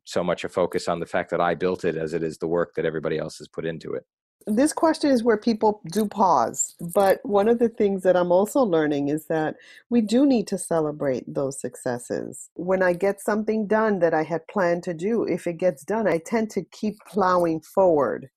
so 0.05 0.23
much 0.23 0.45
a 0.45 0.51
focus 0.51 0.87
on 0.87 1.01
the 1.01 1.07
fact 1.07 1.31
that 1.31 1.41
I 1.41 1.55
built 1.55 1.87
it 1.87 1.97
as 1.97 2.13
it 2.13 2.23
is 2.23 2.37
the 2.37 2.47
work 2.47 2.75
that 2.77 2.85
everybody 2.85 3.17
else 3.17 3.39
has 3.39 3.49
put 3.49 3.65
into 3.65 3.95
it 3.95 4.05
this 4.47 4.73
question 4.73 5.11
is 5.11 5.25
where 5.25 5.37
people 5.37 5.81
do 5.91 6.07
pause. 6.07 6.75
But 6.95 7.21
one 7.25 7.49
of 7.49 7.59
the 7.59 7.69
things 7.69 8.03
that 8.03 8.17
I'm 8.17 8.33
also 8.33 8.61
learning 8.61 9.09
is 9.09 9.27
that 9.27 9.57
we 9.91 10.01
do 10.01 10.27
need 10.27 10.47
to 10.49 10.59
celebrate 10.59 11.25
those 11.33 11.61
successes. 11.61 12.51
When 12.55 12.83
I 12.83 12.93
get 12.93 13.21
something 13.21 13.67
done 13.67 13.99
that 14.01 14.15
I 14.15 14.23
had 14.23 14.47
planned 14.49 14.83
to 14.85 14.95
do, 14.95 15.25
if 15.25 15.47
it 15.47 15.59
gets 15.59 15.85
done, 15.85 16.07
I 16.07 16.19
tend 16.19 16.51
to 16.51 16.63
keep 16.63 16.99
plowing 17.07 17.61
forward. 17.61 18.31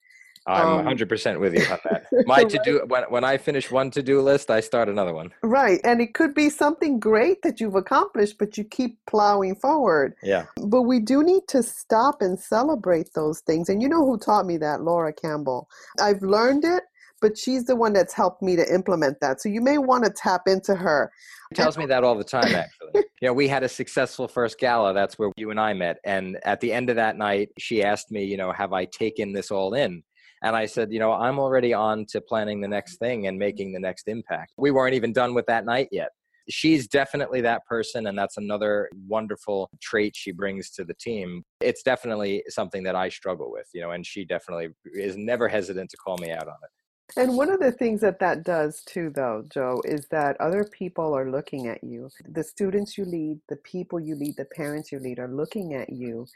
I'm 0.47 0.87
um, 0.87 0.97
100% 0.97 1.39
with 1.39 1.55
you 1.55 1.65
on 1.71 1.79
that. 1.85 2.05
My 2.27 2.43
to 2.43 2.59
do 2.63 2.81
when 2.87 3.03
when 3.09 3.23
I 3.23 3.37
finish 3.37 3.71
one 3.71 3.89
to 3.91 4.03
do 4.03 4.21
list, 4.21 4.51
I 4.51 4.59
start 4.59 4.89
another 4.89 5.13
one. 5.13 5.31
Right, 5.41 5.79
and 5.83 6.01
it 6.01 6.13
could 6.13 6.35
be 6.35 6.49
something 6.49 6.99
great 6.99 7.41
that 7.41 7.59
you've 7.59 7.75
accomplished, 7.75 8.37
but 8.37 8.57
you 8.57 8.63
keep 8.63 8.99
plowing 9.07 9.55
forward. 9.55 10.15
Yeah. 10.21 10.45
But 10.61 10.83
we 10.83 10.99
do 10.99 11.23
need 11.23 11.47
to 11.49 11.63
stop 11.63 12.21
and 12.21 12.39
celebrate 12.39 13.13
those 13.13 13.39
things. 13.41 13.69
And 13.69 13.81
you 13.81 13.89
know 13.89 14.05
who 14.05 14.17
taught 14.17 14.45
me 14.45 14.57
that? 14.57 14.81
Laura 14.81 15.13
Campbell. 15.13 15.67
I've 15.99 16.21
learned 16.21 16.63
it, 16.63 16.83
but 17.21 17.37
she's 17.37 17.65
the 17.65 17.75
one 17.75 17.93
that's 17.93 18.13
helped 18.13 18.43
me 18.43 18.55
to 18.55 18.73
implement 18.73 19.19
that. 19.21 19.41
So 19.41 19.49
you 19.49 19.61
may 19.61 19.79
want 19.79 20.05
to 20.05 20.11
tap 20.11 20.41
into 20.45 20.75
her. 20.75 21.11
She 21.53 21.61
tells 21.61 21.77
me 21.77 21.87
that 21.87 22.03
all 22.03 22.15
the 22.15 22.23
time, 22.23 22.53
actually. 22.53 22.91
you 23.21 23.27
know, 23.27 23.33
we 23.33 23.47
had 23.47 23.63
a 23.63 23.69
successful 23.69 24.27
first 24.27 24.59
gala. 24.59 24.93
That's 24.93 25.17
where 25.17 25.31
you 25.37 25.49
and 25.49 25.59
I 25.59 25.73
met. 25.73 25.97
And 26.03 26.37
at 26.43 26.61
the 26.61 26.71
end 26.71 26.91
of 26.91 26.97
that 26.97 27.17
night, 27.17 27.49
she 27.57 27.83
asked 27.83 28.11
me, 28.11 28.25
you 28.25 28.37
know, 28.37 28.51
have 28.51 28.73
I 28.73 28.85
taken 28.85 29.33
this 29.33 29.49
all 29.49 29.73
in? 29.73 30.03
And 30.45 30.55
I 30.55 30.67
said, 30.67 30.93
you 30.93 30.99
know, 30.99 31.11
I'm 31.11 31.39
already 31.39 31.73
on 31.73 32.05
to 32.09 32.21
planning 32.21 32.61
the 32.61 32.67
next 32.67 32.97
thing 32.97 33.25
and 33.25 33.37
making 33.37 33.73
the 33.73 33.79
next 33.79 34.07
impact. 34.07 34.53
We 34.57 34.69
weren't 34.69 34.93
even 34.93 35.11
done 35.11 35.33
with 35.33 35.47
that 35.47 35.65
night 35.65 35.89
yet. 35.91 36.09
She's 36.47 36.87
definitely 36.87 37.41
that 37.41 37.65
person, 37.65 38.05
and 38.05 38.15
that's 38.15 38.37
another 38.37 38.87
wonderful 39.07 39.71
trait 39.81 40.15
she 40.15 40.31
brings 40.31 40.69
to 40.71 40.83
the 40.83 40.93
team. 40.93 41.43
It's 41.61 41.81
definitely 41.81 42.43
something 42.47 42.83
that 42.83 42.95
I 42.95 43.09
struggle 43.09 43.51
with, 43.51 43.67
you 43.73 43.81
know, 43.81 43.89
and 43.89 44.05
she 44.05 44.23
definitely 44.23 44.67
is 44.93 45.17
never 45.17 45.47
hesitant 45.47 45.89
to 45.89 45.97
call 45.97 46.17
me 46.19 46.29
out 46.29 46.47
on 46.47 46.57
it. 46.61 47.17
And 47.17 47.35
one 47.35 47.49
of 47.49 47.59
the 47.59 47.71
things 47.71 48.01
that 48.01 48.19
that 48.19 48.43
does 48.43 48.83
too, 48.83 49.11
though, 49.15 49.45
Joe, 49.51 49.81
is 49.83 50.05
that 50.11 50.39
other 50.39 50.63
people 50.63 51.15
are 51.15 51.31
looking 51.31 51.67
at 51.67 51.83
you. 51.83 52.11
The 52.29 52.43
students 52.43 52.99
you 52.99 53.05
lead, 53.05 53.39
the 53.49 53.57
people 53.57 53.99
you 53.99 54.13
lead, 54.13 54.37
the 54.37 54.45
parents 54.45 54.91
you 54.91 54.99
lead 54.99 55.17
are 55.17 55.27
looking 55.27 55.73
at 55.73 55.89
you 55.89 56.27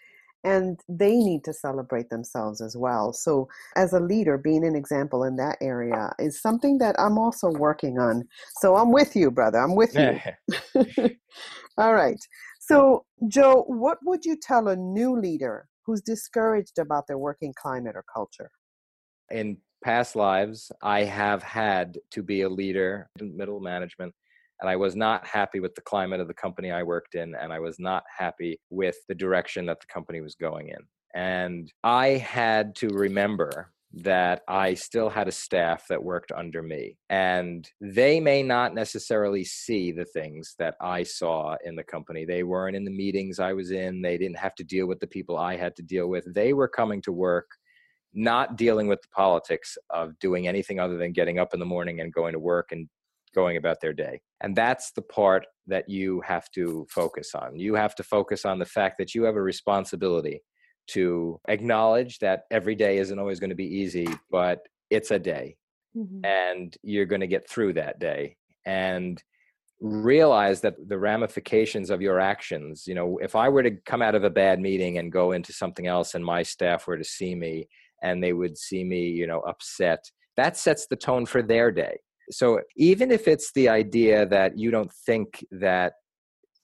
and 0.44 0.80
they 0.88 1.16
need 1.16 1.44
to 1.44 1.54
celebrate 1.54 2.10
themselves 2.10 2.62
as 2.62 2.76
well. 2.78 3.14
So, 3.14 3.48
as 3.76 3.94
a 3.94 4.00
leader, 4.00 4.38
being 4.38 4.66
an 4.66 4.76
example 4.76 5.24
in 5.24 5.36
that 5.38 5.58
area 5.62 6.14
is 6.20 6.42
something 6.42 6.78
that 6.80 6.96
I'm 7.00 7.18
also 7.18 7.50
working 7.50 8.00
on. 8.00 8.24
So, 8.60 8.76
I'm 8.76 8.92
with 8.92 9.16
you, 9.16 9.32
brother. 9.32 9.60
I'm 9.60 9.76
with 9.76 9.96
you. 9.96 10.20
All 11.78 11.94
right. 11.94 12.20
So, 12.60 13.06
Joe, 13.28 13.64
what 13.68 13.98
would 14.04 14.26
you 14.26 14.38
tell 14.42 14.68
a 14.68 14.76
new 14.76 15.20
leader 15.20 15.68
who's 15.86 16.02
discouraged 16.02 16.78
about 16.80 17.08
their 17.08 17.18
working 17.18 17.54
climate 17.58 17.96
or 17.96 18.06
culture? 18.14 18.52
In 19.32 19.58
past 19.84 20.16
lives, 20.16 20.72
I 20.82 21.04
have 21.04 21.42
had 21.42 21.98
to 22.12 22.24
be 22.24 22.42
a 22.42 22.50
leader 22.50 23.10
in 23.20 23.36
middle 23.36 23.60
management 23.60 24.14
and 24.62 24.70
I 24.70 24.76
was 24.76 24.96
not 24.96 25.26
happy 25.26 25.60
with 25.60 25.76
the 25.76 25.82
climate 25.82 26.20
of 26.20 26.28
the 26.28 26.34
company 26.34 26.72
I 26.72 26.84
worked 26.84 27.16
in, 27.16 27.36
and 27.36 27.54
I 27.54 27.60
was 27.60 27.80
not 27.80 28.04
happy 28.18 28.60
with 28.70 28.98
the 29.08 29.16
direction 29.16 29.66
that 29.68 29.80
the 29.80 29.88
company 29.88 30.22
was 30.22 30.36
going 30.36 30.70
in. 30.70 30.80
And 31.16 31.72
I 31.84 32.10
had 32.10 32.76
to 32.78 32.90
remember 32.90 33.72
that 33.92 34.42
I 34.48 34.76
still 34.76 35.10
had 35.10 35.28
a 35.28 35.32
staff 35.32 35.86
that 35.90 36.04
worked 36.04 36.32
under 36.32 36.62
me. 36.62 36.98
And 37.10 37.68
they 37.82 38.20
may 38.20 38.44
not 38.44 38.76
necessarily 38.76 39.44
see 39.44 39.92
the 39.92 40.06
things 40.06 40.54
that 40.60 40.76
I 40.80 41.04
saw 41.04 41.56
in 41.66 41.76
the 41.76 41.84
company. 41.84 42.24
They 42.26 42.44
weren't 42.44 42.76
in 42.76 42.86
the 42.86 42.92
meetings 42.92 43.40
I 43.40 43.54
was 43.54 43.72
in, 43.72 44.02
they 44.02 44.18
didn't 44.18 44.38
have 44.38 44.56
to 44.56 44.64
deal 44.64 44.86
with 44.86 45.00
the 45.00 45.08
people 45.08 45.38
I 45.38 45.58
had 45.58 45.76
to 45.78 45.82
deal 45.82 46.08
with. 46.08 46.32
They 46.34 46.54
were 46.54 46.68
coming 46.68 47.02
to 47.04 47.12
work. 47.12 47.48
Not 48.12 48.58
dealing 48.58 48.88
with 48.88 49.04
the 49.04 49.08
politics 49.10 49.78
of 49.92 50.18
doing 50.18 50.48
anything 50.48 50.80
other 50.80 50.98
than 50.98 51.12
getting 51.12 51.38
up 51.38 51.54
in 51.54 51.60
the 51.60 51.66
morning 51.66 52.02
and 52.02 52.12
going 52.12 52.34
to 52.34 52.40
work 52.40 52.72
and 52.72 52.90
going 53.34 53.58
about 53.58 53.82
their 53.82 53.94
day. 53.94 54.22
And 54.42 54.56
that's 54.56 54.92
the 54.92 55.02
part 55.02 55.46
that 55.68 55.90
you 55.90 56.22
have 56.22 56.50
to 56.52 56.88
focus 56.90 57.32
on. 57.36 57.58
You 57.58 57.76
have 57.76 57.96
to 57.96 58.04
focus 58.04 58.46
on 58.46 58.60
the 58.60 58.66
fact 58.66 58.98
that 59.00 59.14
you 59.14 59.24
have 59.24 59.36
a 59.36 59.42
responsibility 59.42 60.42
to 60.88 61.40
acknowledge 61.48 62.20
that 62.20 62.44
every 62.52 62.76
day 62.76 62.98
isn't 62.98 63.20
always 63.20 63.40
going 63.40 63.52
to 63.52 63.56
be 63.56 63.68
easy, 63.68 64.08
but 64.32 64.60
it's 64.90 65.12
a 65.12 65.20
day. 65.20 65.56
Mm-hmm. 65.96 66.26
And 66.26 66.76
you're 66.84 67.06
going 67.06 67.22
to 67.22 67.28
get 67.28 67.50
through 67.50 67.74
that 67.74 68.00
day. 68.00 68.36
And 68.66 69.22
realize 69.82 70.62
that 70.62 70.76
the 70.90 70.98
ramifications 70.98 71.90
of 71.90 72.02
your 72.02 72.20
actions, 72.20 72.86
you 72.86 72.94
know, 72.94 73.18
if 73.22 73.36
I 73.36 73.50
were 73.50 73.64
to 73.64 73.72
come 73.86 74.02
out 74.02 74.16
of 74.16 74.24
a 74.24 74.30
bad 74.30 74.60
meeting 74.60 74.98
and 74.98 75.12
go 75.12 75.32
into 75.32 75.54
something 75.54 75.88
else 75.88 76.16
and 76.16 76.24
my 76.24 76.44
staff 76.44 76.86
were 76.88 76.98
to 76.98 77.04
see 77.04 77.36
me 77.36 77.68
and 78.02 78.22
they 78.22 78.34
would 78.34 78.58
see 78.58 78.84
me, 78.84 79.08
you 79.08 79.28
know, 79.28 79.40
upset, 79.42 80.04
that 80.36 80.58
sets 80.58 80.88
the 80.88 80.96
tone 80.96 81.26
for 81.26 81.42
their 81.42 81.72
day 81.72 81.98
so 82.32 82.62
even 82.76 83.12
if 83.12 83.28
it's 83.28 83.52
the 83.54 83.70
idea 83.70 84.26
that 84.28 84.58
you 84.58 84.72
don't 84.72 84.92
think 85.06 85.46
that 85.52 85.94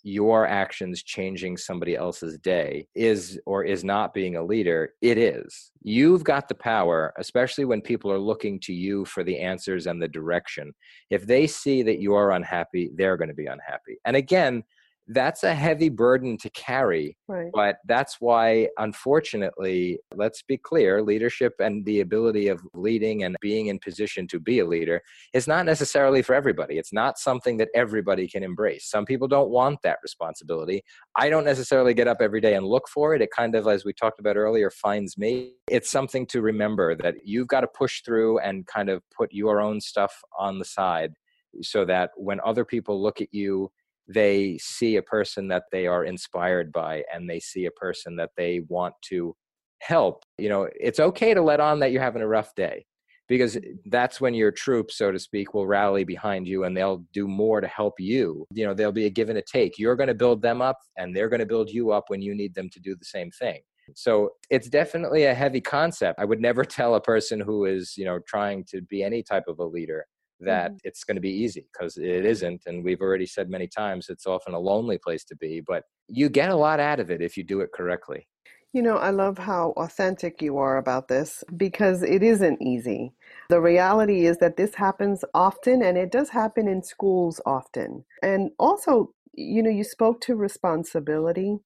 your 0.05 0.45
actions 0.45 1.01
changing 1.01 1.57
somebody 1.57 1.95
else's 1.95 2.37
day 2.37 2.87
is 2.93 3.39
or 3.47 3.63
is 3.63 3.83
not 3.83 4.13
being 4.13 4.35
a 4.35 4.43
leader, 4.43 4.91
it 5.01 5.17
is. 5.17 5.71
You've 5.81 6.23
got 6.23 6.47
the 6.47 6.53
power, 6.53 7.11
especially 7.17 7.65
when 7.65 7.81
people 7.81 8.11
are 8.11 8.19
looking 8.19 8.59
to 8.61 8.73
you 8.73 9.03
for 9.05 9.23
the 9.23 9.39
answers 9.39 9.87
and 9.87 9.99
the 9.99 10.07
direction. 10.07 10.73
If 11.09 11.25
they 11.25 11.47
see 11.47 11.81
that 11.81 11.99
you 11.99 12.13
are 12.13 12.33
unhappy, 12.33 12.91
they're 12.95 13.17
going 13.17 13.29
to 13.29 13.33
be 13.33 13.47
unhappy. 13.47 13.97
And 14.05 14.15
again, 14.15 14.63
that's 15.07 15.43
a 15.43 15.53
heavy 15.53 15.89
burden 15.89 16.37
to 16.37 16.49
carry. 16.49 17.15
Right. 17.27 17.51
But 17.53 17.77
that's 17.85 18.17
why, 18.19 18.69
unfortunately, 18.77 19.99
let's 20.15 20.41
be 20.41 20.57
clear 20.57 21.03
leadership 21.03 21.53
and 21.59 21.85
the 21.85 22.01
ability 22.01 22.47
of 22.47 22.61
leading 22.73 23.23
and 23.23 23.35
being 23.41 23.67
in 23.67 23.79
position 23.79 24.27
to 24.27 24.39
be 24.39 24.59
a 24.59 24.65
leader 24.65 25.01
is 25.33 25.47
not 25.47 25.65
necessarily 25.65 26.21
for 26.21 26.33
everybody. 26.33 26.77
It's 26.77 26.93
not 26.93 27.19
something 27.19 27.57
that 27.57 27.69
everybody 27.75 28.27
can 28.27 28.43
embrace. 28.43 28.89
Some 28.89 29.05
people 29.05 29.27
don't 29.27 29.49
want 29.49 29.79
that 29.83 29.99
responsibility. 30.01 30.81
I 31.15 31.29
don't 31.29 31.45
necessarily 31.45 31.93
get 31.93 32.07
up 32.07 32.17
every 32.19 32.41
day 32.41 32.55
and 32.55 32.65
look 32.65 32.87
for 32.87 33.13
it. 33.13 33.21
It 33.21 33.29
kind 33.31 33.55
of, 33.55 33.67
as 33.67 33.85
we 33.85 33.93
talked 33.93 34.19
about 34.19 34.37
earlier, 34.37 34.71
finds 34.71 35.17
me. 35.17 35.53
It's 35.69 35.91
something 35.91 36.25
to 36.27 36.41
remember 36.41 36.95
that 36.95 37.15
you've 37.23 37.47
got 37.47 37.61
to 37.61 37.67
push 37.67 38.01
through 38.01 38.39
and 38.39 38.65
kind 38.65 38.89
of 38.89 39.03
put 39.15 39.31
your 39.31 39.61
own 39.61 39.81
stuff 39.81 40.21
on 40.37 40.59
the 40.59 40.65
side 40.65 41.13
so 41.61 41.85
that 41.85 42.11
when 42.17 42.39
other 42.45 42.65
people 42.65 43.01
look 43.01 43.21
at 43.21 43.33
you 43.33 43.71
they 44.07 44.57
see 44.59 44.97
a 44.97 45.01
person 45.01 45.47
that 45.47 45.63
they 45.71 45.87
are 45.87 46.05
inspired 46.05 46.71
by 46.71 47.03
and 47.13 47.29
they 47.29 47.39
see 47.39 47.65
a 47.65 47.71
person 47.71 48.15
that 48.17 48.31
they 48.37 48.61
want 48.67 48.93
to 49.09 49.35
help. 49.79 50.23
You 50.37 50.49
know, 50.49 50.69
it's 50.79 50.99
okay 50.99 51.33
to 51.33 51.41
let 51.41 51.59
on 51.59 51.79
that 51.79 51.91
you're 51.91 52.01
having 52.01 52.21
a 52.21 52.27
rough 52.27 52.53
day 52.55 52.85
because 53.27 53.57
that's 53.85 54.21
when 54.21 54.33
your 54.33 54.51
troops, 54.51 54.97
so 54.97 55.11
to 55.11 55.19
speak, 55.19 55.53
will 55.53 55.67
rally 55.67 56.03
behind 56.03 56.47
you 56.47 56.63
and 56.63 56.77
they'll 56.77 57.03
do 57.13 57.27
more 57.27 57.61
to 57.61 57.67
help 57.67 57.93
you. 57.99 58.45
You 58.53 58.67
know, 58.67 58.73
there'll 58.73 58.91
be 58.91 59.07
a 59.07 59.09
give 59.09 59.29
and 59.29 59.37
a 59.37 59.41
take. 59.41 59.79
You're 59.79 59.95
going 59.95 60.07
to 60.07 60.13
build 60.13 60.41
them 60.41 60.61
up 60.61 60.77
and 60.97 61.15
they're 61.15 61.29
going 61.29 61.39
to 61.39 61.45
build 61.45 61.69
you 61.69 61.91
up 61.91 62.05
when 62.07 62.21
you 62.21 62.35
need 62.35 62.53
them 62.53 62.69
to 62.69 62.79
do 62.79 62.95
the 62.95 63.05
same 63.05 63.31
thing. 63.31 63.61
So 63.95 64.31
it's 64.49 64.69
definitely 64.69 65.25
a 65.25 65.33
heavy 65.33 65.61
concept. 65.61 66.19
I 66.19 66.25
would 66.25 66.41
never 66.41 66.63
tell 66.65 66.95
a 66.95 67.01
person 67.01 67.39
who 67.39 67.65
is, 67.65 67.95
you 67.97 68.05
know, 68.05 68.19
trying 68.27 68.63
to 68.65 68.81
be 68.81 69.03
any 69.03 69.23
type 69.23 69.45
of 69.47 69.59
a 69.59 69.65
leader 69.65 70.05
that 70.39 70.71
mm-hmm. 70.71 70.77
it's 70.83 71.03
going 71.03 71.15
to 71.15 71.21
be 71.21 71.31
easy 71.31 71.65
because 71.71 71.97
it 71.97 72.25
isn't. 72.25 72.63
And 72.65 72.83
we've 72.83 73.01
already 73.01 73.25
said 73.25 73.49
many 73.49 73.67
times 73.67 74.09
it's 74.09 74.25
often 74.25 74.53
a 74.53 74.59
lonely 74.59 74.97
place 74.97 75.23
to 75.25 75.35
be, 75.35 75.61
but 75.65 75.83
you 76.07 76.29
get 76.29 76.49
a 76.49 76.55
lot 76.55 76.79
out 76.79 76.99
of 76.99 77.09
it 77.09 77.21
if 77.21 77.37
you 77.37 77.43
do 77.43 77.61
it 77.61 77.71
correctly. 77.73 78.27
You 78.73 78.81
know, 78.81 78.97
I 78.97 79.11
love 79.11 79.37
how 79.37 79.73
authentic 79.77 80.41
you 80.41 80.57
are 80.57 80.75
about 80.75 81.07
this 81.07 81.45
because 81.55 82.03
it 82.03 82.21
isn't 82.21 82.61
easy. 82.61 83.13
The 83.49 83.61
reality 83.61 84.25
is 84.25 84.37
that 84.39 84.57
this 84.57 84.75
happens 84.75 85.23
often 85.33 85.81
and 85.81 85.97
it 85.97 86.11
does 86.11 86.29
happen 86.29 86.67
in 86.67 86.83
schools 86.83 87.39
often. 87.45 88.03
And 88.21 88.51
also, 88.59 89.13
you 89.33 89.63
know, 89.63 89.69
you 89.69 89.85
spoke 89.85 90.19
to 90.21 90.35
responsibility, 90.35 91.57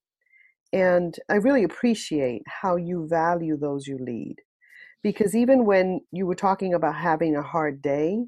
and 0.72 1.16
I 1.30 1.36
really 1.36 1.64
appreciate 1.64 2.44
how 2.46 2.76
you 2.76 3.08
value 3.08 3.58
those 3.58 3.88
you 3.88 3.98
lead. 3.98 4.36
Because 5.02 5.36
even 5.36 5.66
when 5.66 6.02
you 6.12 6.28
were 6.28 6.36
talking 6.36 6.74
about 6.74 6.96
having 6.96 7.36
a 7.36 7.42
hard 7.42 7.82
day, 7.82 8.20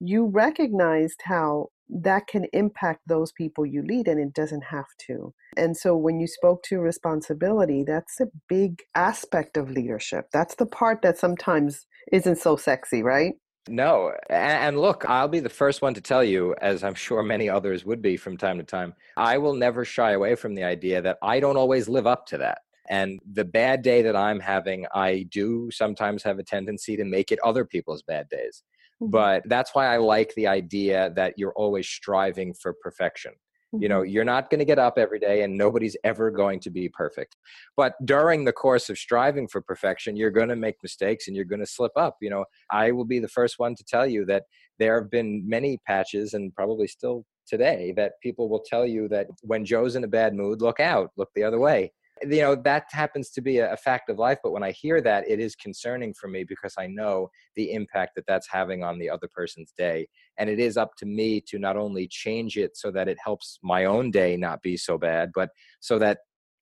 you 0.00 0.26
recognized 0.26 1.20
how 1.24 1.68
that 1.90 2.26
can 2.26 2.46
impact 2.52 3.00
those 3.06 3.32
people 3.32 3.64
you 3.64 3.82
lead 3.82 4.08
and 4.08 4.20
it 4.20 4.34
doesn't 4.34 4.64
have 4.64 4.86
to. 5.06 5.32
And 5.56 5.76
so 5.76 5.96
when 5.96 6.20
you 6.20 6.26
spoke 6.26 6.62
to 6.64 6.80
responsibility, 6.80 7.82
that's 7.82 8.20
a 8.20 8.28
big 8.48 8.82
aspect 8.94 9.56
of 9.56 9.70
leadership. 9.70 10.26
That's 10.32 10.54
the 10.56 10.66
part 10.66 11.00
that 11.02 11.18
sometimes 11.18 11.86
isn't 12.12 12.36
so 12.36 12.56
sexy, 12.56 13.02
right? 13.02 13.34
No. 13.68 14.12
And 14.30 14.78
look, 14.78 15.04
I'll 15.08 15.28
be 15.28 15.40
the 15.40 15.48
first 15.48 15.82
one 15.82 15.94
to 15.94 16.00
tell 16.00 16.24
you, 16.24 16.54
as 16.60 16.84
I'm 16.84 16.94
sure 16.94 17.22
many 17.22 17.48
others 17.48 17.84
would 17.84 18.02
be 18.02 18.16
from 18.16 18.36
time 18.36 18.58
to 18.58 18.64
time, 18.64 18.94
I 19.16 19.38
will 19.38 19.54
never 19.54 19.84
shy 19.84 20.12
away 20.12 20.34
from 20.34 20.54
the 20.54 20.64
idea 20.64 21.02
that 21.02 21.18
I 21.22 21.40
don't 21.40 21.56
always 21.56 21.88
live 21.88 22.06
up 22.06 22.26
to 22.26 22.38
that. 22.38 22.58
And 22.88 23.20
the 23.30 23.44
bad 23.44 23.82
day 23.82 24.00
that 24.02 24.16
I'm 24.16 24.40
having, 24.40 24.86
I 24.94 25.26
do 25.30 25.70
sometimes 25.70 26.22
have 26.22 26.38
a 26.38 26.42
tendency 26.42 26.96
to 26.96 27.04
make 27.04 27.30
it 27.30 27.38
other 27.44 27.66
people's 27.66 28.02
bad 28.02 28.28
days. 28.30 28.62
Mm-hmm. 29.02 29.10
But 29.10 29.42
that's 29.46 29.74
why 29.74 29.86
I 29.92 29.98
like 29.98 30.34
the 30.34 30.46
idea 30.46 31.12
that 31.16 31.34
you're 31.36 31.54
always 31.54 31.88
striving 31.88 32.54
for 32.54 32.74
perfection. 32.82 33.32
You 33.78 33.88
know, 33.88 34.00
mm-hmm. 34.00 34.10
you're 34.10 34.24
not 34.24 34.48
going 34.48 34.60
to 34.60 34.64
get 34.64 34.78
up 34.78 34.96
every 34.96 35.18
day 35.18 35.42
and 35.42 35.56
nobody's 35.56 35.96
ever 36.02 36.30
going 36.30 36.58
to 36.60 36.70
be 36.70 36.88
perfect. 36.88 37.36
But 37.76 37.94
during 38.04 38.44
the 38.44 38.52
course 38.52 38.88
of 38.88 38.96
striving 38.96 39.46
for 39.46 39.60
perfection, 39.60 40.16
you're 40.16 40.30
going 40.30 40.48
to 40.48 40.56
make 40.56 40.76
mistakes 40.82 41.26
and 41.26 41.36
you're 41.36 41.44
going 41.44 41.60
to 41.60 41.66
slip 41.66 41.92
up. 41.94 42.16
You 42.22 42.30
know, 42.30 42.46
I 42.70 42.92
will 42.92 43.04
be 43.04 43.18
the 43.18 43.28
first 43.28 43.58
one 43.58 43.74
to 43.74 43.84
tell 43.84 44.06
you 44.06 44.24
that 44.24 44.44
there 44.78 44.98
have 44.98 45.10
been 45.10 45.46
many 45.46 45.78
patches 45.86 46.32
and 46.32 46.54
probably 46.54 46.86
still 46.86 47.26
today 47.46 47.92
that 47.96 48.12
people 48.22 48.48
will 48.48 48.64
tell 48.66 48.86
you 48.86 49.06
that 49.08 49.26
when 49.42 49.66
Joe's 49.66 49.96
in 49.96 50.04
a 50.04 50.08
bad 50.08 50.34
mood, 50.34 50.62
look 50.62 50.80
out, 50.80 51.10
look 51.18 51.28
the 51.34 51.44
other 51.44 51.58
way 51.58 51.92
you 52.22 52.40
know 52.40 52.54
that 52.54 52.84
happens 52.90 53.30
to 53.30 53.40
be 53.40 53.58
a, 53.58 53.76
fact 53.76 54.10
of 54.10 54.18
life 54.18 54.38
but 54.42 54.52
when 54.52 54.62
i 54.62 54.70
hear 54.70 55.00
that 55.00 55.28
it 55.28 55.40
is 55.40 55.54
concerning 55.54 56.12
for 56.14 56.28
me 56.28 56.44
because 56.44 56.74
i 56.78 56.86
know 56.86 57.28
the 57.56 57.72
impact 57.72 58.14
that 58.14 58.24
that's 58.26 58.48
having 58.50 58.82
on 58.82 58.98
the 58.98 59.08
other 59.08 59.28
person's 59.34 59.72
day 59.76 60.06
and 60.38 60.50
it 60.50 60.58
is 60.58 60.76
up 60.76 60.90
to 60.96 61.06
me 61.06 61.40
to 61.40 61.58
not 61.58 61.76
only 61.76 62.06
change 62.08 62.56
it 62.56 62.76
so 62.76 62.90
that 62.90 63.08
it 63.08 63.18
helps 63.22 63.58
my 63.62 63.84
own 63.84 64.10
day 64.10 64.36
not 64.36 64.60
be 64.62 64.76
so 64.76 64.98
bad 64.98 65.30
but 65.34 65.50
so 65.80 65.98
that 65.98 66.18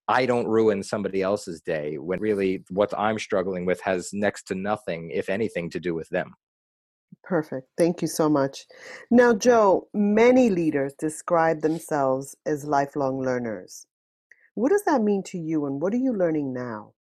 I 0.08 0.24
don't 0.24 0.46
ruin 0.46 0.84
somebody 0.84 1.20
else's 1.20 1.60
day 1.60 1.98
when 1.98 2.20
really 2.20 2.64
what 2.70 2.96
I'm 2.96 3.18
struggling 3.18 3.66
with 3.66 3.80
has 3.80 4.10
next 4.12 4.44
to 4.44 4.54
nothing, 4.54 5.10
if 5.10 5.28
anything, 5.28 5.68
to 5.70 5.80
do 5.80 5.94
with 5.94 6.08
them. 6.10 6.34
Perfect. 7.24 7.66
Thank 7.76 8.02
you 8.02 8.08
so 8.08 8.28
much. 8.28 8.66
Now, 9.10 9.34
Joe, 9.34 9.88
many 9.92 10.48
leaders 10.48 10.94
describe 10.96 11.60
themselves 11.60 12.36
as 12.46 12.64
lifelong 12.64 13.20
learners. 13.20 13.86
What 14.56 14.70
does 14.70 14.84
that 14.84 15.02
mean 15.02 15.22
to 15.24 15.38
you, 15.38 15.66
and 15.66 15.82
what 15.82 15.92
are 15.92 15.98
you 15.98 16.14
learning 16.14 16.54
now? 16.54 16.94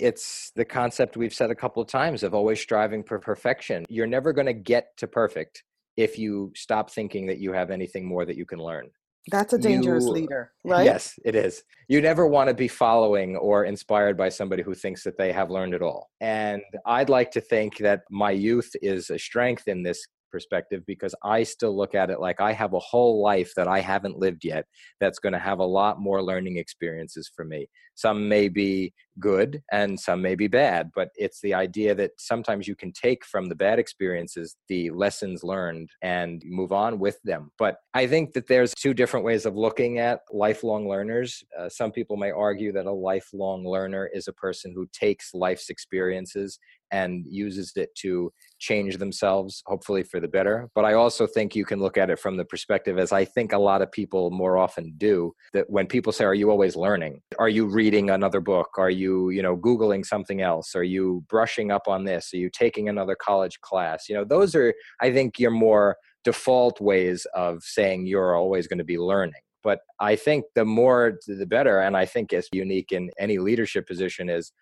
It's 0.00 0.50
the 0.56 0.64
concept 0.64 1.16
we've 1.16 1.32
said 1.32 1.48
a 1.48 1.54
couple 1.54 1.80
of 1.80 1.88
times 1.88 2.24
of 2.24 2.34
always 2.34 2.60
striving 2.60 3.04
for 3.04 3.20
perfection. 3.20 3.86
You're 3.88 4.08
never 4.08 4.32
going 4.32 4.48
to 4.48 4.52
get 4.52 4.88
to 4.96 5.06
perfect 5.06 5.62
if 5.96 6.18
you 6.18 6.52
stop 6.56 6.90
thinking 6.90 7.26
that 7.26 7.38
you 7.38 7.52
have 7.52 7.70
anything 7.70 8.04
more 8.04 8.24
that 8.24 8.36
you 8.36 8.44
can 8.44 8.58
learn. 8.58 8.90
That's 9.30 9.52
a 9.52 9.58
dangerous 9.58 10.04
you, 10.06 10.10
leader, 10.10 10.50
right? 10.64 10.84
Yes, 10.84 11.16
it 11.24 11.36
is. 11.36 11.62
You 11.86 12.00
never 12.00 12.26
want 12.26 12.48
to 12.48 12.54
be 12.54 12.66
following 12.66 13.36
or 13.36 13.66
inspired 13.66 14.16
by 14.16 14.28
somebody 14.28 14.64
who 14.64 14.74
thinks 14.74 15.04
that 15.04 15.16
they 15.16 15.30
have 15.30 15.48
learned 15.48 15.74
it 15.74 15.82
all. 15.82 16.10
And 16.20 16.60
I'd 16.86 17.08
like 17.08 17.30
to 17.32 17.40
think 17.40 17.78
that 17.78 18.00
my 18.10 18.32
youth 18.32 18.72
is 18.82 19.10
a 19.10 19.18
strength 19.18 19.68
in 19.68 19.84
this 19.84 20.04
perspective 20.30 20.82
because 20.86 21.14
I 21.22 21.42
still 21.42 21.76
look 21.76 21.94
at 21.94 22.10
it 22.10 22.20
like 22.20 22.40
I 22.40 22.52
have 22.52 22.72
a 22.72 22.78
whole 22.78 23.22
life 23.22 23.52
that 23.56 23.68
I 23.68 23.80
haven't 23.80 24.18
lived 24.18 24.44
yet 24.44 24.66
that's 25.00 25.18
going 25.18 25.32
to 25.32 25.38
have 25.38 25.58
a 25.58 25.64
lot 25.64 26.00
more 26.00 26.22
learning 26.22 26.56
experiences 26.56 27.30
for 27.34 27.44
me. 27.44 27.68
Some 27.94 28.28
may 28.28 28.48
be 28.48 28.94
good 29.18 29.62
and 29.70 30.00
some 30.00 30.22
may 30.22 30.34
be 30.34 30.48
bad, 30.48 30.90
but 30.94 31.10
it's 31.16 31.40
the 31.42 31.54
idea 31.54 31.94
that 31.94 32.12
sometimes 32.18 32.66
you 32.66 32.74
can 32.74 32.92
take 32.92 33.24
from 33.24 33.48
the 33.48 33.54
bad 33.54 33.78
experiences 33.78 34.56
the 34.68 34.90
lessons 34.90 35.44
learned 35.44 35.90
and 36.02 36.42
move 36.46 36.72
on 36.72 36.98
with 36.98 37.18
them. 37.24 37.50
But 37.58 37.76
I 37.92 38.06
think 38.06 38.32
that 38.32 38.46
there's 38.46 38.72
two 38.74 38.94
different 38.94 39.26
ways 39.26 39.44
of 39.44 39.56
looking 39.56 39.98
at 39.98 40.20
lifelong 40.32 40.88
learners. 40.88 41.42
Uh, 41.58 41.68
some 41.68 41.92
people 41.92 42.16
may 42.16 42.30
argue 42.30 42.72
that 42.72 42.86
a 42.86 42.92
lifelong 42.92 43.66
learner 43.66 44.08
is 44.12 44.28
a 44.28 44.32
person 44.32 44.72
who 44.74 44.86
takes 44.92 45.34
life's 45.34 45.68
experiences 45.68 46.58
and 46.90 47.24
uses 47.28 47.72
it 47.76 47.94
to 47.96 48.32
change 48.58 48.98
themselves, 48.98 49.62
hopefully 49.66 50.02
for 50.02 50.20
the 50.20 50.28
better. 50.28 50.68
But 50.74 50.84
I 50.84 50.94
also 50.94 51.26
think 51.26 51.54
you 51.54 51.64
can 51.64 51.80
look 51.80 51.96
at 51.96 52.10
it 52.10 52.18
from 52.18 52.36
the 52.36 52.44
perspective, 52.44 52.98
as 52.98 53.12
I 53.12 53.24
think 53.24 53.52
a 53.52 53.58
lot 53.58 53.82
of 53.82 53.90
people 53.90 54.30
more 54.30 54.58
often 54.58 54.94
do, 54.96 55.32
that 55.52 55.68
when 55.68 55.86
people 55.86 56.12
say, 56.12 56.24
Are 56.24 56.34
you 56.34 56.50
always 56.50 56.76
learning? 56.76 57.20
Are 57.38 57.48
you 57.48 57.66
reading 57.66 58.10
another 58.10 58.40
book? 58.40 58.70
Are 58.78 58.90
you, 58.90 59.30
you 59.30 59.42
know, 59.42 59.56
Googling 59.56 60.04
something 60.04 60.42
else? 60.42 60.74
Are 60.74 60.84
you 60.84 61.24
brushing 61.28 61.70
up 61.70 61.88
on 61.88 62.04
this? 62.04 62.32
Are 62.34 62.38
you 62.38 62.50
taking 62.50 62.88
another 62.88 63.16
college 63.16 63.60
class? 63.60 64.08
You 64.08 64.16
know, 64.16 64.24
those 64.24 64.54
are, 64.54 64.74
I 65.00 65.12
think, 65.12 65.38
your 65.38 65.50
more 65.50 65.96
default 66.24 66.80
ways 66.80 67.26
of 67.34 67.62
saying 67.62 68.06
you're 68.06 68.36
always 68.36 68.66
going 68.66 68.78
to 68.78 68.84
be 68.84 68.98
learning. 68.98 69.40
But 69.62 69.80
I 69.98 70.16
think 70.16 70.44
the 70.54 70.64
more 70.64 71.18
the 71.26 71.46
better, 71.46 71.80
and 71.80 71.96
I 71.96 72.06
think 72.06 72.32
it's 72.32 72.48
unique 72.52 72.92
in 72.92 73.10
any 73.18 73.38
leadership 73.38 73.86
position 73.86 74.30
is 74.30 74.52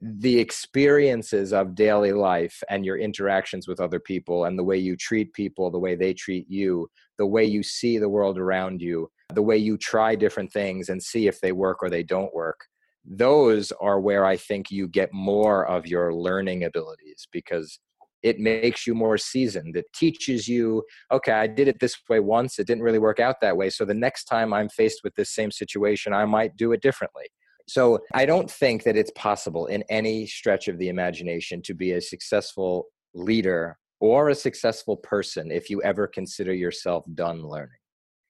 the 0.00 0.38
experiences 0.38 1.52
of 1.52 1.74
daily 1.74 2.12
life 2.12 2.62
and 2.70 2.86
your 2.86 2.98
interactions 2.98 3.68
with 3.68 3.80
other 3.80 4.00
people 4.00 4.46
and 4.46 4.58
the 4.58 4.64
way 4.64 4.78
you 4.78 4.96
treat 4.96 5.32
people, 5.34 5.70
the 5.70 5.78
way 5.78 5.94
they 5.94 6.14
treat 6.14 6.46
you, 6.48 6.88
the 7.18 7.26
way 7.26 7.44
you 7.44 7.62
see 7.62 7.98
the 7.98 8.08
world 8.08 8.38
around 8.38 8.80
you, 8.80 9.10
the 9.34 9.42
way 9.42 9.58
you 9.58 9.76
try 9.76 10.14
different 10.14 10.50
things 10.52 10.88
and 10.88 11.02
see 11.02 11.26
if 11.26 11.40
they 11.40 11.52
work 11.52 11.82
or 11.82 11.90
they 11.90 12.02
don't 12.02 12.34
work. 12.34 12.66
Those 13.04 13.72
are 13.72 14.00
where 14.00 14.24
I 14.24 14.36
think 14.36 14.70
you 14.70 14.88
get 14.88 15.12
more 15.12 15.66
of 15.66 15.86
your 15.86 16.14
learning 16.14 16.64
abilities 16.64 17.26
because 17.30 17.78
it 18.22 18.38
makes 18.38 18.86
you 18.86 18.94
more 18.94 19.18
seasoned. 19.18 19.76
It 19.76 19.86
teaches 19.94 20.48
you, 20.48 20.82
okay, 21.10 21.32
I 21.32 21.46
did 21.46 21.68
it 21.68 21.80
this 21.80 21.96
way 22.08 22.20
once, 22.20 22.58
it 22.58 22.66
didn't 22.66 22.82
really 22.82 22.98
work 22.98 23.20
out 23.20 23.36
that 23.40 23.56
way. 23.56 23.70
So 23.70 23.84
the 23.84 23.94
next 23.94 24.24
time 24.24 24.52
I'm 24.52 24.68
faced 24.68 25.00
with 25.04 25.14
this 25.14 25.34
same 25.34 25.50
situation, 25.50 26.12
I 26.12 26.24
might 26.24 26.56
do 26.56 26.72
it 26.72 26.82
differently. 26.82 27.24
So 27.68 28.00
I 28.14 28.26
don't 28.26 28.50
think 28.50 28.82
that 28.84 28.96
it's 28.96 29.12
possible 29.14 29.66
in 29.66 29.84
any 29.88 30.26
stretch 30.26 30.68
of 30.68 30.78
the 30.78 30.88
imagination 30.88 31.62
to 31.62 31.74
be 31.74 31.92
a 31.92 32.00
successful 32.00 32.86
leader 33.14 33.78
or 34.00 34.30
a 34.30 34.34
successful 34.34 34.96
person 34.96 35.50
if 35.50 35.70
you 35.70 35.82
ever 35.82 36.06
consider 36.06 36.54
yourself 36.54 37.04
done 37.14 37.42
learning. 37.42 37.76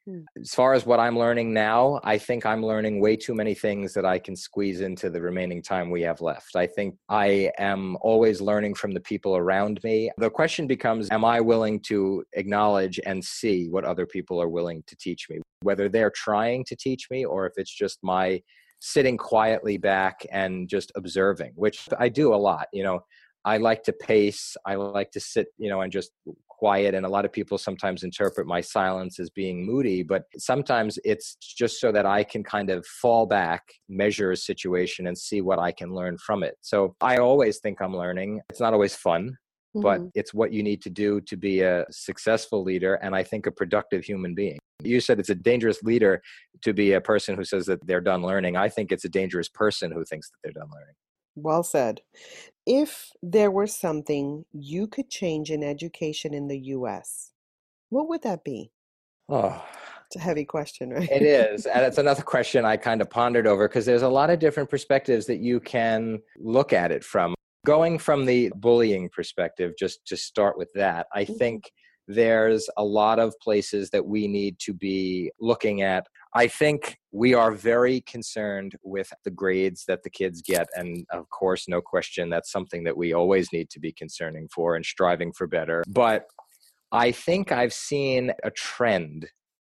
Hmm. 0.07 0.21
As 0.41 0.55
far 0.55 0.73
as 0.73 0.87
what 0.87 0.99
I'm 0.99 1.19
learning 1.19 1.53
now, 1.53 2.01
I 2.03 2.17
think 2.17 2.47
I'm 2.47 2.65
learning 2.65 3.01
way 3.01 3.17
too 3.17 3.35
many 3.35 3.55
things 3.55 3.93
that 3.95 4.07
I 4.07 4.19
can 4.19 4.35
squeeze 4.35 4.81
into 4.81 5.11
the 5.11 5.21
remaining 5.21 5.63
time 5.63 5.91
we 5.91 6.03
have 6.03 6.21
left. 6.21 6.57
I 6.57 6.67
think 6.67 6.97
I 7.09 7.51
am 7.59 7.97
always 8.01 8.41
learning 8.41 8.75
from 8.75 8.93
the 8.93 9.01
people 9.01 9.37
around 9.37 9.81
me. 9.85 10.11
The 10.17 10.31
question 10.31 10.67
becomes 10.67 11.09
Am 11.11 11.25
I 11.25 11.41
willing 11.41 11.81
to 11.81 12.25
acknowledge 12.33 12.99
and 13.05 13.23
see 13.23 13.69
what 13.69 13.85
other 13.85 14.07
people 14.07 14.41
are 14.41 14.49
willing 14.49 14.83
to 14.87 14.97
teach 14.97 15.29
me? 15.29 15.41
Whether 15.63 15.89
they're 15.89 16.13
trying 16.15 16.65
to 16.65 16.77
teach 16.77 17.09
me 17.11 17.25
or 17.27 17.47
if 17.47 17.53
it's 17.57 17.75
just 17.75 17.99
my 18.03 18.41
sitting 18.81 19.17
quietly 19.17 19.77
back 19.77 20.27
and 20.33 20.69
just 20.69 20.91
observing, 20.97 21.53
which 21.55 21.89
I 21.99 22.09
do 22.09 22.35
a 22.35 22.37
lot. 22.37 22.67
You 22.73 22.83
know, 22.83 23.01
I 23.45 23.59
like 23.59 23.83
to 23.85 23.93
pace. 23.93 24.57
I 24.67 24.75
like 24.75 25.13
to 25.13 25.21
sit, 25.21 25.49
you 25.59 25.69
know, 25.69 25.83
and 25.83 25.93
just 25.93 26.13
quiet. 26.49 26.95
And 26.95 27.07
a 27.07 27.09
lot 27.09 27.25
of 27.25 27.33
people 27.33 27.57
sometimes 27.57 28.03
interpret 28.03 28.47
my 28.47 28.61
silence 28.61 29.19
as 29.19 29.31
being 29.31 29.65
moody, 29.65 30.03
but 30.03 30.25
sometimes 30.37 30.99
it's 31.05 31.37
just 31.37 31.81
so 31.81 31.91
that 31.93 32.05
I 32.05 32.23
can 32.23 32.43
kind 32.43 32.69
of 32.69 32.85
fall 32.87 33.25
back, 33.25 33.63
measure 33.89 34.33
a 34.33 34.37
situation, 34.37 35.07
and 35.07 35.17
see 35.17 35.41
what 35.41 35.59
I 35.59 35.73
can 35.73 35.95
learn 35.95 36.19
from 36.19 36.43
it. 36.43 36.57
So 36.61 36.97
I 37.01 37.17
always 37.17 37.61
think 37.61 37.81
I'm 37.81 37.97
learning. 37.97 38.41
It's 38.51 38.61
not 38.61 38.75
always 38.75 38.95
fun. 38.95 39.37
Mm-hmm. 39.77 39.83
But 39.83 40.01
it's 40.15 40.35
what 40.35 40.53
you 40.53 40.63
need 40.63 40.83
to 40.83 40.91
do 40.91 41.21
to 41.23 41.37
be 41.37 41.61
a 41.61 41.87
successful 41.91 42.65
leader 42.65 42.95
and 42.95 43.15
I 43.15 43.23
think 43.23 43.47
a 43.47 43.53
productive 43.53 44.05
human 44.05 44.35
being. 44.35 44.59
You 44.83 45.01
said 45.01 45.21
it's 45.21 45.31
a 45.31 45.35
dangerous 45.35 45.83
leader 45.83 46.23
to 46.63 46.73
be 46.73 46.93
a 46.93 47.01
person 47.01 47.37
who 47.37 47.45
says 47.45 47.67
that 47.67 47.87
they're 47.87 48.01
done 48.01 48.23
learning. 48.23 48.57
I 48.57 48.69
think 48.69 48.91
it's 48.91 49.05
a 49.05 49.09
dangerous 49.09 49.49
person 49.49 49.93
who 49.93 50.05
thinks 50.05 50.29
that 50.31 50.37
they're 50.43 50.53
done 50.53 50.71
learning. 50.73 50.95
Well 51.37 51.63
said. 51.63 52.01
If 52.67 53.11
there 53.23 53.51
were 53.51 53.67
something 53.67 54.45
you 54.53 54.87
could 54.87 55.09
change 55.09 55.51
in 55.51 55.63
education 55.63 56.35
in 56.35 56.49
the 56.49 56.59
US, 56.59 57.33
what 57.91 58.09
would 58.09 58.23
that 58.23 58.45
be? 58.45 58.73
Oh, 59.29 59.65
it's 60.07 60.17
a 60.17 60.21
heavy 60.21 60.45
question, 60.45 60.91
right? 60.91 61.09
it 61.09 61.23
is. 61.23 61.67
And 61.67 61.85
it's 61.85 61.99
another 62.05 62.23
question 62.23 62.65
I 62.65 62.77
kind 62.77 63.01
of 63.01 63.09
pondered 63.09 63.47
over 63.47 63.69
because 63.69 63.87
there's 63.87 64.03
a 64.03 64.09
lot 64.09 64.31
of 64.31 64.41
different 64.41 64.69
perspectives 64.69 65.27
that 65.27 65.39
you 65.39 65.61
can 65.61 66.21
look 66.39 66.73
at 66.73 66.91
it 66.91 67.05
from. 67.05 67.35
Going 67.67 67.99
from 67.99 68.25
the 68.25 68.51
bullying 68.57 69.09
perspective, 69.11 69.73
just 69.79 70.05
to 70.07 70.17
start 70.17 70.57
with 70.57 70.71
that, 70.75 71.07
I 71.15 71.25
mm-hmm. 71.25 71.35
think 71.35 71.73
there's 72.09 72.69
a 72.77 72.85
lot 72.85 73.19
of 73.19 73.35
places 73.41 73.91
that 73.91 74.05
we 74.05 74.27
need 74.27 74.59
to 74.61 74.75
be 74.75 75.31
looking 75.41 75.83
at. 75.83 76.07
I 76.35 76.49
think 76.49 76.99
we 77.13 77.35
are 77.35 77.53
very 77.53 78.01
concerned 78.03 78.75
with 78.83 79.13
the 79.25 79.31
grades 79.31 79.85
that 79.87 80.03
the 80.03 80.11
kids 80.11 80.43
get. 80.43 80.69
And 80.75 81.07
of 81.13 81.29
course, 81.31 81.69
no 81.69 81.81
question, 81.81 82.29
that's 82.29 82.51
something 82.51 82.85
that 82.85 82.97
we 82.97 83.13
always 83.13 83.53
need 83.53 83.71
to 83.71 83.81
be 83.81 83.93
concerning 83.93 84.49
for 84.49 84.75
and 84.75 84.85
striving 84.85 85.33
for 85.33 85.47
better. 85.47 85.85
But 85.87 86.27
I 86.93 87.13
think 87.13 87.53
I've 87.53 87.73
seen 87.73 88.33
a 88.43 88.51
trend 88.51 89.29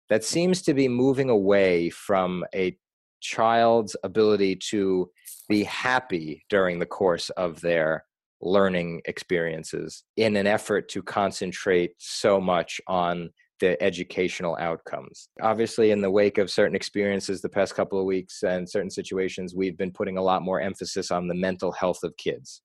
that 0.10 0.24
seems 0.24 0.62
to 0.64 0.74
be 0.74 0.88
moving 0.88 1.30
away 1.30 1.90
from 1.90 2.44
a 2.54 2.78
child's 3.26 3.96
ability 4.04 4.56
to 4.56 5.10
be 5.50 5.64
happy 5.64 6.44
during 6.50 6.80
the 6.80 6.86
course 6.86 7.30
of 7.32 7.60
their 7.62 8.06
learning 8.42 9.02
experiences 9.06 10.04
in 10.18 10.36
an 10.36 10.48
effort 10.48 10.90
to 10.90 11.02
concentrate 11.02 11.92
so 11.98 12.40
much 12.40 12.80
on 12.88 13.30
the 13.60 13.82
educational 13.82 14.58
outcomes. 14.60 15.30
Obviously, 15.42 15.92
in 15.92 16.02
the 16.02 16.12
wake 16.12 16.38
of 16.38 16.52
certain 16.52 16.76
experiences 16.76 17.42
the 17.42 17.50
past 17.50 17.74
couple 17.74 18.00
of 18.00 18.06
weeks 18.06 18.44
and 18.44 18.70
certain 18.70 18.90
situations, 18.90 19.56
we've 19.56 19.78
been 19.78 19.92
putting 19.92 20.18
a 20.18 20.22
lot 20.22 20.42
more 20.42 20.60
emphasis 20.60 21.10
on 21.10 21.28
the 21.28 21.34
mental 21.34 21.72
health 21.72 22.00
of 22.04 22.16
kids. 22.18 22.62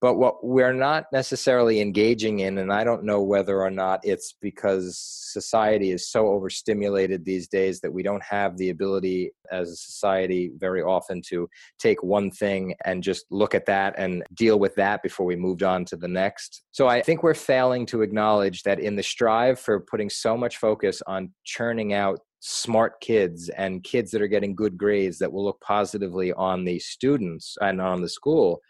But 0.00 0.14
what 0.14 0.44
we're 0.44 0.72
not 0.72 1.06
necessarily 1.12 1.80
engaging 1.80 2.38
in, 2.40 2.58
and 2.58 2.72
I 2.72 2.84
don't 2.84 3.04
know 3.04 3.20
whether 3.22 3.60
or 3.60 3.70
not 3.70 4.00
it's 4.04 4.34
because 4.40 4.96
society 4.96 5.90
is 5.90 6.08
so 6.08 6.28
overstimulated 6.28 7.24
these 7.24 7.48
days 7.48 7.80
that 7.80 7.92
we 7.92 8.04
don't 8.04 8.22
have 8.22 8.56
the 8.56 8.70
ability 8.70 9.32
as 9.50 9.70
a 9.70 9.76
society 9.76 10.52
very 10.56 10.82
often 10.82 11.20
to 11.28 11.48
take 11.80 12.02
one 12.02 12.30
thing 12.30 12.74
and 12.84 13.02
just 13.02 13.26
look 13.30 13.54
at 13.54 13.66
that 13.66 13.94
and 13.98 14.22
deal 14.34 14.58
with 14.58 14.74
that 14.76 15.02
before 15.02 15.26
we 15.26 15.34
moved 15.34 15.64
on 15.64 15.84
to 15.86 15.96
the 15.96 16.08
next. 16.08 16.62
So 16.70 16.86
I 16.86 17.02
think 17.02 17.22
we're 17.22 17.34
failing 17.34 17.84
to 17.86 18.02
acknowledge 18.02 18.62
that 18.62 18.78
in 18.78 18.94
the 18.94 19.02
strive 19.02 19.58
for 19.58 19.80
putting 19.80 20.10
so 20.10 20.36
much 20.36 20.58
focus 20.58 21.02
on 21.08 21.32
churning 21.44 21.92
out 21.92 22.20
smart 22.40 23.00
kids 23.00 23.48
and 23.48 23.82
kids 23.82 24.12
that 24.12 24.22
are 24.22 24.28
getting 24.28 24.54
good 24.54 24.78
grades 24.78 25.18
that 25.18 25.32
will 25.32 25.44
look 25.44 25.60
positively 25.60 26.32
on 26.34 26.64
the 26.64 26.78
students 26.78 27.56
and 27.60 27.80
on 27.80 28.00
the 28.00 28.08
school 28.08 28.60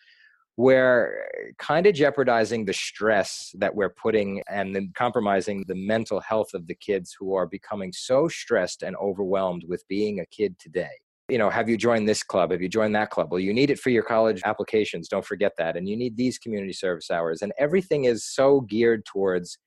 we're 0.59 1.24
kind 1.61 1.86
of 1.86 1.94
jeopardizing 1.94 2.64
the 2.64 2.72
stress 2.72 3.54
that 3.59 3.76
we're 3.76 3.94
putting 3.94 4.42
and 4.50 4.74
then 4.74 4.90
compromising 4.92 5.64
the 5.68 5.74
mental 5.76 6.18
health 6.18 6.52
of 6.52 6.66
the 6.66 6.74
kids 6.74 7.14
who 7.16 7.32
are 7.32 7.46
becoming 7.46 7.92
so 7.92 8.26
stressed 8.26 8.82
and 8.82 8.96
overwhelmed 8.96 9.62
with 9.68 9.86
being 9.88 10.18
a 10.18 10.26
kid 10.26 10.59
today. 10.59 10.90
You 11.28 11.38
know, 11.38 11.48
have 11.48 11.68
you 11.68 11.76
joined 11.76 12.09
this 12.09 12.24
club? 12.24 12.50
Have 12.50 12.61
you 12.61 12.68
joined 12.68 12.96
that 12.96 13.11
club? 13.11 13.28
Well, 13.30 13.38
you 13.38 13.54
need 13.54 13.70
it 13.70 13.78
for 13.78 13.90
your 13.90 14.02
college 14.02 14.42
applications. 14.44 15.06
Don't 15.06 15.24
forget 15.24 15.52
that. 15.59 15.76
And 15.76 15.88
you 15.88 15.96
need 15.96 16.16
these 16.16 16.38
community 16.38 16.72
service 16.72 17.09
hours. 17.09 17.40
And 17.40 17.52
everything 17.56 18.06
is 18.06 18.24
so 18.24 18.62
geared 18.62 19.04
towards 19.06 19.59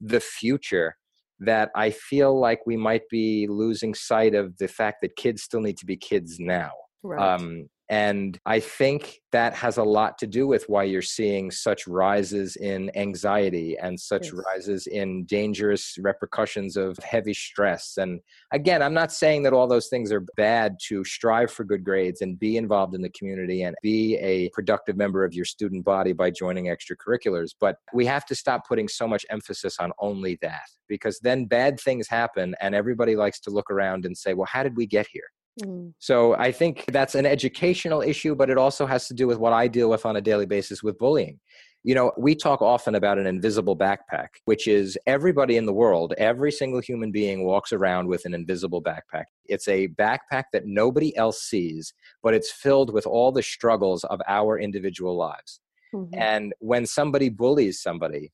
the 0.00 0.20
future 0.20 0.96
that 1.40 1.68
I 1.76 1.90
feel 1.90 2.40
like 2.40 2.60
we 2.64 2.78
might 2.78 3.02
be 3.10 3.46
losing 3.46 3.92
sight 3.92 4.34
of 4.34 4.56
the 4.56 4.68
fact 4.68 5.02
that 5.02 5.16
kids 5.16 5.42
still 5.42 5.60
need 5.60 5.76
to 5.78 5.86
be 5.86 5.98
kids 5.98 6.38
now. 6.40 6.70
Right. 7.02 7.34
Um, 7.34 7.68
and 7.90 8.38
I 8.46 8.60
think 8.60 9.20
that 9.32 9.52
has 9.54 9.76
a 9.76 9.82
lot 9.82 10.16
to 10.18 10.26
do 10.28 10.46
with 10.46 10.68
why 10.68 10.84
you're 10.84 11.02
seeing 11.02 11.50
such 11.50 11.88
rises 11.88 12.54
in 12.54 12.88
anxiety 12.96 13.76
and 13.82 13.98
such 13.98 14.26
yes. 14.26 14.34
rises 14.46 14.86
in 14.86 15.24
dangerous 15.24 15.96
repercussions 16.00 16.76
of 16.76 16.96
heavy 16.98 17.34
stress. 17.34 17.96
And 17.96 18.20
again, 18.52 18.80
I'm 18.80 18.94
not 18.94 19.10
saying 19.10 19.42
that 19.42 19.52
all 19.52 19.66
those 19.66 19.88
things 19.88 20.12
are 20.12 20.24
bad 20.36 20.76
to 20.86 21.02
strive 21.02 21.50
for 21.50 21.64
good 21.64 21.82
grades 21.82 22.20
and 22.20 22.38
be 22.38 22.56
involved 22.56 22.94
in 22.94 23.02
the 23.02 23.10
community 23.10 23.64
and 23.64 23.74
be 23.82 24.16
a 24.18 24.50
productive 24.50 24.96
member 24.96 25.24
of 25.24 25.34
your 25.34 25.44
student 25.44 25.84
body 25.84 26.12
by 26.12 26.30
joining 26.30 26.66
extracurriculars. 26.66 27.56
But 27.58 27.78
we 27.92 28.06
have 28.06 28.24
to 28.26 28.36
stop 28.36 28.68
putting 28.68 28.86
so 28.86 29.08
much 29.08 29.26
emphasis 29.30 29.80
on 29.80 29.90
only 29.98 30.38
that 30.42 30.68
because 30.88 31.18
then 31.18 31.44
bad 31.44 31.80
things 31.80 32.06
happen 32.06 32.54
and 32.60 32.72
everybody 32.72 33.16
likes 33.16 33.40
to 33.40 33.50
look 33.50 33.68
around 33.68 34.06
and 34.06 34.16
say, 34.16 34.32
well, 34.32 34.46
how 34.46 34.62
did 34.62 34.76
we 34.76 34.86
get 34.86 35.08
here? 35.10 35.24
Mm. 35.62 35.92
So 35.98 36.34
I 36.36 36.52
think 36.52 36.84
that's 36.88 37.14
an 37.14 37.26
educational 37.26 38.02
issue, 38.02 38.34
but 38.34 38.50
it 38.50 38.58
also 38.58 38.86
has 38.86 39.08
to 39.08 39.14
do 39.14 39.26
with 39.26 39.38
what 39.38 39.52
I 39.52 39.68
deal 39.68 39.90
with 39.90 40.06
on 40.06 40.16
a 40.16 40.20
daily 40.20 40.46
basis 40.46 40.82
with 40.82 40.98
bullying. 40.98 41.40
You 41.82 41.94
know, 41.94 42.12
we 42.18 42.34
talk 42.34 42.60
often 42.60 42.94
about 42.94 43.18
an 43.18 43.26
invisible 43.26 43.76
backpack, 43.76 44.28
which 44.44 44.68
is 44.68 44.98
everybody 45.06 45.56
in 45.56 45.64
the 45.64 45.72
world, 45.72 46.12
every 46.18 46.52
single 46.52 46.80
human 46.80 47.10
being 47.10 47.44
walks 47.44 47.72
around 47.72 48.06
with 48.06 48.26
an 48.26 48.34
invisible 48.34 48.82
backpack. 48.82 49.24
It's 49.46 49.66
a 49.66 49.88
backpack 49.88 50.44
that 50.52 50.66
nobody 50.66 51.16
else 51.16 51.40
sees, 51.42 51.94
but 52.22 52.34
it's 52.34 52.52
filled 52.52 52.92
with 52.92 53.06
all 53.06 53.32
the 53.32 53.42
struggles 53.42 54.04
of 54.04 54.20
our 54.28 54.58
individual 54.58 55.16
lives. 55.16 55.60
Mm-hmm. 55.94 56.18
And 56.20 56.52
when 56.58 56.84
somebody 56.84 57.30
bullies 57.30 57.80
somebody, 57.80 58.30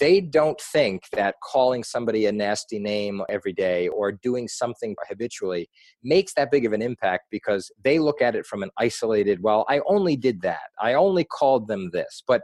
they 0.00 0.22
don't 0.22 0.58
think 0.58 1.02
that 1.12 1.34
calling 1.42 1.84
somebody 1.84 2.24
a 2.24 2.32
nasty 2.32 2.78
name 2.78 3.22
every 3.28 3.52
day 3.52 3.88
or 3.88 4.10
doing 4.10 4.48
something 4.48 4.96
habitually 5.06 5.68
makes 6.02 6.32
that 6.34 6.50
big 6.50 6.64
of 6.64 6.72
an 6.72 6.80
impact 6.80 7.24
because 7.30 7.70
they 7.84 7.98
look 7.98 8.22
at 8.22 8.34
it 8.34 8.46
from 8.46 8.62
an 8.62 8.70
isolated, 8.78 9.42
well, 9.42 9.66
I 9.68 9.80
only 9.86 10.16
did 10.16 10.40
that. 10.42 10.70
I 10.80 10.94
only 10.94 11.24
called 11.24 11.68
them 11.68 11.90
this. 11.92 12.22
But 12.26 12.40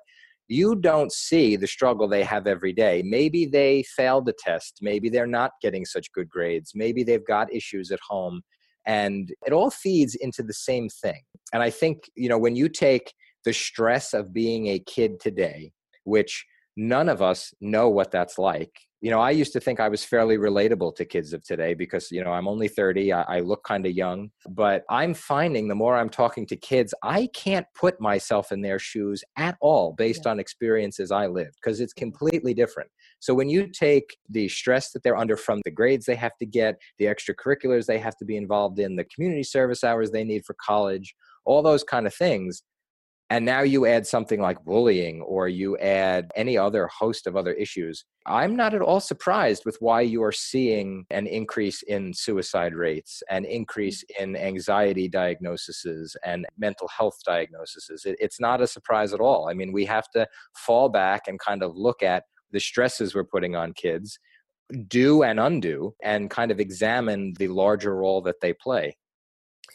you 0.49 0.77
don't 0.77 1.11
see 1.11 1.57
the 1.57 1.67
struggle 1.67 2.07
they 2.07 2.23
have 2.23 2.47
every 2.47 2.75
day. 2.75 3.03
Maybe 3.05 3.47
they 3.47 3.83
failed 3.97 4.27
the 4.27 4.35
test. 4.39 4.81
Maybe 4.83 5.09
they're 5.09 5.27
not 5.27 5.53
getting 5.63 5.87
such 5.87 6.13
good 6.13 6.29
grades. 6.29 6.73
Maybe 6.75 7.03
they've 7.03 7.27
got 7.27 7.53
issues 7.53 7.91
at 7.91 8.01
home. 8.07 8.43
And 8.85 9.33
it 9.47 9.55
all 9.55 9.71
feeds 9.71 10.15
into 10.15 10.43
the 10.43 10.55
same 10.55 10.91
thing. 10.91 11.23
And 11.55 11.63
I 11.63 11.71
think, 11.71 12.11
you 12.15 12.29
know, 12.29 12.39
when 12.39 12.57
you 12.57 12.69
take 12.69 13.15
the 13.47 13.55
stress 13.55 14.13
of 14.13 14.35
being 14.35 14.67
a 14.67 14.79
kid 14.81 15.19
today, 15.21 15.73
which 16.05 16.45
none 16.79 17.09
of 17.09 17.21
us 17.21 17.53
know 17.61 17.89
what 17.89 18.13
that's 18.13 18.39
like. 18.39 18.73
You 19.01 19.13
know 19.13 19.21
i 19.21 19.31
used 19.31 19.53
to 19.53 19.61
think 19.61 19.79
i 19.79 19.89
was 19.89 20.05
fairly 20.05 20.39
relatable 20.39 20.97
to 20.97 21.05
kids 21.05 21.33
of 21.33 21.45
today 21.45 21.73
because 21.73 22.11
you 22.11 22.25
know 22.25 22.33
i'm 22.33 22.49
only 22.49 22.67
30 22.67 23.13
i, 23.13 23.23
I 23.37 23.39
look 23.39 23.63
kind 23.63 23.87
of 23.87 23.93
young 23.93 24.31
but 24.51 24.83
i'm 24.91 25.15
finding 25.15 25.69
the 25.69 25.77
more 25.77 25.97
i'm 25.97 26.09
talking 26.09 26.45
to 26.47 26.57
kids 26.57 26.93
i 27.05 27.29
can't 27.33 27.65
put 27.77 28.01
myself 28.01 28.51
in 28.51 28.61
their 28.61 28.81
shoes 28.81 29.23
at 29.37 29.57
all 29.61 29.93
based 29.93 30.23
yeah. 30.25 30.33
on 30.33 30.41
experiences 30.41 31.13
i 31.13 31.29
lived 31.29 31.55
because 31.63 31.79
it's 31.79 31.95
mm-hmm. 31.95 32.07
completely 32.07 32.55
different. 32.55 32.91
So 33.21 33.35
when 33.35 33.49
you 33.49 33.69
take 33.69 34.17
the 34.29 34.49
stress 34.49 34.91
that 34.91 35.05
they're 35.05 35.17
under 35.17 35.37
from 35.37 35.61
the 35.65 35.71
grades 35.71 36.07
they 36.07 36.17
have 36.17 36.37
to 36.39 36.47
get 36.47 36.75
the 36.99 37.05
extracurriculars 37.05 37.87
they 37.87 38.01
have 38.01 38.17
to 38.17 38.25
be 38.25 38.37
involved 38.37 38.81
in 38.81 38.97
the 38.97 39.05
community 39.05 39.45
service 39.45 39.85
hours 39.85 40.11
they 40.11 40.25
need 40.25 40.45
for 40.45 40.57
college 40.61 41.15
all 41.45 41.63
those 41.63 41.85
kind 41.85 42.09
of 42.09 42.15
things 42.15 42.65
and 43.31 43.45
now 43.45 43.61
you 43.61 43.85
add 43.85 44.07
something 44.07 44.41
like 44.41 44.65
bullying 44.65 45.21
or 45.21 45.49
you 45.49 45.77
add 45.79 46.31
any 46.35 46.57
other 46.57 46.87
host 46.87 47.27
of 47.27 47.37
other 47.37 47.53
issues. 47.53 48.05
I'm 48.25 48.57
not 48.57 48.73
at 48.73 48.81
all 48.81 49.01
surprised 49.01 49.65
with 49.67 49.77
why 49.81 50.01
you 50.01 50.23
are 50.23 50.33
seeing 50.33 51.05
an 51.11 51.27
increase 51.27 51.83
in 51.83 52.15
suicide 52.15 52.75
rates, 52.75 53.23
an 53.29 53.45
mm. 53.45 53.51
increase 53.51 54.03
in 54.19 54.35
anxiety 54.35 55.09
diagnoses 55.09 56.17
and 56.25 56.47
mental 56.57 56.89
health 56.89 57.19
diagnoses. 57.27 58.03
it's 58.05 58.41
not 58.41 58.63
a 58.63 58.67
surprise 58.67 59.13
at 59.13 59.21
all. 59.21 59.49
I 59.49 59.55
mean, 59.55 59.73
we 59.73 59.85
have 59.85 60.09
to 60.15 60.27
fall 60.57 60.89
back 60.89 61.23
and 61.29 61.39
kind 61.39 61.63
of 61.63 61.77
look 61.77 62.03
at 62.03 62.25
the 62.51 62.61
stresses 62.61 63.15
we're 63.15 63.25
putting 63.25 63.55
on 63.55 63.75
kids, 63.75 64.19
due 64.87 65.23
and 65.23 65.39
undue, 65.39 65.95
and 66.03 66.31
kind 66.31 66.51
of 66.51 66.61
examine 66.61 67.35
the 67.39 67.49
larger 67.49 67.95
role 67.95 68.23
that 68.23 68.41
they 68.41 68.55
play. 68.55 68.97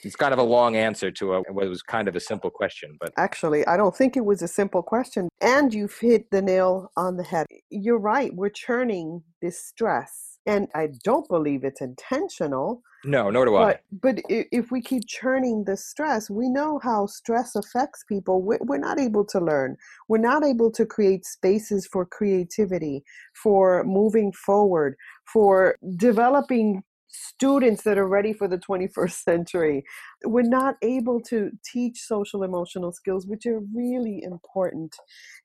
It's 0.04 0.16
kind 0.16 0.34
of 0.34 0.40
a 0.40 0.44
long 0.44 0.76
answer 0.76 1.12
to 1.12 1.34
a, 1.34 1.42
what 1.52 1.68
was 1.68 1.82
kind 1.82 2.08
of 2.08 2.16
a 2.16 2.20
simple 2.20 2.50
question, 2.50 2.98
but 3.00 3.14
actually, 3.18 3.66
I 3.68 3.78
don't 3.78 3.96
think 3.96 4.18
it 4.18 4.26
was 4.26 4.42
a 4.42 4.48
simple 4.48 4.84
question. 4.84 5.30
And 5.42 5.74
you've 5.74 5.98
hit 5.98 6.30
the 6.32 6.42
nail 6.42 6.92
on 6.98 7.18
the 7.18 7.24
head. 7.24 7.48
You're 7.70 8.00
right. 8.00 8.34
We're 8.34 8.50
churning 8.50 9.24
this 9.42 9.64
stress, 9.64 10.40
and 10.46 10.68
I 10.76 10.90
don't 11.04 11.28
believe 11.28 11.64
it's 11.64 11.82
intentional. 11.82 12.82
No, 13.06 13.30
nor 13.30 13.46
do 13.46 13.52
but, 13.52 13.76
I. 13.76 13.80
But 14.02 14.22
if 14.30 14.72
we 14.72 14.82
keep 14.82 15.08
churning 15.08 15.66
the 15.66 15.76
stress, 15.76 16.30
we 16.30 16.48
know 16.48 16.80
how 16.82 17.06
stress 17.06 17.54
affects 17.56 18.06
people. 18.08 18.42
We're 18.42 18.78
not 18.78 18.98
able 18.98 19.26
to 19.26 19.40
learn. 19.40 19.76
We're 20.08 20.20
not 20.20 20.46
able 20.46 20.72
to 20.72 20.86
create 20.86 21.26
spaces 21.26 21.86
for 21.86 22.06
creativity, 22.06 23.04
for 23.42 23.84
moving 23.84 24.32
forward, 24.32 24.96
for 25.26 25.78
developing 25.98 26.84
students 27.14 27.84
that 27.84 27.98
are 27.98 28.08
ready 28.08 28.34
for 28.34 28.48
the 28.48 28.58
21st 28.58 29.12
century. 29.12 29.84
We're 30.26 30.44
not 30.44 30.76
able 30.82 31.22
to 31.30 31.52
teach 31.72 32.00
social 32.00 32.44
emotional 32.44 32.92
skills, 32.92 33.28
which 33.28 33.46
are 33.46 33.62
really 33.74 34.22
important. 34.24 34.96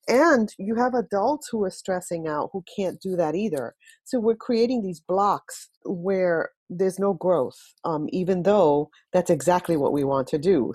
And 0.06 0.48
you 0.58 0.74
have 0.76 0.94
adults 0.94 1.48
who 1.50 1.62
are 1.64 1.70
stressing 1.70 2.26
out 2.26 2.50
who 2.52 2.64
can't 2.76 3.00
do 3.00 3.16
that 3.16 3.34
either. 3.34 3.74
So 4.04 4.18
we're 4.18 4.36
creating 4.36 4.82
these 4.82 5.00
blocks 5.00 5.68
where 5.84 6.50
there's 6.70 6.98
no 6.98 7.14
growth, 7.14 7.58
um, 7.84 8.06
even 8.10 8.42
though 8.42 8.90
that's 9.12 9.30
exactly 9.30 9.76
what 9.76 9.92
we 9.92 10.04
want 10.04 10.28
to 10.28 10.38
do. 10.38 10.72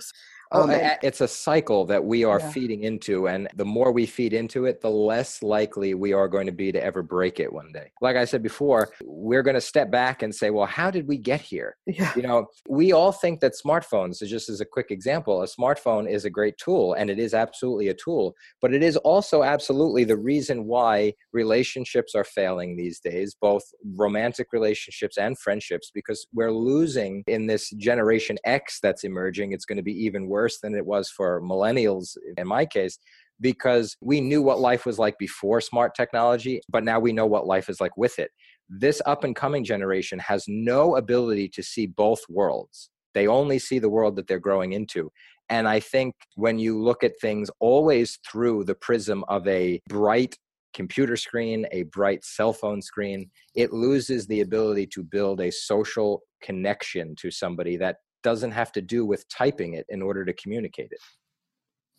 Oh, 0.54 0.96
it's 1.02 1.20
a 1.20 1.28
cycle 1.28 1.84
that 1.86 2.04
we 2.04 2.24
are 2.24 2.38
yeah. 2.38 2.50
feeding 2.50 2.84
into. 2.84 3.28
And 3.28 3.48
the 3.56 3.64
more 3.64 3.92
we 3.92 4.06
feed 4.06 4.32
into 4.32 4.66
it, 4.66 4.80
the 4.80 4.90
less 4.90 5.42
likely 5.42 5.94
we 5.94 6.12
are 6.12 6.28
going 6.28 6.46
to 6.46 6.52
be 6.52 6.70
to 6.70 6.82
ever 6.82 7.02
break 7.02 7.40
it 7.40 7.52
one 7.52 7.72
day. 7.72 7.90
Like 8.00 8.16
I 8.16 8.24
said 8.24 8.42
before, 8.42 8.92
we're 9.02 9.42
going 9.42 9.54
to 9.54 9.60
step 9.60 9.90
back 9.90 10.22
and 10.22 10.34
say, 10.34 10.50
well, 10.50 10.66
how 10.66 10.90
did 10.90 11.08
we 11.08 11.18
get 11.18 11.40
here? 11.40 11.76
Yeah. 11.86 12.12
You 12.14 12.22
know, 12.22 12.46
we 12.68 12.92
all 12.92 13.10
think 13.10 13.40
that 13.40 13.54
smartphones, 13.54 14.24
just 14.24 14.48
as 14.48 14.60
a 14.60 14.64
quick 14.64 14.90
example, 14.90 15.42
a 15.42 15.46
smartphone 15.46 16.08
is 16.08 16.24
a 16.24 16.30
great 16.30 16.56
tool 16.58 16.94
and 16.94 17.10
it 17.10 17.18
is 17.18 17.34
absolutely 17.34 17.88
a 17.88 17.94
tool, 17.94 18.34
but 18.60 18.72
it 18.72 18.82
is 18.82 18.96
also 18.98 19.42
absolutely 19.42 20.04
the 20.04 20.16
reason 20.16 20.66
why 20.66 21.14
relationships 21.32 22.14
are 22.14 22.24
failing 22.24 22.76
these 22.76 23.00
days, 23.00 23.34
both 23.40 23.64
romantic 23.96 24.52
relationships 24.52 25.18
and 25.18 25.38
friendships, 25.38 25.90
because 25.92 26.26
we're 26.32 26.52
losing 26.52 27.24
in 27.26 27.46
this 27.46 27.70
generation 27.70 28.38
X 28.44 28.78
that's 28.80 29.04
emerging. 29.04 29.52
It's 29.52 29.64
going 29.64 29.78
to 29.78 29.82
be 29.82 30.04
even 30.04 30.28
worse 30.28 30.43
worse 30.44 30.60
than 30.60 30.74
it 30.74 30.84
was 30.84 31.08
for 31.08 31.40
millennials 31.40 32.16
in 32.36 32.46
my 32.46 32.66
case 32.66 32.98
because 33.40 33.96
we 34.00 34.20
knew 34.20 34.42
what 34.42 34.60
life 34.60 34.84
was 34.84 34.98
like 34.98 35.16
before 35.18 35.60
smart 35.60 35.94
technology, 35.94 36.60
but 36.68 36.84
now 36.84 37.00
we 37.00 37.12
know 37.12 37.26
what 37.26 37.46
life 37.46 37.68
is 37.70 37.80
like 37.80 37.96
with 37.96 38.18
it. 38.18 38.30
This 38.68 39.00
up 39.06 39.24
and 39.24 39.34
coming 39.34 39.64
generation 39.64 40.18
has 40.18 40.44
no 40.46 40.96
ability 40.96 41.48
to 41.54 41.62
see 41.62 41.86
both 41.86 42.20
worlds. 42.28 42.90
They 43.14 43.26
only 43.26 43.58
see 43.58 43.78
the 43.78 43.88
world 43.96 44.16
that 44.16 44.26
they're 44.26 44.48
growing 44.48 44.72
into. 44.72 45.10
And 45.48 45.66
I 45.66 45.80
think 45.80 46.14
when 46.36 46.58
you 46.58 46.82
look 46.82 47.02
at 47.02 47.20
things 47.20 47.50
always 47.58 48.18
through 48.30 48.64
the 48.64 48.74
prism 48.74 49.24
of 49.28 49.46
a 49.48 49.80
bright 49.88 50.36
computer 50.74 51.16
screen, 51.16 51.66
a 51.72 51.84
bright 51.84 52.24
cell 52.24 52.52
phone 52.52 52.82
screen, 52.82 53.30
it 53.54 53.72
loses 53.72 54.26
the 54.26 54.42
ability 54.42 54.86
to 54.88 55.02
build 55.02 55.40
a 55.40 55.50
social 55.50 56.22
connection 56.42 57.14
to 57.16 57.30
somebody 57.30 57.76
that 57.78 57.96
doesn't 58.24 58.50
have 58.50 58.72
to 58.72 58.82
do 58.82 59.06
with 59.06 59.28
typing 59.28 59.74
it 59.74 59.86
in 59.88 60.02
order 60.02 60.24
to 60.24 60.32
communicate 60.32 60.88
it. 60.90 60.98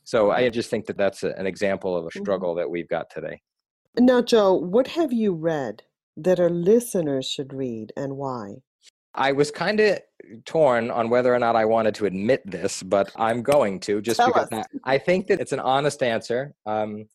So 0.04 0.32
I 0.32 0.50
just 0.50 0.70
think 0.70 0.86
that 0.88 0.98
that's 0.98 1.24
a, 1.24 1.30
an 1.38 1.48
example 1.48 1.96
of 1.96 2.06
a 2.06 2.10
mm-hmm. 2.10 2.22
struggle 2.22 2.54
that 2.56 2.70
we've 2.70 2.90
got 2.90 3.10
today. 3.10 3.42
Now, 3.98 4.22
Joe, 4.22 4.54
what 4.54 4.88
have 4.88 5.14
you 5.14 5.34
read 5.34 5.84
that 6.18 6.40
our 6.40 6.50
listeners 6.50 7.26
should 7.26 7.54
read 7.54 7.94
and 7.96 8.18
why? 8.18 8.56
I 9.16 9.32
was 9.32 9.50
kind 9.50 9.80
of 9.80 10.00
torn 10.44 10.92
on 10.92 11.10
whether 11.10 11.34
or 11.34 11.40
not 11.40 11.56
I 11.56 11.64
wanted 11.64 11.96
to 11.96 12.06
admit 12.06 12.42
this, 12.46 12.84
but 12.84 13.12
I'm 13.16 13.42
going 13.42 13.80
to 13.82 14.02
just 14.02 14.18
Tell 14.18 14.28
because 14.28 14.50
I, 14.52 14.64
I, 14.84 14.98
think 14.98 15.28
that 15.28 15.40
it's 15.40 15.54
an 15.54 15.62
honest 15.62 16.04
answer. 16.04 16.54
Um, 16.66 17.06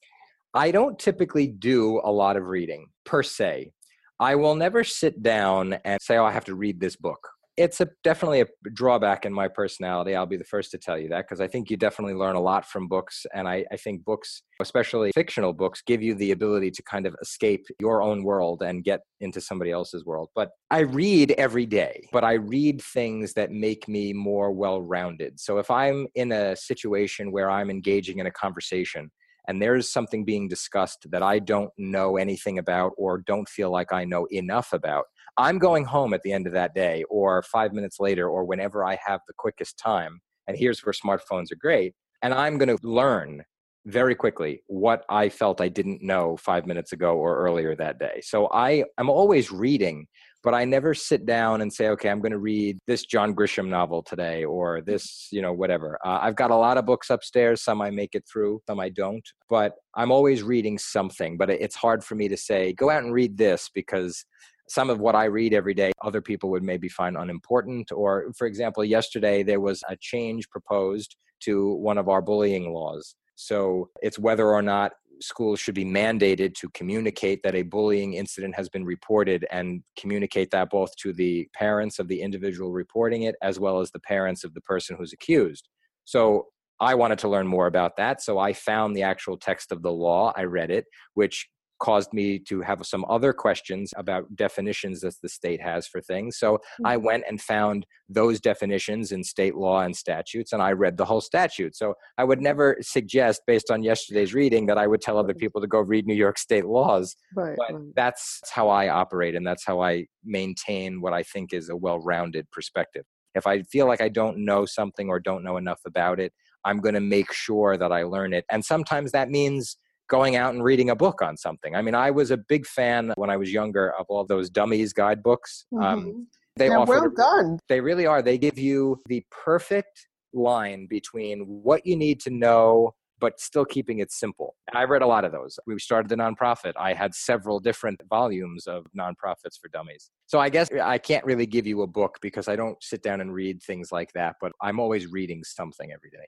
I 0.55 0.71
don't 0.71 0.99
typically 0.99 1.47
do 1.47 2.01
a 2.03 2.11
lot 2.11 2.39
of 2.39 2.45
reading 2.45 2.87
per 3.05 3.23
se. 3.23 3.73
I 4.19 4.35
will 4.35 4.55
never 4.55 4.83
sit 4.83 5.23
down 5.23 5.75
and 5.85 6.01
say, 6.01 6.17
oh, 6.17 6.25
I 6.25 6.33
have 6.33 6.47
to 6.47 6.55
read 6.55 6.81
this 6.81 6.97
book 6.97 7.21
it's 7.61 7.79
a 7.83 7.89
definitely 8.03 8.41
a 8.41 8.47
drawback 8.73 9.27
in 9.27 9.35
my 9.35 9.47
personality. 9.47 10.17
I'll 10.17 10.25
be 10.25 10.39
the 10.39 10.45
first 10.45 10.71
to 10.71 10.79
tell 10.79 10.99
you 10.99 11.11
that 11.11 11.27
because 11.27 11.43
I 11.43 11.47
think 11.47 11.71
you 11.71 11.77
definitely 11.77 12.15
learn 12.15 12.35
a 12.35 12.41
lot 12.41 12.65
from 12.65 12.89
books. 12.89 13.27
And 13.35 13.47
I, 13.47 13.67
I, 13.71 13.77
think 13.77 14.03
books, 14.03 14.43
especially 14.63 15.11
fictional 15.15 15.53
books, 15.53 15.83
give 15.87 16.03
you 16.03 16.15
the 16.15 16.31
ability 16.31 16.71
to 16.71 16.83
kind 16.85 17.07
of 17.07 17.15
escape 17.21 17.67
your 17.79 18.03
own 18.03 18.25
world 18.25 18.63
and 18.63 18.83
get 18.83 19.01
into 19.21 19.43
somebody 19.43 19.73
else's 19.73 20.07
world. 20.07 20.31
But 20.35 20.53
I 20.71 20.81
read 20.81 21.33
every 21.33 21.67
day, 21.67 22.09
but 22.13 22.25
I 22.25 22.35
read 22.35 22.81
things 22.81 23.35
that 23.35 23.51
make 23.51 23.87
me 23.89 24.15
more 24.15 24.53
well 24.53 24.81
rounded. 24.81 25.39
So 25.39 25.59
if 25.59 25.71
I'm 25.71 26.07
in 26.15 26.33
a 26.33 26.57
situation 26.57 27.31
where 27.31 27.51
I'm 27.51 27.69
engaging 27.69 28.21
in 28.21 28.27
a 28.27 28.33
conversation, 28.33 29.11
and 29.49 29.61
there's 29.61 29.93
something 29.93 30.25
being 30.25 30.49
discussed 30.49 31.07
that 31.11 31.23
I 31.23 31.41
don't 31.41 31.71
know 31.77 32.17
anything 32.17 32.59
about 32.59 32.93
or 32.97 33.19
don't 33.19 33.49
feel 33.49 33.71
like 33.71 33.93
I 33.93 34.05
know 34.05 34.27
enough 34.31 34.73
about, 34.73 35.07
I'm 35.37 35.59
going 35.59 35.85
home 35.85 36.15
at 36.15 36.23
the 36.23 36.33
end 36.33 36.47
of 36.47 36.53
that 36.55 36.75
day 36.75 37.05
or 37.09 37.43
five 37.43 37.73
minutes 37.73 37.99
later 38.01 38.29
or 38.29 38.45
whenever 38.45 38.85
I 38.85 38.99
have 39.05 39.21
the 39.27 39.35
quickest 39.37 39.79
time. 39.79 40.21
And 40.47 40.57
here's 40.57 40.85
where 40.85 40.93
smartphones 40.93 41.53
are 41.53 41.59
great. 41.61 41.95
And 42.23 42.35
I'm 42.35 42.59
going 42.59 42.77
to 42.77 42.87
learn 42.87 43.43
very 43.87 44.15
quickly 44.15 44.63
what 44.67 45.05
I 45.09 45.29
felt 45.29 45.61
I 45.61 45.69
didn't 45.69 46.03
know 46.03 46.37
five 46.37 46.67
minutes 46.67 46.93
ago 46.93 47.17
or 47.17 47.39
earlier 47.39 47.75
that 47.77 47.99
day. 47.99 48.21
So 48.23 48.49
I, 48.53 48.85
I'm 48.99 49.09
always 49.09 49.51
reading, 49.51 50.07
but 50.43 50.55
I 50.55 50.65
never 50.65 50.93
sit 50.93 51.25
down 51.25 51.63
and 51.63 51.73
say, 51.73 51.89
okay, 51.89 52.11
I'm 52.11 52.21
going 52.21 52.33
to 52.33 52.39
read 52.39 52.79
this 52.87 53.07
John 53.07 53.35
Grisham 53.35 53.69
novel 53.69 54.03
today 54.03 54.45
or 54.45 54.83
this, 54.83 55.29
you 55.33 55.41
know, 55.41 55.53
whatever. 55.53 55.99
Uh, 56.05 56.19
I've 56.21 56.37
got 56.37 56.51
a 56.51 56.57
lot 56.57 56.77
of 56.77 56.85
books 56.85 57.09
upstairs. 57.09 57.63
Some 57.63 57.81
I 57.81 57.91
make 57.91 58.15
it 58.15 58.25
through, 58.31 58.61
some 58.69 58.81
I 58.81 58.91
don't. 58.91 59.27
But 59.49 59.75
I'm 59.95 60.11
always 60.11 60.43
reading 60.43 60.77
something. 60.77 61.39
But 61.39 61.49
it's 61.49 61.77
hard 61.77 62.05
for 62.05 62.15
me 62.17 62.29
to 62.29 62.37
say, 62.37 62.75
go 62.75 62.91
out 62.91 63.03
and 63.03 63.15
read 63.15 63.39
this 63.39 63.71
because 63.75 64.25
some 64.71 64.89
of 64.89 65.01
what 65.01 65.17
I 65.17 65.25
read 65.25 65.53
every 65.53 65.75
day, 65.75 65.91
other 66.01 66.21
people 66.21 66.49
would 66.51 66.63
maybe 66.63 66.89
find 66.89 67.17
unimportant. 67.17 67.91
Or, 67.91 68.33
for 68.39 68.47
example, 68.47 68.85
yesterday 68.85 69.43
there 69.43 69.59
was 69.59 69.83
a 69.89 69.97
change 69.97 70.49
proposed 70.49 71.17
to 71.41 71.75
one 71.75 71.99
of 71.99 72.09
our 72.09 72.23
bullying 72.23 72.73
laws. 72.73 73.17
So 73.35 73.91
it's 74.01 74.17
whether 74.17 74.47
or 74.47 74.63
not 74.63 74.93
schools 75.21 75.59
should 75.59 75.75
be 75.75 75.85
mandated 75.85 76.55
to 76.55 76.69
communicate 76.69 77.43
that 77.43 77.57
a 77.57 77.63
bullying 77.63 78.15
incident 78.15 78.55
has 78.55 78.69
been 78.69 78.85
reported 78.85 79.45
and 79.51 79.83
communicate 79.99 80.53
that 80.53 80.71
both 80.71 80.95
to 80.99 81.13
the 81.13 81.49
parents 81.53 81.99
of 81.99 82.07
the 82.07 82.23
individual 82.23 82.71
reporting 82.71 83.25
it 83.25 83.35
as 83.43 83.59
well 83.59 83.81
as 83.81 83.91
the 83.91 83.99
parents 83.99 84.45
of 84.45 84.55
the 84.55 84.61
person 84.61 84.97
who's 84.97 85.13
accused. 85.13 85.69
So 86.05 86.47
I 86.79 86.95
wanted 86.95 87.19
to 87.19 87.29
learn 87.29 87.49
more 87.49 87.67
about 87.67 87.97
that. 87.97 88.23
So 88.23 88.39
I 88.39 88.53
found 88.53 88.95
the 88.95 89.03
actual 89.03 89.37
text 89.37 89.73
of 89.73 89.83
the 89.83 89.93
law. 89.93 90.33
I 90.37 90.45
read 90.45 90.71
it, 90.71 90.87
which 91.15 91.49
caused 91.81 92.13
me 92.13 92.39
to 92.39 92.61
have 92.61 92.85
some 92.87 93.05
other 93.09 93.33
questions 93.33 93.93
about 93.97 94.37
definitions 94.37 95.01
that 95.01 95.15
the 95.23 95.29
state 95.29 95.61
has 95.61 95.87
for 95.87 96.01
things. 96.01 96.39
So 96.39 96.55
mm-hmm. 96.55 96.87
I 96.87 96.97
went 96.97 97.25
and 97.29 97.41
found 97.41 97.87
those 98.09 98.41
definitions 98.41 99.13
in 99.13 99.25
state 99.25 99.57
law 99.57 99.81
and 99.81 99.97
statutes, 99.97 100.53
and 100.53 100.63
I 100.63 100.73
read 100.73 100.97
the 100.97 101.05
whole 101.05 101.21
statute. 101.21 101.77
So 101.77 101.95
I 102.19 102.25
would 102.25 102.41
never 102.41 102.77
suggest, 102.81 103.43
based 103.47 103.71
on 103.71 103.83
yesterday's 103.83 104.35
reading, 104.35 104.67
that 104.67 104.79
I 104.79 104.87
would 104.87 105.01
tell 105.01 105.19
other 105.19 105.35
people 105.35 105.61
to 105.61 105.67
go 105.67 105.81
read 105.81 106.07
New 106.07 106.15
York 106.15 106.39
state 106.39 106.67
laws. 106.67 107.17
Right, 107.35 107.57
but 107.57 107.75
right. 107.75 107.83
that's 107.97 108.41
how 108.51 108.69
I 108.69 108.89
operate, 108.89 109.35
and 109.35 109.47
that's 109.47 109.65
how 109.65 109.81
I 109.81 110.07
maintain 110.25 111.01
what 111.01 111.13
I 111.13 111.23
think 111.23 111.53
is 111.53 111.69
a 111.69 111.77
well 111.77 111.99
rounded 111.99 112.51
perspective. 112.51 113.05
If 113.35 113.47
I 113.47 113.63
feel 113.63 113.87
like 113.87 114.01
I 114.01 114.09
don't 114.09 114.45
know 114.45 114.67
something 114.67 115.09
or 115.09 115.21
don't 115.21 115.45
know 115.45 115.57
enough 115.57 115.81
about 115.87 116.19
it, 116.19 116.33
I'm 116.65 116.81
going 116.81 116.95
to 116.95 117.01
make 117.01 117.33
sure 117.33 117.77
that 117.77 117.93
I 117.93 118.03
learn 118.03 118.33
it. 118.35 118.45
And 118.51 118.65
sometimes 118.65 119.13
that 119.13 119.31
means 119.31 119.77
going 120.11 120.37
out 120.37 120.53
and 120.53 120.63
reading 120.63 120.91
a 120.91 120.97
book 120.97 121.23
on 121.23 121.37
something. 121.37 121.75
I 121.75 121.83
mean, 121.83 121.95
I 121.95 122.11
was 122.11 122.31
a 122.31 122.37
big 122.37 122.67
fan 122.67 123.13
when 123.17 123.31
I 123.31 123.37
was 123.37 123.53
younger 123.53 123.95
of 123.99 124.07
all 124.09 124.27
those 124.27 124.51
dummies 124.51 124.93
guidebooks. 124.93 125.65
Um, 125.73 125.81
mm-hmm. 125.81 126.09
Um, 126.09 126.27
they 126.57 126.69
They're 126.69 126.81
well 126.81 127.11
done. 127.17 127.59
They 127.69 127.81
really 127.81 128.07
are. 128.07 128.21
They 128.21 128.37
give 128.37 128.59
you 128.59 128.99
the 129.07 129.25
perfect 129.31 130.09
line 130.35 130.87
between 130.91 131.41
what 131.41 131.87
you 131.87 131.97
need 131.97 132.21
to 132.21 132.31
know 132.31 132.93
but 133.21 133.39
still 133.39 133.65
keeping 133.65 133.99
it 133.99 134.11
simple. 134.11 134.57
I 134.73 134.85
read 134.85 135.03
a 135.03 135.07
lot 135.07 135.25
of 135.25 135.33
those. 135.33 135.59
We 135.67 135.79
started 135.79 136.09
the 136.09 136.17
nonprofit. 136.17 136.73
I 136.77 136.95
had 136.95 137.15
several 137.15 137.61
different 137.61 138.01
volumes 138.09 138.67
of 138.67 138.87
nonprofits 138.99 139.59
for 139.61 139.69
dummies. 139.73 140.11
So 140.27 140.41
I 140.41 140.49
guess 140.49 140.69
I 140.83 140.99
can't 140.99 141.25
really 141.25 141.47
give 141.47 141.67
you 141.67 141.83
a 141.83 141.87
book 141.87 142.19
because 142.23 142.49
I 142.49 142.57
don't 142.57 142.83
sit 142.83 143.03
down 143.03 143.21
and 143.21 143.33
read 143.33 143.63
things 143.63 143.93
like 143.93 144.13
that, 144.15 144.37
but 144.41 144.53
I'm 144.63 144.81
always 144.81 145.07
reading 145.07 145.45
something 145.45 145.93
every 145.93 146.11
day. 146.11 146.27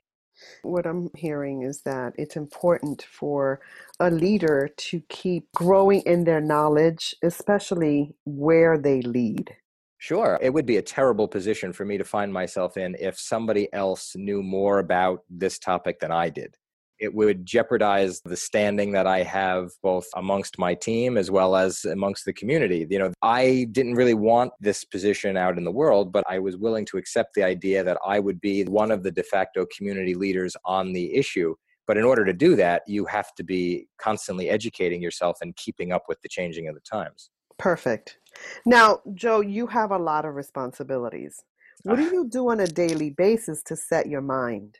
What 0.63 0.85
I'm 0.85 1.09
hearing 1.15 1.63
is 1.63 1.81
that 1.81 2.13
it's 2.17 2.35
important 2.35 3.03
for 3.03 3.61
a 3.99 4.09
leader 4.09 4.69
to 4.75 5.01
keep 5.09 5.51
growing 5.53 6.01
in 6.01 6.23
their 6.23 6.41
knowledge, 6.41 7.15
especially 7.23 8.15
where 8.25 8.77
they 8.77 9.01
lead. 9.01 9.55
Sure. 9.97 10.37
It 10.41 10.53
would 10.53 10.65
be 10.65 10.77
a 10.77 10.81
terrible 10.81 11.27
position 11.27 11.71
for 11.71 11.85
me 11.85 11.97
to 11.97 12.03
find 12.03 12.33
myself 12.33 12.75
in 12.75 12.95
if 12.99 13.17
somebody 13.17 13.71
else 13.73 14.15
knew 14.15 14.43
more 14.43 14.79
about 14.79 15.23
this 15.29 15.57
topic 15.59 15.99
than 15.99 16.11
I 16.11 16.29
did 16.29 16.57
it 16.99 17.13
would 17.13 17.45
jeopardize 17.45 18.21
the 18.23 18.37
standing 18.37 18.91
that 18.93 19.07
I 19.07 19.23
have 19.23 19.71
both 19.81 20.05
amongst 20.15 20.57
my 20.57 20.73
team 20.73 21.17
as 21.17 21.29
well 21.29 21.55
as 21.55 21.83
amongst 21.85 22.25
the 22.25 22.33
community. 22.33 22.85
You 22.89 22.99
know, 22.99 23.13
I 23.21 23.67
didn't 23.71 23.95
really 23.95 24.13
want 24.13 24.53
this 24.59 24.83
position 24.85 25.37
out 25.37 25.57
in 25.57 25.63
the 25.63 25.71
world, 25.71 26.11
but 26.11 26.23
I 26.29 26.39
was 26.39 26.57
willing 26.57 26.85
to 26.87 26.97
accept 26.97 27.33
the 27.33 27.43
idea 27.43 27.83
that 27.83 27.97
I 28.05 28.19
would 28.19 28.39
be 28.41 28.63
one 28.63 28.91
of 28.91 29.03
the 29.03 29.11
de 29.11 29.23
facto 29.23 29.65
community 29.75 30.15
leaders 30.15 30.55
on 30.65 30.93
the 30.93 31.13
issue. 31.15 31.55
But 31.85 31.97
in 31.97 32.05
order 32.05 32.23
to 32.25 32.33
do 32.33 32.55
that, 32.55 32.83
you 32.87 33.05
have 33.05 33.33
to 33.35 33.43
be 33.43 33.87
constantly 33.97 34.49
educating 34.49 35.01
yourself 35.01 35.37
and 35.41 35.55
keeping 35.55 35.91
up 35.91 36.03
with 36.07 36.21
the 36.21 36.29
changing 36.29 36.67
of 36.69 36.75
the 36.75 36.81
times. 36.81 37.29
Perfect. 37.57 38.17
Now, 38.65 38.99
Joe, 39.13 39.41
you 39.41 39.67
have 39.67 39.91
a 39.91 39.97
lot 39.97 40.25
of 40.25 40.35
responsibilities. 40.35 41.43
What 41.83 41.97
do 41.97 42.07
ah. 42.07 42.11
you 42.11 42.27
do 42.29 42.49
on 42.49 42.61
a 42.61 42.67
daily 42.67 43.09
basis 43.09 43.61
to 43.63 43.75
set 43.75 44.07
your 44.07 44.21
mind? 44.21 44.77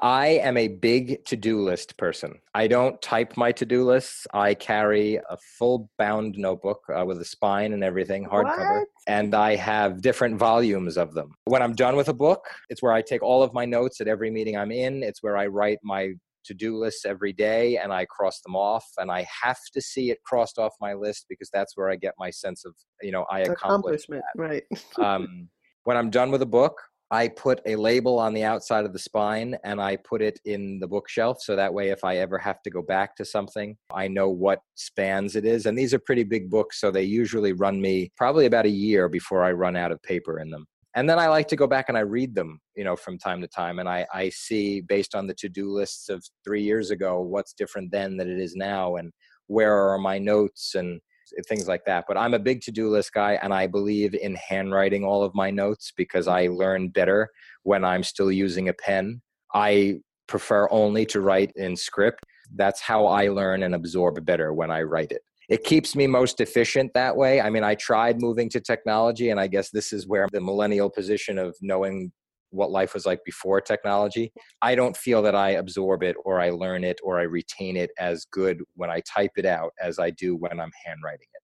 I 0.00 0.28
am 0.28 0.56
a 0.56 0.68
big 0.68 1.24
to 1.26 1.36
do 1.36 1.60
list 1.60 1.96
person. 1.96 2.40
I 2.54 2.66
don't 2.66 3.00
type 3.02 3.36
my 3.36 3.52
to 3.52 3.66
do 3.66 3.84
lists. 3.84 4.26
I 4.32 4.54
carry 4.54 5.16
a 5.16 5.36
full 5.58 5.90
bound 5.98 6.36
notebook 6.38 6.82
uh, 6.94 7.04
with 7.04 7.20
a 7.20 7.24
spine 7.24 7.72
and 7.72 7.84
everything, 7.84 8.26
hardcover, 8.26 8.84
and 9.06 9.34
I 9.34 9.56
have 9.56 10.00
different 10.00 10.38
volumes 10.38 10.96
of 10.96 11.14
them. 11.14 11.32
When 11.44 11.62
I'm 11.62 11.74
done 11.74 11.96
with 11.96 12.08
a 12.08 12.14
book, 12.14 12.44
it's 12.70 12.82
where 12.82 12.92
I 12.92 13.02
take 13.02 13.22
all 13.22 13.42
of 13.42 13.52
my 13.52 13.66
notes 13.66 14.00
at 14.00 14.08
every 14.08 14.30
meeting 14.30 14.56
I'm 14.56 14.72
in. 14.72 15.02
It's 15.02 15.22
where 15.22 15.36
I 15.36 15.46
write 15.46 15.78
my 15.82 16.12
to 16.44 16.54
do 16.54 16.78
lists 16.78 17.04
every 17.04 17.34
day 17.34 17.76
and 17.76 17.92
I 17.92 18.06
cross 18.06 18.40
them 18.40 18.56
off. 18.56 18.86
And 18.96 19.10
I 19.10 19.26
have 19.42 19.58
to 19.74 19.80
see 19.80 20.10
it 20.10 20.18
crossed 20.24 20.58
off 20.58 20.72
my 20.80 20.94
list 20.94 21.26
because 21.28 21.50
that's 21.52 21.76
where 21.76 21.90
I 21.90 21.96
get 21.96 22.14
my 22.18 22.30
sense 22.30 22.64
of, 22.64 22.74
you 23.02 23.12
know, 23.12 23.26
I 23.30 23.40
accomplished. 23.40 24.08
Accomplishment, 24.08 24.22
that. 24.34 24.42
right. 24.42 24.62
um, 24.98 25.48
when 25.84 25.96
I'm 25.96 26.10
done 26.10 26.30
with 26.30 26.42
a 26.42 26.46
book, 26.46 26.80
I 27.12 27.28
put 27.28 27.60
a 27.66 27.74
label 27.74 28.20
on 28.20 28.34
the 28.34 28.44
outside 28.44 28.84
of 28.84 28.92
the 28.92 28.98
spine 28.98 29.56
and 29.64 29.80
I 29.80 29.96
put 29.96 30.22
it 30.22 30.38
in 30.44 30.78
the 30.78 30.86
bookshelf. 30.86 31.42
So 31.42 31.56
that 31.56 31.74
way, 31.74 31.88
if 31.88 32.04
I 32.04 32.18
ever 32.18 32.38
have 32.38 32.62
to 32.62 32.70
go 32.70 32.82
back 32.82 33.16
to 33.16 33.24
something, 33.24 33.76
I 33.92 34.06
know 34.06 34.28
what 34.28 34.60
spans 34.76 35.34
it 35.34 35.44
is. 35.44 35.66
And 35.66 35.76
these 35.76 35.92
are 35.92 35.98
pretty 35.98 36.22
big 36.22 36.48
books. 36.48 36.80
So 36.80 36.92
they 36.92 37.02
usually 37.02 37.52
run 37.52 37.80
me 37.80 38.12
probably 38.16 38.46
about 38.46 38.66
a 38.66 38.70
year 38.70 39.08
before 39.08 39.42
I 39.42 39.50
run 39.52 39.74
out 39.74 39.90
of 39.90 40.00
paper 40.02 40.38
in 40.38 40.50
them. 40.50 40.66
And 40.94 41.08
then 41.08 41.18
I 41.18 41.28
like 41.28 41.48
to 41.48 41.56
go 41.56 41.66
back 41.66 41.86
and 41.88 41.98
I 41.98 42.02
read 42.02 42.34
them, 42.34 42.60
you 42.76 42.84
know, 42.84 42.96
from 42.96 43.18
time 43.18 43.40
to 43.40 43.48
time. 43.48 43.78
And 43.80 43.88
I, 43.88 44.06
I 44.12 44.28
see 44.28 44.80
based 44.80 45.14
on 45.14 45.26
the 45.26 45.34
to 45.34 45.48
do 45.48 45.70
lists 45.70 46.08
of 46.08 46.24
three 46.44 46.62
years 46.62 46.90
ago, 46.90 47.20
what's 47.20 47.52
different 47.52 47.90
then 47.92 48.16
than 48.16 48.30
it 48.30 48.40
is 48.40 48.54
now. 48.56 48.96
And 48.96 49.12
where 49.46 49.76
are 49.76 49.98
my 49.98 50.18
notes 50.18 50.74
and 50.76 51.00
things 51.46 51.68
like 51.68 51.84
that. 51.86 52.04
But 52.06 52.16
I'm 52.16 52.34
a 52.34 52.38
big 52.38 52.60
to 52.62 52.70
do 52.70 52.88
list 52.88 53.12
guy, 53.12 53.38
and 53.42 53.52
I 53.52 53.66
believe 53.66 54.14
in 54.14 54.34
handwriting 54.36 55.04
all 55.04 55.22
of 55.22 55.34
my 55.34 55.50
notes 55.50 55.92
because 55.96 56.28
I 56.28 56.46
mm-hmm. 56.46 56.56
learn 56.56 56.88
better 56.88 57.28
when 57.62 57.84
I'm 57.84 58.02
still 58.02 58.32
using 58.32 58.68
a 58.68 58.72
pen. 58.72 59.20
I 59.54 60.00
prefer 60.26 60.68
only 60.70 61.04
to 61.06 61.20
write 61.20 61.52
in 61.56 61.76
script. 61.76 62.24
That's 62.54 62.80
how 62.80 63.06
I 63.06 63.28
learn 63.28 63.62
and 63.62 63.74
absorb 63.74 64.24
better 64.24 64.52
when 64.52 64.70
I 64.70 64.82
write 64.82 65.12
it. 65.12 65.22
It 65.48 65.64
keeps 65.64 65.96
me 65.96 66.06
most 66.06 66.40
efficient 66.40 66.92
that 66.94 67.16
way. 67.16 67.40
I 67.40 67.50
mean, 67.50 67.64
I 67.64 67.74
tried 67.74 68.20
moving 68.20 68.48
to 68.50 68.60
technology, 68.60 69.30
and 69.30 69.40
I 69.40 69.48
guess 69.48 69.70
this 69.70 69.92
is 69.92 70.06
where 70.06 70.28
the 70.30 70.40
millennial 70.40 70.88
position 70.88 71.38
of 71.38 71.56
knowing 71.60 72.12
what 72.50 72.70
life 72.70 72.94
was 72.94 73.06
like 73.06 73.20
before 73.24 73.60
technology. 73.60 74.32
I 74.62 74.74
don't 74.74 74.96
feel 74.96 75.22
that 75.22 75.34
I 75.34 75.50
absorb 75.50 76.02
it 76.02 76.16
or 76.24 76.40
I 76.40 76.50
learn 76.50 76.84
it 76.84 77.00
or 77.02 77.18
I 77.18 77.22
retain 77.22 77.76
it 77.76 77.90
as 77.98 78.24
good 78.26 78.62
when 78.74 78.90
I 78.90 79.00
type 79.00 79.32
it 79.36 79.46
out 79.46 79.72
as 79.80 79.98
I 79.98 80.10
do 80.10 80.36
when 80.36 80.60
I'm 80.60 80.72
handwriting 80.84 81.28
it. 81.34 81.42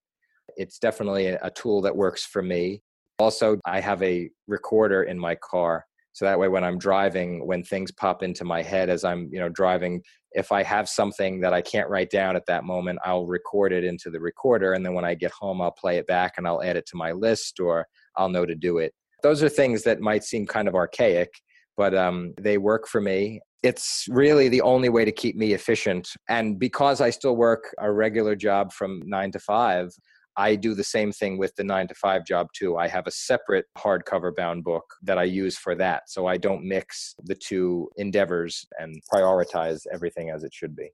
It's 0.57 0.79
definitely 0.79 1.27
a 1.27 1.51
tool 1.51 1.83
that 1.83 1.97
works 1.97 2.25
for 2.25 2.43
me. 2.43 2.83
Also, 3.19 3.59
I 3.65 3.81
have 3.81 4.03
a 4.03 4.31
recorder 4.47 5.05
in 5.05 5.19
my 5.19 5.35
car. 5.37 5.85
So 6.13 6.25
that 6.25 6.39
way 6.39 6.49
when 6.49 6.65
I'm 6.65 6.79
driving, 6.79 7.47
when 7.47 7.63
things 7.63 7.93
pop 7.93 8.23
into 8.23 8.45
my 8.45 8.63
head 8.63 8.89
as 8.89 9.05
I'm, 9.05 9.29
you 9.31 9.39
know, 9.39 9.51
driving, 9.51 10.03
if 10.33 10.51
I 10.51 10.63
have 10.63 10.89
something 10.89 11.41
that 11.41 11.53
I 11.53 11.61
can't 11.61 11.91
write 11.91 12.11
down 12.11 12.37
at 12.37 12.47
that 12.47 12.65
moment, 12.65 12.99
I'll 13.05 13.27
record 13.27 13.73
it 13.73 13.85
into 13.85 14.11
the 14.11 14.21
recorder 14.21 14.73
and 14.73 14.85
then 14.85 14.95
when 14.95 15.05
I 15.05 15.15
get 15.15 15.31
home 15.31 15.61
I'll 15.61 15.71
play 15.71 15.99
it 15.99 16.07
back 16.07 16.35
and 16.37 16.47
I'll 16.47 16.63
add 16.63 16.77
it 16.77 16.87
to 16.87 16.97
my 16.97 17.13
list 17.13 17.61
or 17.61 17.87
I'll 18.17 18.31
know 18.31 18.47
to 18.47 18.55
do 18.55 18.79
it 18.79 18.95
those 19.23 19.43
are 19.43 19.49
things 19.49 19.83
that 19.83 20.01
might 20.01 20.25
seem 20.25 20.47
kind 20.47 20.69
of 20.69 20.75
archaic, 20.75 21.31
but 21.77 21.95
um, 21.95 22.35
they 22.41 22.59
work 22.59 22.87
for 22.87 23.01
me. 23.01 23.41
It's 23.63 24.05
really 24.09 24.49
the 24.49 24.63
only 24.63 24.89
way 24.89 25.05
to 25.05 25.13
keep 25.13 25.37
me 25.37 25.53
efficient. 25.53 26.09
And 26.29 26.59
because 26.59 27.01
I 27.01 27.11
still 27.11 27.37
work 27.37 27.65
a 27.79 27.91
regular 27.91 28.37
job 28.37 28.73
from 28.73 29.03
nine 29.05 29.33
to 29.33 29.41
five, 29.41 29.91
I 30.37 30.55
do 30.55 30.75
the 30.75 30.85
same 30.85 31.13
thing 31.13 31.39
with 31.39 31.55
the 31.57 31.65
nine 31.65 31.89
to 31.89 31.95
five 31.95 32.27
job 32.27 32.49
too. 32.55 32.77
I 32.77 32.89
have 32.89 33.07
a 33.07 33.11
separate 33.11 33.65
hardcover 33.77 34.35
bound 34.37 34.65
book 34.65 34.85
that 35.03 35.19
I 35.19 35.25
use 35.25 35.57
for 35.57 35.75
that. 35.77 36.11
So 36.11 36.27
I 36.27 36.37
don't 36.37 36.65
mix 36.65 37.15
the 37.25 37.35
two 37.35 37.89
endeavors 37.97 38.67
and 38.79 38.95
prioritize 39.13 39.81
everything 39.93 40.31
as 40.31 40.45
it 40.45 40.53
should 40.53 40.77
be. 40.77 40.91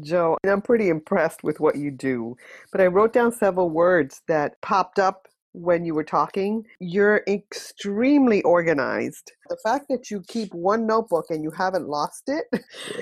Joe, 0.00 0.36
I'm 0.44 0.62
pretty 0.62 0.88
impressed 0.88 1.44
with 1.44 1.60
what 1.60 1.76
you 1.76 1.90
do, 1.90 2.36
but 2.72 2.80
I 2.80 2.86
wrote 2.86 3.12
down 3.12 3.30
several 3.30 3.70
words 3.70 4.22
that 4.26 4.60
popped 4.62 4.98
up 4.98 5.28
when 5.56 5.84
you 5.84 5.94
were 5.94 6.04
talking. 6.04 6.64
You're 6.80 7.22
extremely 7.26 8.42
organized. 8.42 9.32
The 9.48 9.56
fact 9.64 9.86
that 9.88 10.10
you 10.10 10.22
keep 10.28 10.52
one 10.52 10.86
notebook 10.86 11.26
and 11.30 11.42
you 11.42 11.50
haven't 11.50 11.88
lost 11.88 12.24
it. 12.28 12.44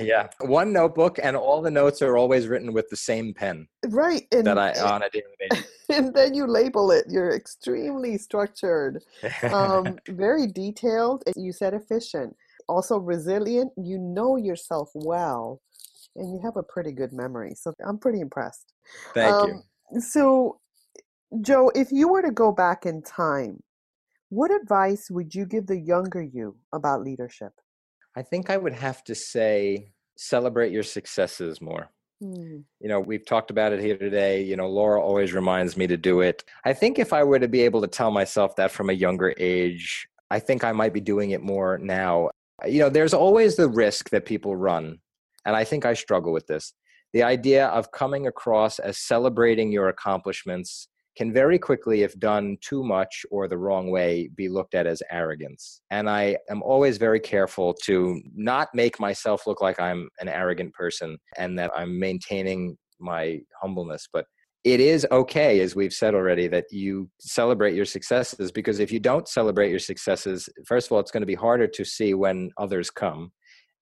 yeah, 0.00 0.28
one 0.40 0.72
notebook, 0.72 1.18
and 1.22 1.36
all 1.36 1.60
the 1.60 1.70
notes 1.70 2.00
are 2.00 2.16
always 2.16 2.46
written 2.46 2.72
with 2.72 2.88
the 2.90 2.96
same 2.96 3.34
pen. 3.34 3.66
Right. 3.88 4.26
And, 4.30 4.46
that 4.46 4.58
I 4.58 4.72
on 4.80 5.02
a 5.02 5.10
daily 5.10 5.24
basis. 5.40 5.66
And 5.88 6.14
then 6.14 6.32
you 6.32 6.46
label 6.46 6.92
it. 6.92 7.06
You're 7.08 7.34
extremely 7.34 8.16
structured, 8.18 9.02
um, 9.52 9.98
very 10.08 10.46
detailed. 10.46 11.24
You 11.36 11.52
said 11.52 11.74
efficient, 11.74 12.34
also 12.68 12.98
resilient. 12.98 13.72
You 13.76 13.98
know 13.98 14.36
yourself 14.36 14.90
well, 14.94 15.60
and 16.16 16.32
you 16.32 16.40
have 16.42 16.56
a 16.56 16.62
pretty 16.62 16.92
good 16.92 17.12
memory. 17.12 17.54
So 17.56 17.74
I'm 17.84 17.98
pretty 17.98 18.20
impressed. 18.20 18.72
Thank 19.12 19.34
um, 19.34 19.62
you. 19.92 20.00
So 20.00 20.58
Joe, 21.40 21.70
if 21.74 21.90
you 21.90 22.08
were 22.08 22.22
to 22.22 22.30
go 22.30 22.52
back 22.52 22.86
in 22.86 23.02
time, 23.02 23.62
what 24.28 24.50
advice 24.50 25.10
would 25.10 25.34
you 25.34 25.46
give 25.46 25.66
the 25.66 25.78
younger 25.78 26.22
you 26.22 26.56
about 26.72 27.02
leadership? 27.02 27.52
I 28.16 28.22
think 28.22 28.50
I 28.50 28.56
would 28.56 28.72
have 28.72 29.02
to 29.04 29.14
say 29.14 29.92
celebrate 30.16 30.72
your 30.72 30.82
successes 30.82 31.60
more. 31.60 31.88
Hmm. 32.20 32.58
You 32.80 32.88
know, 32.88 33.00
we've 33.00 33.26
talked 33.26 33.50
about 33.50 33.72
it 33.72 33.80
here 33.80 33.96
today. 33.96 34.42
You 34.42 34.56
know, 34.56 34.68
Laura 34.68 35.02
always 35.02 35.32
reminds 35.32 35.76
me 35.76 35.86
to 35.88 35.96
do 35.96 36.20
it. 36.20 36.44
I 36.64 36.72
think 36.72 36.98
if 36.98 37.12
I 37.12 37.24
were 37.24 37.38
to 37.38 37.48
be 37.48 37.62
able 37.62 37.80
to 37.80 37.88
tell 37.88 38.10
myself 38.10 38.54
that 38.56 38.70
from 38.70 38.90
a 38.90 38.94
younger 38.94 39.34
age, 39.38 40.08
I 40.30 40.38
think 40.38 40.64
I 40.64 40.72
might 40.72 40.92
be 40.92 41.00
doing 41.00 41.32
it 41.32 41.42
more 41.42 41.78
now. 41.78 42.30
You 42.66 42.80
know, 42.80 42.88
there's 42.88 43.14
always 43.14 43.56
the 43.56 43.68
risk 43.68 44.10
that 44.10 44.24
people 44.24 44.56
run, 44.56 44.98
and 45.44 45.56
I 45.56 45.64
think 45.64 45.84
I 45.84 45.94
struggle 45.94 46.32
with 46.32 46.46
this 46.46 46.72
the 47.12 47.22
idea 47.22 47.68
of 47.68 47.92
coming 47.92 48.26
across 48.26 48.80
as 48.80 48.98
celebrating 48.98 49.70
your 49.70 49.88
accomplishments 49.88 50.88
can 51.16 51.32
very 51.32 51.58
quickly, 51.58 52.02
if 52.02 52.18
done 52.18 52.56
too 52.60 52.82
much 52.82 53.24
or 53.30 53.46
the 53.46 53.58
wrong 53.58 53.90
way, 53.90 54.28
be 54.34 54.48
looked 54.48 54.74
at 54.74 54.86
as 54.86 55.02
arrogance. 55.10 55.80
And 55.90 56.10
I 56.10 56.36
am 56.50 56.62
always 56.62 56.98
very 56.98 57.20
careful 57.20 57.74
to 57.84 58.20
not 58.34 58.68
make 58.74 58.98
myself 58.98 59.46
look 59.46 59.60
like 59.60 59.80
I'm 59.80 60.08
an 60.20 60.28
arrogant 60.28 60.72
person 60.74 61.18
and 61.36 61.58
that 61.58 61.70
I'm 61.74 61.98
maintaining 61.98 62.76
my 62.98 63.40
humbleness. 63.60 64.08
But 64.12 64.26
it 64.64 64.80
is 64.80 65.06
okay, 65.12 65.60
as 65.60 65.76
we've 65.76 65.92
said 65.92 66.14
already, 66.14 66.48
that 66.48 66.64
you 66.70 67.10
celebrate 67.20 67.74
your 67.74 67.84
successes 67.84 68.50
because 68.50 68.80
if 68.80 68.90
you 68.90 68.98
don't 68.98 69.28
celebrate 69.28 69.70
your 69.70 69.78
successes, 69.78 70.48
first 70.66 70.88
of 70.88 70.92
all, 70.92 71.00
it's 71.00 71.10
going 71.10 71.20
to 71.20 71.26
be 71.26 71.34
harder 71.34 71.66
to 71.66 71.84
see 71.84 72.14
when 72.14 72.50
others 72.56 72.90
come. 72.90 73.30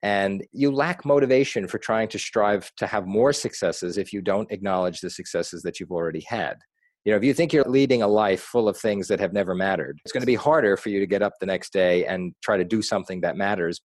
And 0.02 0.44
you 0.50 0.72
lack 0.72 1.04
motivation 1.04 1.68
for 1.68 1.78
trying 1.78 2.08
to 2.08 2.18
strive 2.18 2.72
to 2.78 2.88
have 2.88 3.06
more 3.06 3.32
successes 3.32 3.96
if 3.96 4.12
you 4.12 4.20
don't 4.20 4.50
acknowledge 4.50 5.00
the 5.00 5.10
successes 5.10 5.62
that 5.62 5.78
you've 5.78 5.92
already 5.92 6.24
had. 6.26 6.56
You 7.04 7.12
know, 7.12 7.16
if 7.16 7.24
you 7.24 7.34
think 7.34 7.52
you're 7.52 7.64
leading 7.64 8.02
a 8.02 8.08
life 8.08 8.42
full 8.42 8.68
of 8.68 8.76
things 8.76 9.08
that 9.08 9.20
have 9.20 9.32
never 9.32 9.54
mattered, 9.54 9.98
it's 10.04 10.12
going 10.12 10.22
to 10.22 10.26
be 10.26 10.34
harder 10.34 10.76
for 10.76 10.88
you 10.88 11.00
to 11.00 11.06
get 11.06 11.22
up 11.22 11.32
the 11.40 11.46
next 11.46 11.72
day 11.72 12.06
and 12.06 12.32
try 12.42 12.56
to 12.56 12.64
do 12.64 12.80
something 12.80 13.20
that 13.22 13.36
matters 13.36 13.80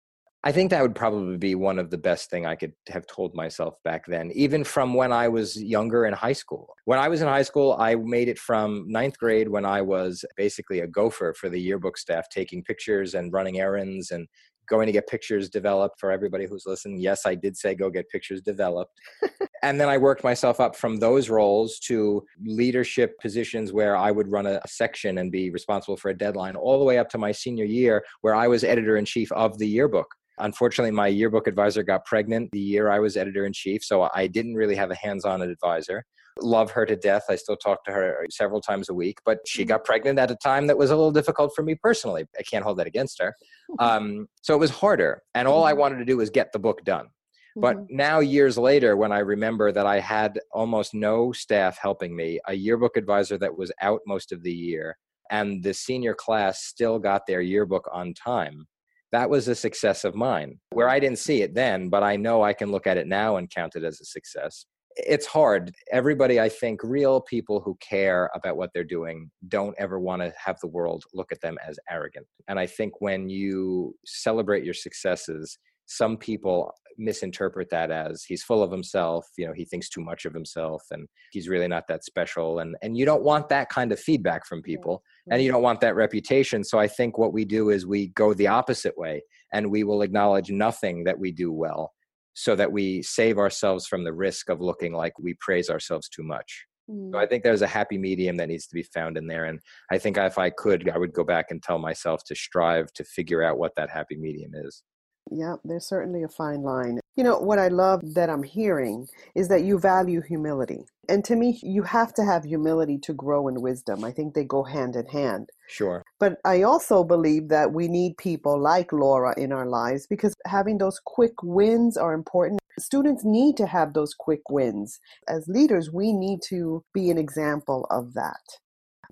I 0.45 0.51
think 0.51 0.71
that 0.71 0.81
would 0.81 0.95
probably 0.95 1.37
be 1.37 1.55
one 1.55 1.79
of 1.79 1.89
the 1.89 1.97
best 1.97 2.29
thing 2.29 2.45
I 2.45 2.55
could 2.55 2.73
have 2.89 3.07
told 3.07 3.33
myself 3.33 3.75
back 3.85 4.05
then, 4.07 4.29
even 4.35 4.65
from 4.65 4.93
when 4.93 5.13
I 5.13 5.29
was 5.29 5.61
younger 5.61 6.05
in 6.05 6.13
high 6.13 6.33
school. 6.33 6.67
When 6.83 6.99
I 6.99 7.07
was 7.07 7.21
in 7.21 7.29
high 7.29 7.43
school, 7.43 7.77
I 7.79 7.95
made 7.95 8.27
it 8.27 8.37
from 8.37 8.83
ninth 8.89 9.17
grade 9.17 9.47
when 9.47 9.63
I 9.63 9.81
was 9.81 10.25
basically 10.35 10.81
a 10.81 10.87
gopher 10.87 11.33
for 11.33 11.47
the 11.47 11.61
yearbook 11.61 11.97
staff, 11.97 12.27
taking 12.29 12.61
pictures 12.61 13.13
and 13.13 13.31
running 13.31 13.59
errands 13.59 14.11
and 14.11 14.27
going 14.67 14.85
to 14.85 14.91
get 14.91 15.07
pictures 15.07 15.49
developed 15.49 15.99
for 15.99 16.11
everybody 16.11 16.45
who's 16.45 16.65
listening. 16.65 16.99
Yes, 16.99 17.25
I 17.25 17.35
did 17.35 17.57
say 17.57 17.75
go 17.75 17.89
get 17.89 18.09
pictures 18.09 18.41
developed. 18.41 18.99
and 19.63 19.79
then 19.79 19.89
I 19.89 19.97
worked 19.97 20.23
myself 20.23 20.59
up 20.59 20.75
from 20.75 20.97
those 20.97 21.29
roles 21.29 21.79
to 21.79 22.23
leadership 22.45 23.19
positions 23.19 23.73
where 23.73 23.95
I 23.95 24.11
would 24.11 24.29
run 24.29 24.45
a, 24.45 24.61
section 24.67 25.17
and 25.19 25.31
be 25.31 25.49
responsible 25.49 25.97
for 25.97 26.09
a 26.09 26.17
deadline, 26.17 26.55
all 26.55 26.79
the 26.79 26.85
way 26.85 26.97
up 26.97 27.09
to 27.09 27.17
my 27.17 27.31
senior 27.31 27.65
year 27.65 28.03
where 28.21 28.35
I 28.35 28.47
was 28.47 28.63
editor 28.63 28.97
in 28.97 29.05
chief 29.05 29.31
of 29.33 29.57
the 29.57 29.67
yearbook. 29.67 30.07
Unfortunately, 30.39 30.91
my 30.91 31.07
yearbook 31.07 31.47
advisor 31.47 31.83
got 31.83 32.05
pregnant 32.05 32.49
the 32.51 32.59
year 32.59 32.89
I 32.89 32.99
was 32.99 33.17
editor 33.17 33.45
in 33.45 33.53
chief, 33.53 33.83
so 33.83 34.09
I 34.15 34.27
didn't 34.27 34.55
really 34.55 34.75
have 34.75 34.89
a 34.89 34.95
hands 34.95 35.25
on 35.25 35.41
advisor. 35.41 36.05
Love 36.41 36.71
her 36.71 36.85
to 36.85 36.95
death. 36.95 37.23
I 37.29 37.35
still 37.35 37.55
talk 37.55 37.83
to 37.85 37.91
her 37.91 38.25
several 38.29 38.61
times 38.61 38.89
a 38.89 38.93
week, 38.93 39.19
but 39.25 39.39
she 39.45 39.61
mm-hmm. 39.61 39.69
got 39.69 39.85
pregnant 39.85 40.19
at 40.19 40.31
a 40.31 40.35
time 40.35 40.67
that 40.67 40.77
was 40.77 40.89
a 40.91 40.95
little 40.95 41.11
difficult 41.11 41.53
for 41.55 41.63
me 41.63 41.75
personally. 41.75 42.25
I 42.37 42.43
can't 42.43 42.63
hold 42.63 42.77
that 42.79 42.87
against 42.87 43.21
her. 43.21 43.35
Um, 43.79 44.27
so 44.41 44.53
it 44.53 44.59
was 44.59 44.71
harder, 44.71 45.21
and 45.35 45.47
all 45.47 45.63
I 45.63 45.71
mm-hmm. 45.71 45.79
wanted 45.79 45.97
to 45.99 46.05
do 46.05 46.17
was 46.17 46.29
get 46.29 46.51
the 46.51 46.59
book 46.59 46.83
done. 46.83 47.07
But 47.55 47.77
mm-hmm. 47.77 47.95
now, 47.95 48.19
years 48.19 48.57
later, 48.57 48.97
when 48.97 49.11
I 49.11 49.19
remember 49.19 49.71
that 49.71 49.85
I 49.85 49.99
had 49.99 50.39
almost 50.51 50.93
no 50.93 51.31
staff 51.31 51.77
helping 51.77 52.15
me, 52.15 52.39
a 52.47 52.53
yearbook 52.53 52.97
advisor 52.97 53.37
that 53.37 53.55
was 53.55 53.71
out 53.81 54.01
most 54.07 54.31
of 54.31 54.41
the 54.41 54.51
year, 54.51 54.97
and 55.29 55.63
the 55.63 55.73
senior 55.73 56.13
class 56.15 56.63
still 56.63 56.99
got 56.99 57.27
their 57.27 57.41
yearbook 57.41 57.87
on 57.91 58.13
time, 58.13 58.65
that 59.11 59.29
was 59.29 59.47
a 59.47 59.53
success 59.55 60.03
of 60.03 60.15
mine 60.15 60.59
where 60.71 60.89
I 60.89 60.99
didn't 60.99 61.19
see 61.19 61.43
it 61.43 61.53
then, 61.53 61.89
but 61.89 62.01
I 62.01 62.15
know 62.15 62.41
I 62.41 62.53
can 62.53 62.71
look 62.71 62.87
at 62.87 62.97
it 62.97 63.05
now 63.05 63.37
and 63.37 63.49
count 63.49 63.75
it 63.75 63.83
as 63.83 64.01
a 64.01 64.05
success. 64.05 64.65
It's 64.95 65.25
hard. 65.25 65.73
Everybody, 65.91 66.39
I 66.39 66.49
think, 66.49 66.81
real 66.83 67.21
people 67.21 67.59
who 67.59 67.77
care 67.81 68.29
about 68.35 68.57
what 68.57 68.69
they're 68.73 68.83
doing 68.83 69.31
don't 69.47 69.75
ever 69.79 69.99
want 69.99 70.21
to 70.21 70.33
have 70.43 70.57
the 70.61 70.67
world 70.67 71.03
look 71.13 71.31
at 71.31 71.41
them 71.41 71.57
as 71.67 71.79
arrogant. 71.89 72.27
And 72.47 72.59
I 72.59 72.67
think 72.67 73.01
when 73.01 73.29
you 73.29 73.95
celebrate 74.05 74.63
your 74.63 74.73
successes, 74.73 75.57
some 75.85 76.17
people 76.17 76.71
misinterpret 76.97 77.69
that 77.71 77.91
as 77.91 78.23
he's 78.23 78.43
full 78.43 78.61
of 78.61 78.71
himself 78.71 79.25
you 79.37 79.47
know 79.47 79.53
he 79.53 79.65
thinks 79.65 79.89
too 79.89 80.01
much 80.01 80.25
of 80.25 80.33
himself 80.33 80.83
and 80.91 81.07
he's 81.31 81.49
really 81.49 81.67
not 81.67 81.87
that 81.87 82.03
special 82.03 82.59
and 82.59 82.75
and 82.81 82.95
you 82.95 83.05
don't 83.05 83.23
want 83.23 83.49
that 83.49 83.69
kind 83.69 83.91
of 83.91 83.99
feedback 83.99 84.45
from 84.45 84.61
people 84.61 85.01
and 85.31 85.41
you 85.41 85.51
don't 85.51 85.63
want 85.63 85.81
that 85.81 85.95
reputation 85.95 86.63
so 86.63 86.77
i 86.77 86.87
think 86.87 87.17
what 87.17 87.33
we 87.33 87.45
do 87.45 87.69
is 87.69 87.87
we 87.87 88.07
go 88.09 88.33
the 88.33 88.47
opposite 88.47 88.95
way 88.97 89.21
and 89.53 89.69
we 89.69 89.83
will 89.83 90.01
acknowledge 90.01 90.51
nothing 90.51 91.03
that 91.03 91.17
we 91.17 91.31
do 91.31 91.51
well 91.51 91.91
so 92.33 92.55
that 92.55 92.71
we 92.71 93.01
save 93.01 93.37
ourselves 93.37 93.87
from 93.87 94.03
the 94.03 94.13
risk 94.13 94.49
of 94.49 94.61
looking 94.61 94.93
like 94.93 95.17
we 95.19 95.35
praise 95.39 95.69
ourselves 95.69 96.09
too 96.09 96.23
much 96.23 96.65
so 96.87 97.17
I 97.17 97.25
mm. 97.25 97.29
think 97.29 97.43
there's 97.43 97.61
a 97.61 97.67
happy 97.67 97.97
medium 97.97 98.37
that 98.37 98.49
needs 98.49 98.67
to 98.67 98.75
be 98.75 98.83
found 98.83 99.17
in 99.17 99.27
there. 99.27 99.45
And 99.45 99.59
I 99.89 99.97
think 99.97 100.17
if 100.17 100.37
I 100.37 100.49
could, 100.49 100.89
I 100.89 100.97
would 100.97 101.13
go 101.13 101.23
back 101.23 101.47
and 101.49 101.63
tell 101.63 101.79
myself 101.79 102.23
to 102.25 102.35
strive 102.35 102.91
to 102.93 103.03
figure 103.03 103.41
out 103.41 103.57
what 103.57 103.75
that 103.75 103.89
happy 103.89 104.17
medium 104.17 104.51
is. 104.53 104.83
Yeah, 105.31 105.55
there's 105.63 105.87
certainly 105.87 106.23
a 106.23 106.27
fine 106.27 106.61
line. 106.61 106.99
You 107.15 107.23
know, 107.23 107.39
what 107.39 107.57
I 107.57 107.69
love 107.69 108.01
that 108.15 108.29
I'm 108.29 108.43
hearing 108.43 109.07
is 109.35 109.47
that 109.47 109.63
you 109.63 109.79
value 109.79 110.21
humility. 110.21 110.83
And 111.07 111.23
to 111.25 111.37
me, 111.37 111.59
you 111.63 111.83
have 111.83 112.13
to 112.15 112.25
have 112.25 112.43
humility 112.43 112.97
to 113.03 113.13
grow 113.13 113.47
in 113.47 113.61
wisdom. 113.61 114.03
I 114.03 114.11
think 114.11 114.33
they 114.33 114.43
go 114.43 114.63
hand 114.63 114.97
in 114.97 115.05
hand. 115.05 115.49
Sure. 115.69 116.02
But 116.23 116.39
I 116.45 116.61
also 116.61 117.03
believe 117.03 117.49
that 117.49 117.73
we 117.73 117.89
need 117.89 118.15
people 118.15 118.57
like 118.57 118.93
Laura 118.93 119.37
in 119.37 119.51
our 119.51 119.65
lives 119.65 120.07
because 120.07 120.33
having 120.47 120.77
those 120.77 120.97
quick 121.03 121.33
wins 121.43 121.97
are 121.97 122.13
important. 122.13 122.61
Students 122.79 123.25
need 123.25 123.57
to 123.57 123.67
have 123.67 123.93
those 123.93 124.13
quick 124.13 124.49
wins. 124.49 125.01
As 125.27 125.49
leaders, 125.49 125.91
we 125.91 126.13
need 126.13 126.39
to 126.43 126.81
be 126.93 127.09
an 127.09 127.17
example 127.17 127.85
of 127.91 128.13
that. 128.13 128.39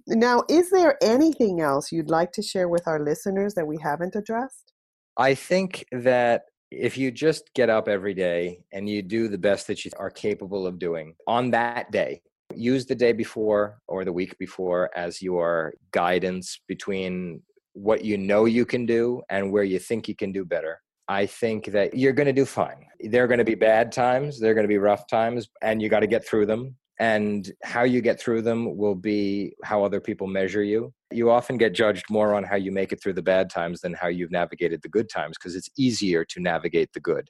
Now, 0.07 0.45
is 0.47 0.69
there 0.69 0.97
anything 1.03 1.59
else 1.59 1.91
you'd 1.91 2.09
like 2.09 2.31
to 2.31 2.41
share 2.41 2.69
with 2.69 2.87
our 2.87 3.01
listeners 3.01 3.55
that 3.55 3.67
we 3.67 3.77
haven't 3.83 4.15
addressed? 4.15 4.71
I 5.17 5.35
think 5.35 5.83
that 5.91 6.43
if 6.71 6.97
you 6.97 7.11
just 7.11 7.53
get 7.53 7.69
up 7.69 7.89
every 7.89 8.13
day 8.13 8.63
and 8.71 8.87
you 8.87 9.01
do 9.01 9.27
the 9.27 9.37
best 9.37 9.67
that 9.67 9.83
you 9.83 9.91
are 9.99 10.11
capable 10.11 10.65
of 10.65 10.79
doing 10.79 11.15
on 11.27 11.51
that 11.51 11.91
day, 11.91 12.21
use 12.57 12.85
the 12.85 12.95
day 12.95 13.13
before 13.13 13.79
or 13.87 14.05
the 14.05 14.13
week 14.13 14.37
before 14.37 14.89
as 14.95 15.21
your 15.21 15.73
guidance 15.91 16.61
between 16.67 17.41
what 17.73 18.03
you 18.03 18.17
know 18.17 18.45
you 18.45 18.65
can 18.65 18.85
do 18.85 19.21
and 19.29 19.51
where 19.51 19.63
you 19.63 19.79
think 19.79 20.07
you 20.07 20.15
can 20.15 20.31
do 20.31 20.45
better. 20.45 20.79
I 21.07 21.25
think 21.25 21.65
that 21.67 21.95
you're 21.95 22.13
going 22.13 22.27
to 22.27 22.33
do 22.33 22.45
fine. 22.45 22.85
There 22.99 23.23
are 23.23 23.27
going 23.27 23.39
to 23.39 23.43
be 23.45 23.55
bad 23.55 23.91
times, 23.91 24.39
there 24.39 24.51
are 24.51 24.53
going 24.53 24.63
to 24.63 24.69
be 24.69 24.77
rough 24.77 25.07
times, 25.07 25.49
and 25.61 25.81
you 25.81 25.89
got 25.89 26.01
to 26.01 26.07
get 26.07 26.25
through 26.25 26.45
them 26.45 26.75
and 27.01 27.51
how 27.63 27.81
you 27.81 27.99
get 27.99 28.19
through 28.19 28.43
them 28.43 28.77
will 28.77 28.93
be 28.93 29.55
how 29.63 29.83
other 29.83 29.99
people 29.99 30.27
measure 30.27 30.63
you. 30.63 30.93
You 31.11 31.31
often 31.31 31.57
get 31.57 31.73
judged 31.73 32.05
more 32.11 32.35
on 32.35 32.43
how 32.43 32.57
you 32.57 32.71
make 32.71 32.91
it 32.91 33.01
through 33.01 33.13
the 33.13 33.23
bad 33.23 33.49
times 33.49 33.81
than 33.81 33.95
how 33.95 34.07
you've 34.07 34.29
navigated 34.29 34.83
the 34.83 34.89
good 34.89 35.09
times 35.09 35.35
because 35.35 35.55
it's 35.55 35.71
easier 35.75 36.23
to 36.25 36.39
navigate 36.39 36.93
the 36.93 36.99
good. 36.99 37.27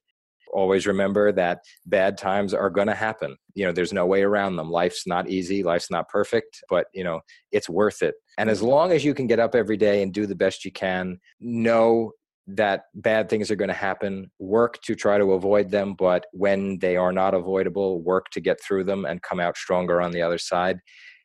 Always 0.53 0.87
remember 0.87 1.31
that 1.31 1.59
bad 1.85 2.17
times 2.17 2.53
are 2.53 2.69
going 2.69 2.87
to 2.87 2.95
happen. 2.95 3.37
You 3.53 3.65
know, 3.65 3.71
there's 3.71 3.93
no 3.93 4.05
way 4.05 4.23
around 4.23 4.55
them. 4.55 4.69
Life's 4.69 5.07
not 5.07 5.29
easy, 5.29 5.63
life's 5.63 5.91
not 5.91 6.09
perfect, 6.09 6.63
but 6.69 6.87
you 6.93 7.03
know, 7.03 7.21
it's 7.51 7.69
worth 7.69 8.01
it. 8.01 8.15
And 8.37 8.49
as 8.49 8.61
long 8.61 8.91
as 8.91 9.03
you 9.05 9.13
can 9.13 9.27
get 9.27 9.39
up 9.39 9.55
every 9.55 9.77
day 9.77 10.01
and 10.01 10.13
do 10.13 10.25
the 10.25 10.35
best 10.35 10.65
you 10.65 10.71
can, 10.71 11.19
know 11.39 12.11
that 12.47 12.85
bad 12.95 13.29
things 13.29 13.51
are 13.51 13.55
going 13.55 13.69
to 13.69 13.73
happen 13.73 14.29
work 14.39 14.81
to 14.81 14.95
try 14.95 15.17
to 15.17 15.33
avoid 15.33 15.69
them 15.69 15.93
but 15.93 16.25
when 16.33 16.79
they 16.79 16.97
are 16.97 17.11
not 17.11 17.33
avoidable 17.33 18.01
work 18.01 18.29
to 18.31 18.41
get 18.41 18.57
through 18.61 18.83
them 18.83 19.05
and 19.05 19.21
come 19.21 19.39
out 19.39 19.55
stronger 19.55 20.01
on 20.01 20.11
the 20.11 20.21
other 20.21 20.39
side 20.39 20.79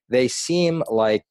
they 0.09 0.29
seem 0.29 0.83
like 0.89 1.25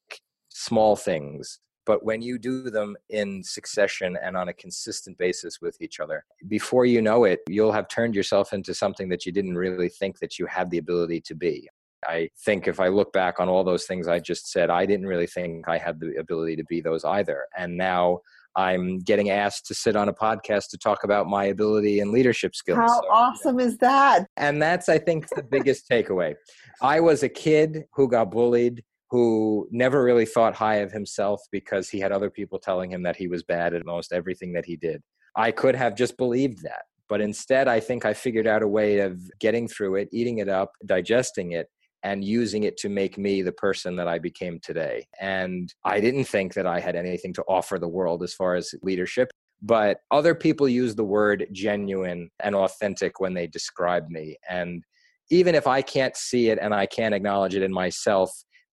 small 0.48 0.96
things 0.96 1.60
but 1.86 2.04
when 2.04 2.20
you 2.20 2.38
do 2.38 2.68
them 2.70 2.96
in 3.10 3.42
succession 3.42 4.18
and 4.22 4.36
on 4.36 4.48
a 4.48 4.52
consistent 4.52 5.16
basis 5.18 5.60
with 5.60 5.80
each 5.80 6.00
other 6.00 6.24
before 6.48 6.84
you 6.84 7.00
know 7.00 7.24
it 7.24 7.40
you'll 7.48 7.72
have 7.72 7.88
turned 7.88 8.14
yourself 8.14 8.52
into 8.52 8.74
something 8.74 9.08
that 9.08 9.24
you 9.24 9.32
didn't 9.32 9.56
really 9.56 9.88
think 9.88 10.18
that 10.18 10.38
you 10.38 10.46
had 10.46 10.70
the 10.70 10.78
ability 10.78 11.20
to 11.20 11.34
be 11.34 11.68
I 12.06 12.30
think 12.44 12.68
if 12.68 12.78
I 12.78 12.88
look 12.88 13.12
back 13.12 13.40
on 13.40 13.48
all 13.48 13.64
those 13.64 13.84
things 13.84 14.06
I 14.06 14.20
just 14.20 14.52
said, 14.52 14.70
I 14.70 14.86
didn't 14.86 15.06
really 15.06 15.26
think 15.26 15.68
I 15.68 15.78
had 15.78 15.98
the 15.98 16.14
ability 16.16 16.54
to 16.56 16.64
be 16.64 16.80
those 16.80 17.04
either. 17.04 17.46
And 17.56 17.76
now 17.76 18.20
I'm 18.56 18.98
getting 19.00 19.30
asked 19.30 19.66
to 19.66 19.74
sit 19.74 19.96
on 19.96 20.08
a 20.08 20.14
podcast 20.14 20.70
to 20.70 20.78
talk 20.78 21.04
about 21.04 21.26
my 21.26 21.44
ability 21.44 22.00
and 22.00 22.10
leadership 22.10 22.54
skills. 22.54 22.78
How 22.78 23.00
so, 23.00 23.08
awesome 23.10 23.60
is 23.60 23.76
that? 23.78 24.26
And 24.38 24.60
that's, 24.60 24.88
I 24.88 24.98
think, 24.98 25.28
the 25.28 25.42
biggest 25.42 25.88
takeaway. 25.90 26.34
I 26.80 27.00
was 27.00 27.22
a 27.22 27.28
kid 27.28 27.84
who 27.94 28.08
got 28.08 28.30
bullied, 28.30 28.82
who 29.10 29.68
never 29.70 30.02
really 30.02 30.26
thought 30.26 30.54
high 30.54 30.76
of 30.76 30.92
himself 30.92 31.40
because 31.52 31.88
he 31.88 32.00
had 32.00 32.12
other 32.12 32.30
people 32.30 32.58
telling 32.58 32.90
him 32.90 33.02
that 33.04 33.16
he 33.16 33.28
was 33.28 33.42
bad 33.42 33.74
at 33.74 33.86
most 33.86 34.12
everything 34.12 34.52
that 34.52 34.66
he 34.66 34.76
did. 34.76 35.02
I 35.36 35.52
could 35.52 35.76
have 35.76 35.94
just 35.94 36.16
believed 36.16 36.62
that. 36.62 36.82
But 37.08 37.20
instead, 37.20 37.68
I 37.68 37.78
think 37.78 38.04
I 38.04 38.14
figured 38.14 38.46
out 38.46 38.62
a 38.62 38.68
way 38.68 38.98
of 38.98 39.20
getting 39.38 39.68
through 39.68 39.96
it, 39.96 40.08
eating 40.12 40.38
it 40.38 40.48
up, 40.48 40.72
digesting 40.84 41.52
it, 41.52 41.68
and 42.02 42.24
using 42.24 42.64
it 42.64 42.76
to 42.78 42.88
make 42.88 43.16
me 43.16 43.42
the 43.42 43.52
person 43.52 43.96
that 43.96 44.08
I 44.08 44.18
became 44.18 44.58
today. 44.60 45.06
And 45.20 45.72
I 45.84 46.00
didn't 46.00 46.24
think 46.24 46.54
that 46.54 46.66
I 46.66 46.80
had 46.80 46.96
anything 46.96 47.32
to 47.34 47.44
offer 47.48 47.78
the 47.78 47.88
world 47.88 48.22
as 48.22 48.34
far 48.34 48.54
as 48.54 48.74
leadership. 48.82 49.30
But 49.62 49.98
other 50.10 50.34
people 50.34 50.68
use 50.68 50.94
the 50.94 51.04
word 51.04 51.46
genuine 51.52 52.30
and 52.40 52.54
authentic 52.54 53.20
when 53.20 53.34
they 53.34 53.46
describe 53.46 54.08
me. 54.08 54.36
And 54.48 54.84
even 55.30 55.54
if 55.54 55.66
I 55.66 55.82
can't 55.82 56.16
see 56.16 56.50
it 56.50 56.58
and 56.60 56.74
I 56.74 56.86
can't 56.86 57.14
acknowledge 57.14 57.54
it 57.54 57.62
in 57.62 57.72
myself, 57.72 58.30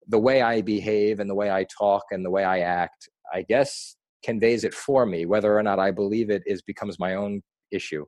the 0.07 0.19
way 0.19 0.41
I 0.41 0.61
behave 0.61 1.19
and 1.19 1.29
the 1.29 1.35
way 1.35 1.51
I 1.51 1.65
talk 1.77 2.03
and 2.11 2.25
the 2.25 2.31
way 2.31 2.43
I 2.43 2.59
act, 2.59 3.09
I 3.33 3.43
guess 3.43 3.95
conveys 4.23 4.63
it 4.63 4.73
for 4.73 5.05
me. 5.05 5.25
Whether 5.25 5.57
or 5.57 5.63
not 5.63 5.79
I 5.79 5.91
believe 5.91 6.29
it 6.29 6.43
is 6.45 6.61
becomes 6.61 6.99
my 6.99 7.15
own 7.15 7.41
issue. 7.71 8.05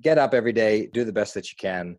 Get 0.00 0.18
up 0.18 0.34
every 0.34 0.52
day, 0.52 0.88
do 0.92 1.04
the 1.04 1.12
best 1.12 1.34
that 1.34 1.50
you 1.50 1.56
can, 1.58 1.96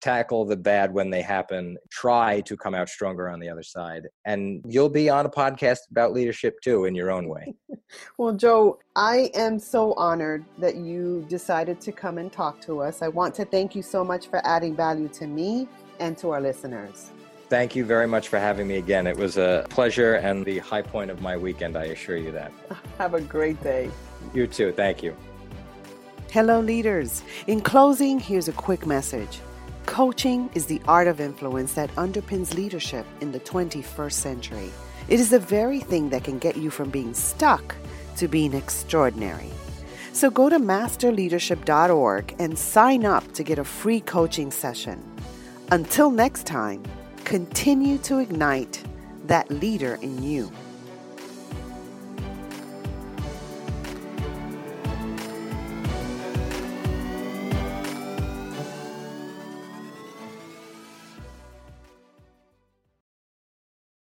tackle 0.00 0.44
the 0.44 0.56
bad 0.56 0.92
when 0.92 1.10
they 1.10 1.22
happen, 1.22 1.76
try 1.90 2.40
to 2.42 2.56
come 2.56 2.74
out 2.74 2.88
stronger 2.88 3.28
on 3.28 3.40
the 3.40 3.48
other 3.48 3.62
side. 3.62 4.02
And 4.26 4.62
you'll 4.66 4.90
be 4.90 5.08
on 5.08 5.26
a 5.26 5.30
podcast 5.30 5.78
about 5.90 6.12
leadership 6.12 6.56
too 6.62 6.84
in 6.84 6.94
your 6.94 7.10
own 7.10 7.28
way. 7.28 7.54
well, 8.18 8.32
Joe, 8.34 8.78
I 8.96 9.30
am 9.34 9.58
so 9.58 9.94
honored 9.94 10.44
that 10.58 10.76
you 10.76 11.24
decided 11.28 11.80
to 11.82 11.92
come 11.92 12.18
and 12.18 12.32
talk 12.32 12.60
to 12.62 12.80
us. 12.80 13.02
I 13.02 13.08
want 13.08 13.34
to 13.36 13.44
thank 13.44 13.74
you 13.74 13.82
so 13.82 14.04
much 14.04 14.28
for 14.28 14.44
adding 14.46 14.76
value 14.76 15.08
to 15.08 15.26
me 15.26 15.68
and 15.98 16.16
to 16.18 16.30
our 16.30 16.40
listeners. 16.40 17.10
Thank 17.50 17.74
you 17.74 17.84
very 17.84 18.06
much 18.06 18.28
for 18.28 18.38
having 18.38 18.68
me 18.68 18.76
again. 18.76 19.08
It 19.08 19.16
was 19.16 19.36
a 19.36 19.66
pleasure 19.70 20.14
and 20.14 20.46
the 20.46 20.60
high 20.60 20.82
point 20.82 21.10
of 21.10 21.20
my 21.20 21.36
weekend, 21.36 21.76
I 21.76 21.86
assure 21.86 22.16
you 22.16 22.30
that. 22.30 22.52
Have 22.98 23.14
a 23.14 23.20
great 23.20 23.60
day. 23.60 23.90
You 24.32 24.46
too. 24.46 24.72
Thank 24.72 25.02
you. 25.02 25.16
Hello, 26.30 26.60
leaders. 26.60 27.24
In 27.48 27.60
closing, 27.60 28.20
here's 28.20 28.46
a 28.46 28.52
quick 28.52 28.86
message. 28.86 29.40
Coaching 29.86 30.48
is 30.54 30.66
the 30.66 30.80
art 30.86 31.08
of 31.08 31.20
influence 31.20 31.72
that 31.72 31.92
underpins 31.96 32.54
leadership 32.54 33.04
in 33.20 33.32
the 33.32 33.40
21st 33.40 34.12
century. 34.12 34.70
It 35.08 35.18
is 35.18 35.30
the 35.30 35.40
very 35.40 35.80
thing 35.80 36.10
that 36.10 36.22
can 36.22 36.38
get 36.38 36.56
you 36.56 36.70
from 36.70 36.88
being 36.88 37.14
stuck 37.14 37.74
to 38.18 38.28
being 38.28 38.54
extraordinary. 38.54 39.50
So 40.12 40.30
go 40.30 40.48
to 40.48 40.60
masterleadership.org 40.60 42.36
and 42.38 42.56
sign 42.56 43.04
up 43.04 43.32
to 43.32 43.42
get 43.42 43.58
a 43.58 43.64
free 43.64 44.00
coaching 44.02 44.52
session. 44.52 45.02
Until 45.72 46.12
next 46.12 46.46
time, 46.46 46.84
continue 47.30 47.96
to 47.96 48.18
ignite 48.18 48.82
that 49.26 49.48
leader 49.52 49.94
in 50.02 50.20
you. 50.20 50.50